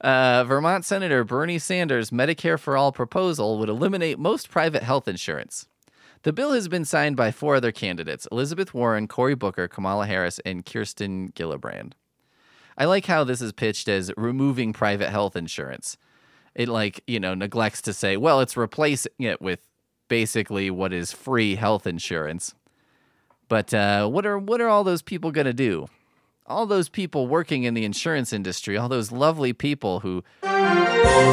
Uh, 0.00 0.44
Vermont 0.44 0.84
Senator 0.84 1.24
Bernie 1.24 1.58
Sanders' 1.58 2.10
Medicare 2.10 2.60
for 2.60 2.76
All 2.76 2.92
proposal 2.92 3.58
would 3.58 3.70
eliminate 3.70 4.18
most 4.18 4.50
private 4.50 4.82
health 4.82 5.08
insurance. 5.08 5.66
The 6.24 6.32
bill 6.32 6.52
has 6.52 6.68
been 6.68 6.84
signed 6.84 7.16
by 7.16 7.30
four 7.30 7.54
other 7.54 7.72
candidates 7.72 8.28
Elizabeth 8.30 8.74
Warren, 8.74 9.08
Cory 9.08 9.34
Booker, 9.34 9.66
Kamala 9.66 10.06
Harris, 10.06 10.40
and 10.44 10.66
Kirsten 10.66 11.30
Gillibrand. 11.32 11.92
I 12.76 12.84
like 12.84 13.06
how 13.06 13.24
this 13.24 13.40
is 13.40 13.52
pitched 13.52 13.88
as 13.88 14.12
removing 14.18 14.74
private 14.74 15.08
health 15.08 15.36
insurance. 15.36 15.96
It, 16.54 16.68
like, 16.68 17.02
you 17.06 17.18
know, 17.18 17.32
neglects 17.32 17.80
to 17.82 17.94
say, 17.94 18.18
well, 18.18 18.40
it's 18.40 18.58
replacing 18.58 19.12
it 19.18 19.40
with 19.40 19.60
basically 20.08 20.70
what 20.70 20.92
is 20.92 21.12
free 21.12 21.56
health 21.56 21.86
insurance. 21.86 22.54
But 23.48 23.74
uh, 23.74 24.08
what 24.08 24.26
are 24.26 24.38
what 24.38 24.60
are 24.60 24.68
all 24.68 24.84
those 24.84 25.02
people 25.02 25.30
going 25.30 25.46
to 25.46 25.52
do? 25.52 25.88
all 26.46 26.66
those 26.66 26.88
people 26.88 27.26
working 27.26 27.64
in 27.64 27.74
the 27.74 27.84
insurance 27.84 28.32
industry, 28.32 28.76
all 28.76 28.88
those 28.88 29.10
lovely 29.12 29.52
people 29.52 30.00
who. 30.00 30.24
That 30.42 31.32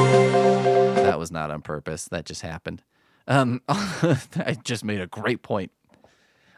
was 1.20 1.32
not 1.32 1.50
on 1.52 1.62
purpose. 1.62 2.06
That 2.06 2.26
just 2.26 2.42
happened. 2.42 2.82
Um, 3.28 3.62
I 3.68 4.58
just 4.64 4.84
made 4.84 5.00
a 5.02 5.08
great 5.08 5.44
point. 5.44 5.72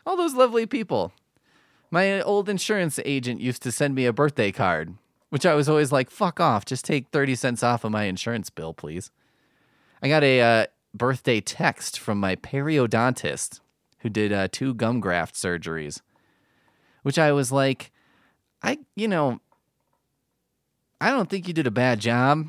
All 0.05 0.18
those 0.18 0.34
lovely 0.34 0.66
people. 0.66 1.14
My 1.89 2.22
old 2.22 2.49
insurance 2.49 2.99
agent 3.05 3.39
used 3.41 3.61
to 3.64 3.72
send 3.72 3.95
me 3.95 4.05
a 4.05 4.14
birthday 4.14 4.51
card, 4.51 4.95
which 5.30 5.45
I 5.45 5.53
was 5.53 5.70
always 5.70 5.91
like, 5.91 6.09
fuck 6.09 6.39
off. 6.39 6.66
Just 6.66 6.86
take 6.86 7.09
30 7.09 7.36
cents 7.36 7.61
off 7.64 7.84
of 7.84 7.91
my 7.91 8.05
insurance 8.05 8.49
bill, 8.49 8.74
please. 8.74 9.11
I 10.01 10.07
got 10.07 10.24
a 10.24 10.41
uh, 10.41 10.66
birthday 10.93 11.41
text 11.41 11.99
from 11.99 12.19
my 12.19 12.35
periodontist 12.35 13.59
who 13.99 14.09
did 14.09 14.33
uh, 14.33 14.47
two 14.51 14.73
gum 14.73 14.99
graft 14.99 15.35
surgeries, 15.35 16.01
which 17.03 17.17
I 17.17 17.31
was 17.31 17.51
like, 17.51 17.91
I, 18.61 18.79
you 18.95 19.07
know, 19.07 19.39
I 21.01 21.11
don't 21.11 21.29
think 21.29 21.47
you 21.47 21.53
did 21.53 21.67
a 21.67 21.71
bad 21.71 21.99
job. 21.99 22.47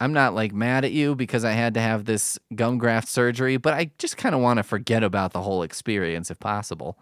I'm 0.00 0.12
not 0.14 0.34
like 0.34 0.54
mad 0.54 0.84
at 0.84 0.92
you 0.92 1.14
because 1.14 1.44
I 1.44 1.52
had 1.52 1.74
to 1.74 1.80
have 1.80 2.06
this 2.06 2.38
gum 2.54 2.78
graft 2.78 3.08
surgery, 3.08 3.58
but 3.58 3.74
I 3.74 3.90
just 3.98 4.16
kind 4.16 4.34
of 4.34 4.40
want 4.40 4.56
to 4.56 4.62
forget 4.62 5.02
about 5.02 5.32
the 5.32 5.42
whole 5.42 5.62
experience 5.62 6.30
if 6.30 6.38
possible. 6.38 6.98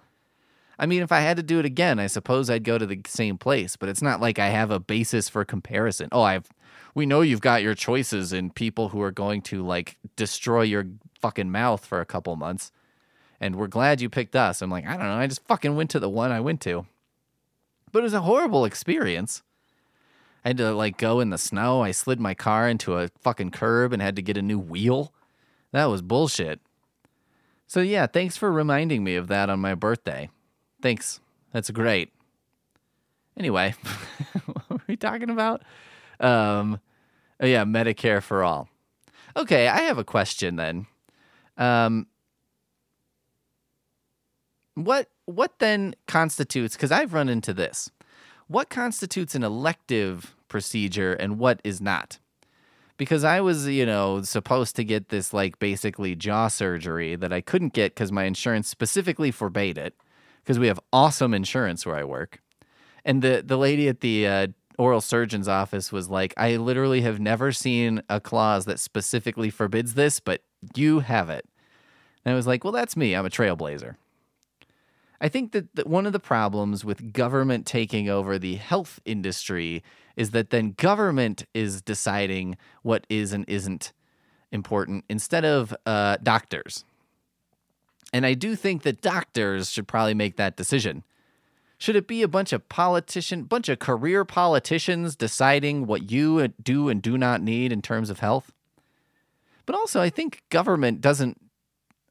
I 0.80 0.86
mean, 0.86 1.02
if 1.02 1.12
I 1.12 1.20
had 1.20 1.36
to 1.36 1.42
do 1.42 1.58
it 1.58 1.64
again, 1.64 1.98
I 1.98 2.06
suppose 2.06 2.48
I'd 2.48 2.64
go 2.64 2.78
to 2.78 2.86
the 2.86 3.00
same 3.06 3.36
place, 3.36 3.76
but 3.76 3.88
it's 3.88 4.02
not 4.02 4.20
like 4.20 4.38
I 4.38 4.48
have 4.48 4.70
a 4.70 4.80
basis 4.80 5.28
for 5.28 5.44
comparison. 5.44 6.08
Oh, 6.12 6.22
I've 6.22 6.48
we 6.98 7.06
know 7.06 7.20
you've 7.20 7.40
got 7.40 7.62
your 7.62 7.76
choices 7.76 8.32
in 8.32 8.50
people 8.50 8.88
who 8.88 9.00
are 9.00 9.12
going 9.12 9.40
to 9.40 9.64
like 9.64 9.96
destroy 10.16 10.62
your 10.62 10.84
fucking 11.20 11.48
mouth 11.48 11.86
for 11.86 12.00
a 12.00 12.04
couple 12.04 12.34
months. 12.34 12.72
And 13.40 13.54
we're 13.54 13.68
glad 13.68 14.00
you 14.00 14.10
picked 14.10 14.34
us. 14.34 14.60
I'm 14.60 14.70
like, 14.70 14.84
I 14.84 14.96
don't 14.96 15.06
know, 15.06 15.14
I 15.14 15.28
just 15.28 15.46
fucking 15.46 15.76
went 15.76 15.90
to 15.90 16.00
the 16.00 16.08
one 16.08 16.32
I 16.32 16.40
went 16.40 16.60
to. 16.62 16.86
But 17.92 18.00
it 18.00 18.02
was 18.02 18.14
a 18.14 18.22
horrible 18.22 18.64
experience. 18.64 19.44
I 20.44 20.48
had 20.48 20.56
to 20.56 20.72
like 20.72 20.98
go 20.98 21.20
in 21.20 21.30
the 21.30 21.38
snow. 21.38 21.82
I 21.82 21.92
slid 21.92 22.18
my 22.18 22.34
car 22.34 22.68
into 22.68 22.98
a 22.98 23.10
fucking 23.20 23.52
curb 23.52 23.92
and 23.92 24.02
had 24.02 24.16
to 24.16 24.22
get 24.22 24.36
a 24.36 24.42
new 24.42 24.58
wheel. 24.58 25.12
That 25.70 25.84
was 25.86 26.02
bullshit. 26.02 26.58
So 27.68 27.80
yeah, 27.80 28.08
thanks 28.08 28.36
for 28.36 28.50
reminding 28.50 29.04
me 29.04 29.14
of 29.14 29.28
that 29.28 29.48
on 29.48 29.60
my 29.60 29.76
birthday. 29.76 30.30
Thanks. 30.82 31.20
That's 31.52 31.70
great. 31.70 32.12
Anyway, 33.36 33.76
what 34.46 34.64
are 34.68 34.80
we 34.88 34.96
talking 34.96 35.30
about? 35.30 35.62
Um, 36.18 36.80
oh 37.40 37.46
yeah, 37.46 37.64
Medicare 37.64 38.22
for 38.22 38.42
all. 38.44 38.68
Okay, 39.36 39.68
I 39.68 39.82
have 39.82 39.98
a 39.98 40.04
question 40.04 40.56
then. 40.56 40.86
Um, 41.56 42.06
what 44.74 45.08
what 45.26 45.58
then 45.58 45.94
constitutes? 46.06 46.74
Because 46.74 46.92
I've 46.92 47.12
run 47.12 47.28
into 47.28 47.52
this. 47.52 47.90
What 48.46 48.70
constitutes 48.70 49.34
an 49.34 49.44
elective 49.44 50.34
procedure 50.48 51.12
and 51.12 51.38
what 51.38 51.60
is 51.64 51.80
not? 51.80 52.18
Because 52.96 53.22
I 53.22 53.40
was, 53.40 53.68
you 53.68 53.84
know, 53.84 54.22
supposed 54.22 54.74
to 54.76 54.84
get 54.84 55.10
this 55.10 55.32
like 55.32 55.58
basically 55.58 56.14
jaw 56.16 56.48
surgery 56.48 57.14
that 57.16 57.32
I 57.32 57.40
couldn't 57.40 57.74
get 57.74 57.94
because 57.94 58.10
my 58.10 58.24
insurance 58.24 58.68
specifically 58.68 59.30
forbade 59.30 59.78
it. 59.78 59.94
Because 60.42 60.58
we 60.58 60.68
have 60.68 60.80
awesome 60.92 61.34
insurance 61.34 61.84
where 61.84 61.96
I 61.96 62.04
work, 62.04 62.40
and 63.04 63.20
the 63.20 63.42
the 63.44 63.58
lady 63.58 63.86
at 63.86 64.00
the 64.00 64.26
uh, 64.26 64.46
oral 64.78 65.00
surgeon's 65.00 65.48
office 65.48 65.92
was 65.92 66.08
like, 66.08 66.32
I 66.36 66.56
literally 66.56 67.02
have 67.02 67.20
never 67.20 67.52
seen 67.52 68.02
a 68.08 68.20
clause 68.20 68.64
that 68.66 68.78
specifically 68.78 69.50
forbids 69.50 69.94
this, 69.94 70.20
but 70.20 70.42
you 70.74 71.00
have 71.00 71.28
it. 71.28 71.44
And 72.24 72.32
I 72.32 72.36
was 72.36 72.46
like, 72.46 72.64
well, 72.64 72.72
that's 72.72 72.96
me. 72.96 73.14
I'm 73.14 73.26
a 73.26 73.30
trailblazer. 73.30 73.96
I 75.20 75.28
think 75.28 75.52
that, 75.52 75.74
that 75.74 75.88
one 75.88 76.06
of 76.06 76.12
the 76.12 76.20
problems 76.20 76.84
with 76.84 77.12
government 77.12 77.66
taking 77.66 78.08
over 78.08 78.38
the 78.38 78.54
health 78.54 79.00
industry 79.04 79.82
is 80.16 80.30
that 80.30 80.50
then 80.50 80.72
government 80.72 81.44
is 81.54 81.82
deciding 81.82 82.56
what 82.82 83.04
is 83.08 83.32
and 83.32 83.44
isn't 83.48 83.92
important 84.52 85.04
instead 85.08 85.44
of 85.44 85.74
uh, 85.86 86.16
doctors. 86.22 86.84
And 88.12 88.24
I 88.24 88.34
do 88.34 88.56
think 88.56 88.82
that 88.82 89.02
doctors 89.02 89.70
should 89.70 89.88
probably 89.88 90.14
make 90.14 90.36
that 90.36 90.56
decision. 90.56 91.02
Should 91.78 91.96
it 91.96 92.08
be 92.08 92.22
a 92.22 92.28
bunch 92.28 92.52
of 92.52 92.68
politician, 92.68 93.44
bunch 93.44 93.68
of 93.68 93.78
career 93.78 94.24
politicians 94.24 95.14
deciding 95.14 95.86
what 95.86 96.10
you 96.10 96.48
do 96.48 96.88
and 96.88 97.00
do 97.00 97.16
not 97.16 97.40
need 97.40 97.72
in 97.72 97.82
terms 97.82 98.10
of 98.10 98.18
health? 98.18 98.52
But 99.64 99.76
also, 99.76 100.00
I 100.00 100.10
think 100.10 100.42
government 100.50 101.00
doesn't 101.00 101.40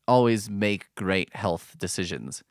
always 0.08 0.50
make 0.50 0.94
great 0.96 1.36
health 1.36 1.76
decisions. 1.78 2.44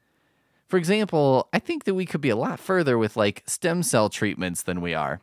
For 0.68 0.76
example, 0.76 1.48
I 1.52 1.58
think 1.58 1.84
that 1.84 1.94
we 1.94 2.04
could 2.04 2.20
be 2.20 2.28
a 2.28 2.36
lot 2.36 2.60
further 2.60 2.98
with 2.98 3.16
like 3.16 3.42
stem 3.46 3.82
cell 3.82 4.10
treatments 4.10 4.62
than 4.62 4.82
we 4.82 4.94
are. 4.94 5.20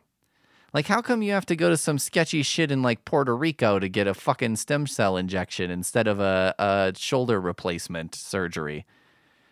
Like, 0.72 0.86
how 0.86 1.00
come 1.00 1.22
you 1.22 1.30
have 1.32 1.46
to 1.46 1.54
go 1.54 1.70
to 1.70 1.76
some 1.76 2.00
sketchy 2.00 2.42
shit 2.42 2.72
in 2.72 2.82
like 2.82 3.04
Puerto 3.04 3.36
Rico 3.36 3.78
to 3.78 3.88
get 3.88 4.08
a 4.08 4.14
fucking 4.14 4.56
stem 4.56 4.88
cell 4.88 5.16
injection 5.16 5.70
instead 5.70 6.08
of 6.08 6.18
a, 6.18 6.54
a 6.58 6.92
shoulder 6.96 7.40
replacement 7.40 8.16
surgery 8.16 8.84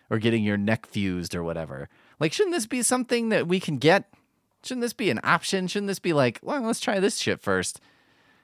or 0.09 0.17
getting 0.17 0.43
your 0.43 0.57
neck 0.57 0.85
fused 0.85 1.33
or 1.33 1.43
whatever? 1.43 1.87
Like, 2.23 2.31
shouldn't 2.31 2.55
this 2.55 2.67
be 2.67 2.81
something 2.83 3.27
that 3.29 3.49
we 3.49 3.59
can 3.59 3.79
get? 3.79 4.05
Shouldn't 4.63 4.81
this 4.81 4.93
be 4.93 5.09
an 5.09 5.19
option? 5.25 5.67
Shouldn't 5.67 5.89
this 5.89 5.99
be 5.99 6.13
like, 6.13 6.39
well, 6.41 6.61
let's 6.61 6.79
try 6.79 7.01
this 7.01 7.17
shit 7.17 7.41
first? 7.41 7.81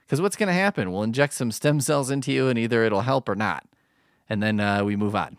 Because 0.05 0.19
what's 0.19 0.35
going 0.35 0.47
to 0.47 0.53
happen? 0.53 0.91
We'll 0.91 1.03
inject 1.03 1.33
some 1.33 1.49
stem 1.49 1.79
cells 1.79 2.11
into 2.11 2.33
you 2.33 2.49
and 2.49 2.59
either 2.59 2.83
it'll 2.83 3.03
help 3.03 3.29
or 3.29 3.35
not. 3.35 3.63
And 4.29 4.43
then 4.43 4.59
uh, 4.59 4.83
we 4.83 4.97
move 4.97 5.15
on. 5.15 5.37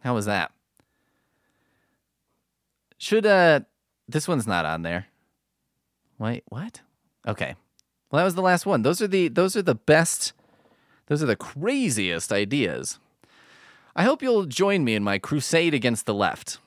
How 0.00 0.12
was 0.12 0.26
that? 0.26 0.50
Should 2.98 3.26
uh 3.26 3.60
this 4.08 4.26
one's 4.26 4.48
not 4.48 4.66
on 4.66 4.82
there. 4.82 5.06
Wait, 6.18 6.42
what? 6.48 6.80
Okay. 7.28 7.54
Well, 8.10 8.18
that 8.18 8.24
was 8.24 8.34
the 8.34 8.42
last 8.42 8.66
one. 8.66 8.82
Those 8.82 9.00
are 9.00 9.06
the 9.06 9.28
those 9.28 9.54
are 9.54 9.62
the 9.62 9.76
best 9.76 10.32
those 11.06 11.22
are 11.22 11.26
the 11.26 11.36
craziest 11.36 12.32
ideas. 12.32 12.98
I 13.96 14.04
hope 14.04 14.22
you'll 14.22 14.46
join 14.46 14.84
me 14.84 14.94
in 14.94 15.02
my 15.02 15.18
crusade 15.18 15.74
against 15.74 16.06
the 16.06 16.14
left. 16.14 16.58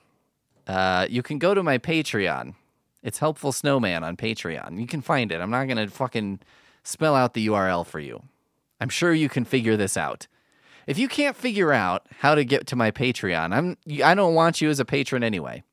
Uh, 0.67 1.07
you 1.09 1.24
can 1.24 1.39
go 1.39 1.53
to 1.53 1.63
my 1.63 1.78
Patreon. 1.78 2.55
It's 3.01 3.19
Helpful 3.19 3.51
Snowman 3.51 4.03
on 4.03 4.17
Patreon. 4.17 4.80
You 4.80 4.88
can 4.88 5.01
find 5.01 5.32
it. 5.32 5.41
I'm 5.41 5.51
not 5.51 5.67
going 5.67 5.78
to 5.78 5.88
fucking 5.88 6.39
spell 6.84 7.15
out 7.15 7.34
the 7.34 7.47
URL 7.47 7.86
for 7.86 7.99
you. 7.99 8.24
I'm 8.80 8.89
sure 8.89 9.13
you 9.13 9.30
can 9.30 9.45
figure 9.45 9.78
this 9.78 9.97
out. 9.97 10.28
If 10.86 10.97
you 10.97 11.07
can't 11.07 11.36
figure 11.36 11.71
out 11.71 12.07
how 12.19 12.36
to 12.36 12.43
get 12.43 12.67
to 12.67 12.76
my 12.76 12.91
Patreon, 12.91 13.53
I'm 13.53 13.78
I 14.03 14.15
don't 14.15 14.34
want 14.34 14.59
you 14.61 14.69
as 14.69 14.82
a 14.82 14.86
patron 14.86 15.24
anyway. 15.24 15.63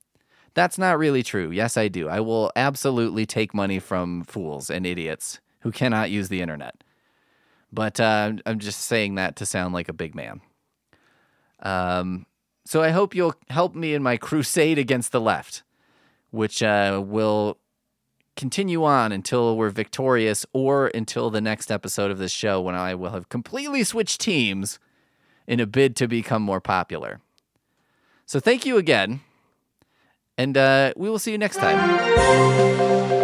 That's 0.54 0.78
not 0.78 0.98
really 0.98 1.22
true. 1.22 1.50
Yes, 1.50 1.76
I 1.76 1.88
do. 1.88 2.08
I 2.08 2.20
will 2.20 2.52
absolutely 2.54 3.26
take 3.26 3.54
money 3.54 3.80
from 3.80 4.22
fools 4.24 4.70
and 4.70 4.86
idiots 4.86 5.40
who 5.60 5.72
cannot 5.72 6.10
use 6.10 6.28
the 6.28 6.42
internet. 6.42 6.82
But 7.72 8.00
uh, 8.00 8.34
I'm 8.46 8.58
just 8.58 8.80
saying 8.80 9.16
that 9.16 9.36
to 9.36 9.46
sound 9.46 9.74
like 9.74 9.88
a 9.88 9.92
big 9.92 10.14
man. 10.14 10.40
Um, 11.62 12.26
so 12.64 12.82
I 12.82 12.90
hope 12.90 13.14
you'll 13.14 13.34
help 13.48 13.74
me 13.74 13.94
in 13.94 14.02
my 14.02 14.16
crusade 14.16 14.78
against 14.78 15.12
the 15.12 15.20
left, 15.20 15.62
which 16.30 16.62
uh, 16.62 17.02
will 17.04 17.58
continue 18.36 18.84
on 18.84 19.12
until 19.12 19.56
we're 19.56 19.70
victorious 19.70 20.46
or 20.52 20.86
until 20.94 21.30
the 21.30 21.40
next 21.40 21.70
episode 21.70 22.10
of 22.10 22.18
this 22.18 22.32
show 22.32 22.60
when 22.60 22.74
I 22.74 22.94
will 22.94 23.10
have 23.10 23.28
completely 23.28 23.84
switched 23.84 24.20
teams 24.20 24.78
in 25.46 25.60
a 25.60 25.66
bid 25.66 25.96
to 25.96 26.08
become 26.08 26.42
more 26.42 26.60
popular. 26.60 27.20
So 28.24 28.38
thank 28.38 28.64
you 28.64 28.76
again, 28.76 29.20
and 30.38 30.56
uh, 30.56 30.92
we 30.96 31.10
will 31.10 31.18
see 31.18 31.32
you 31.32 31.38
next 31.38 31.56
time. 31.56 33.19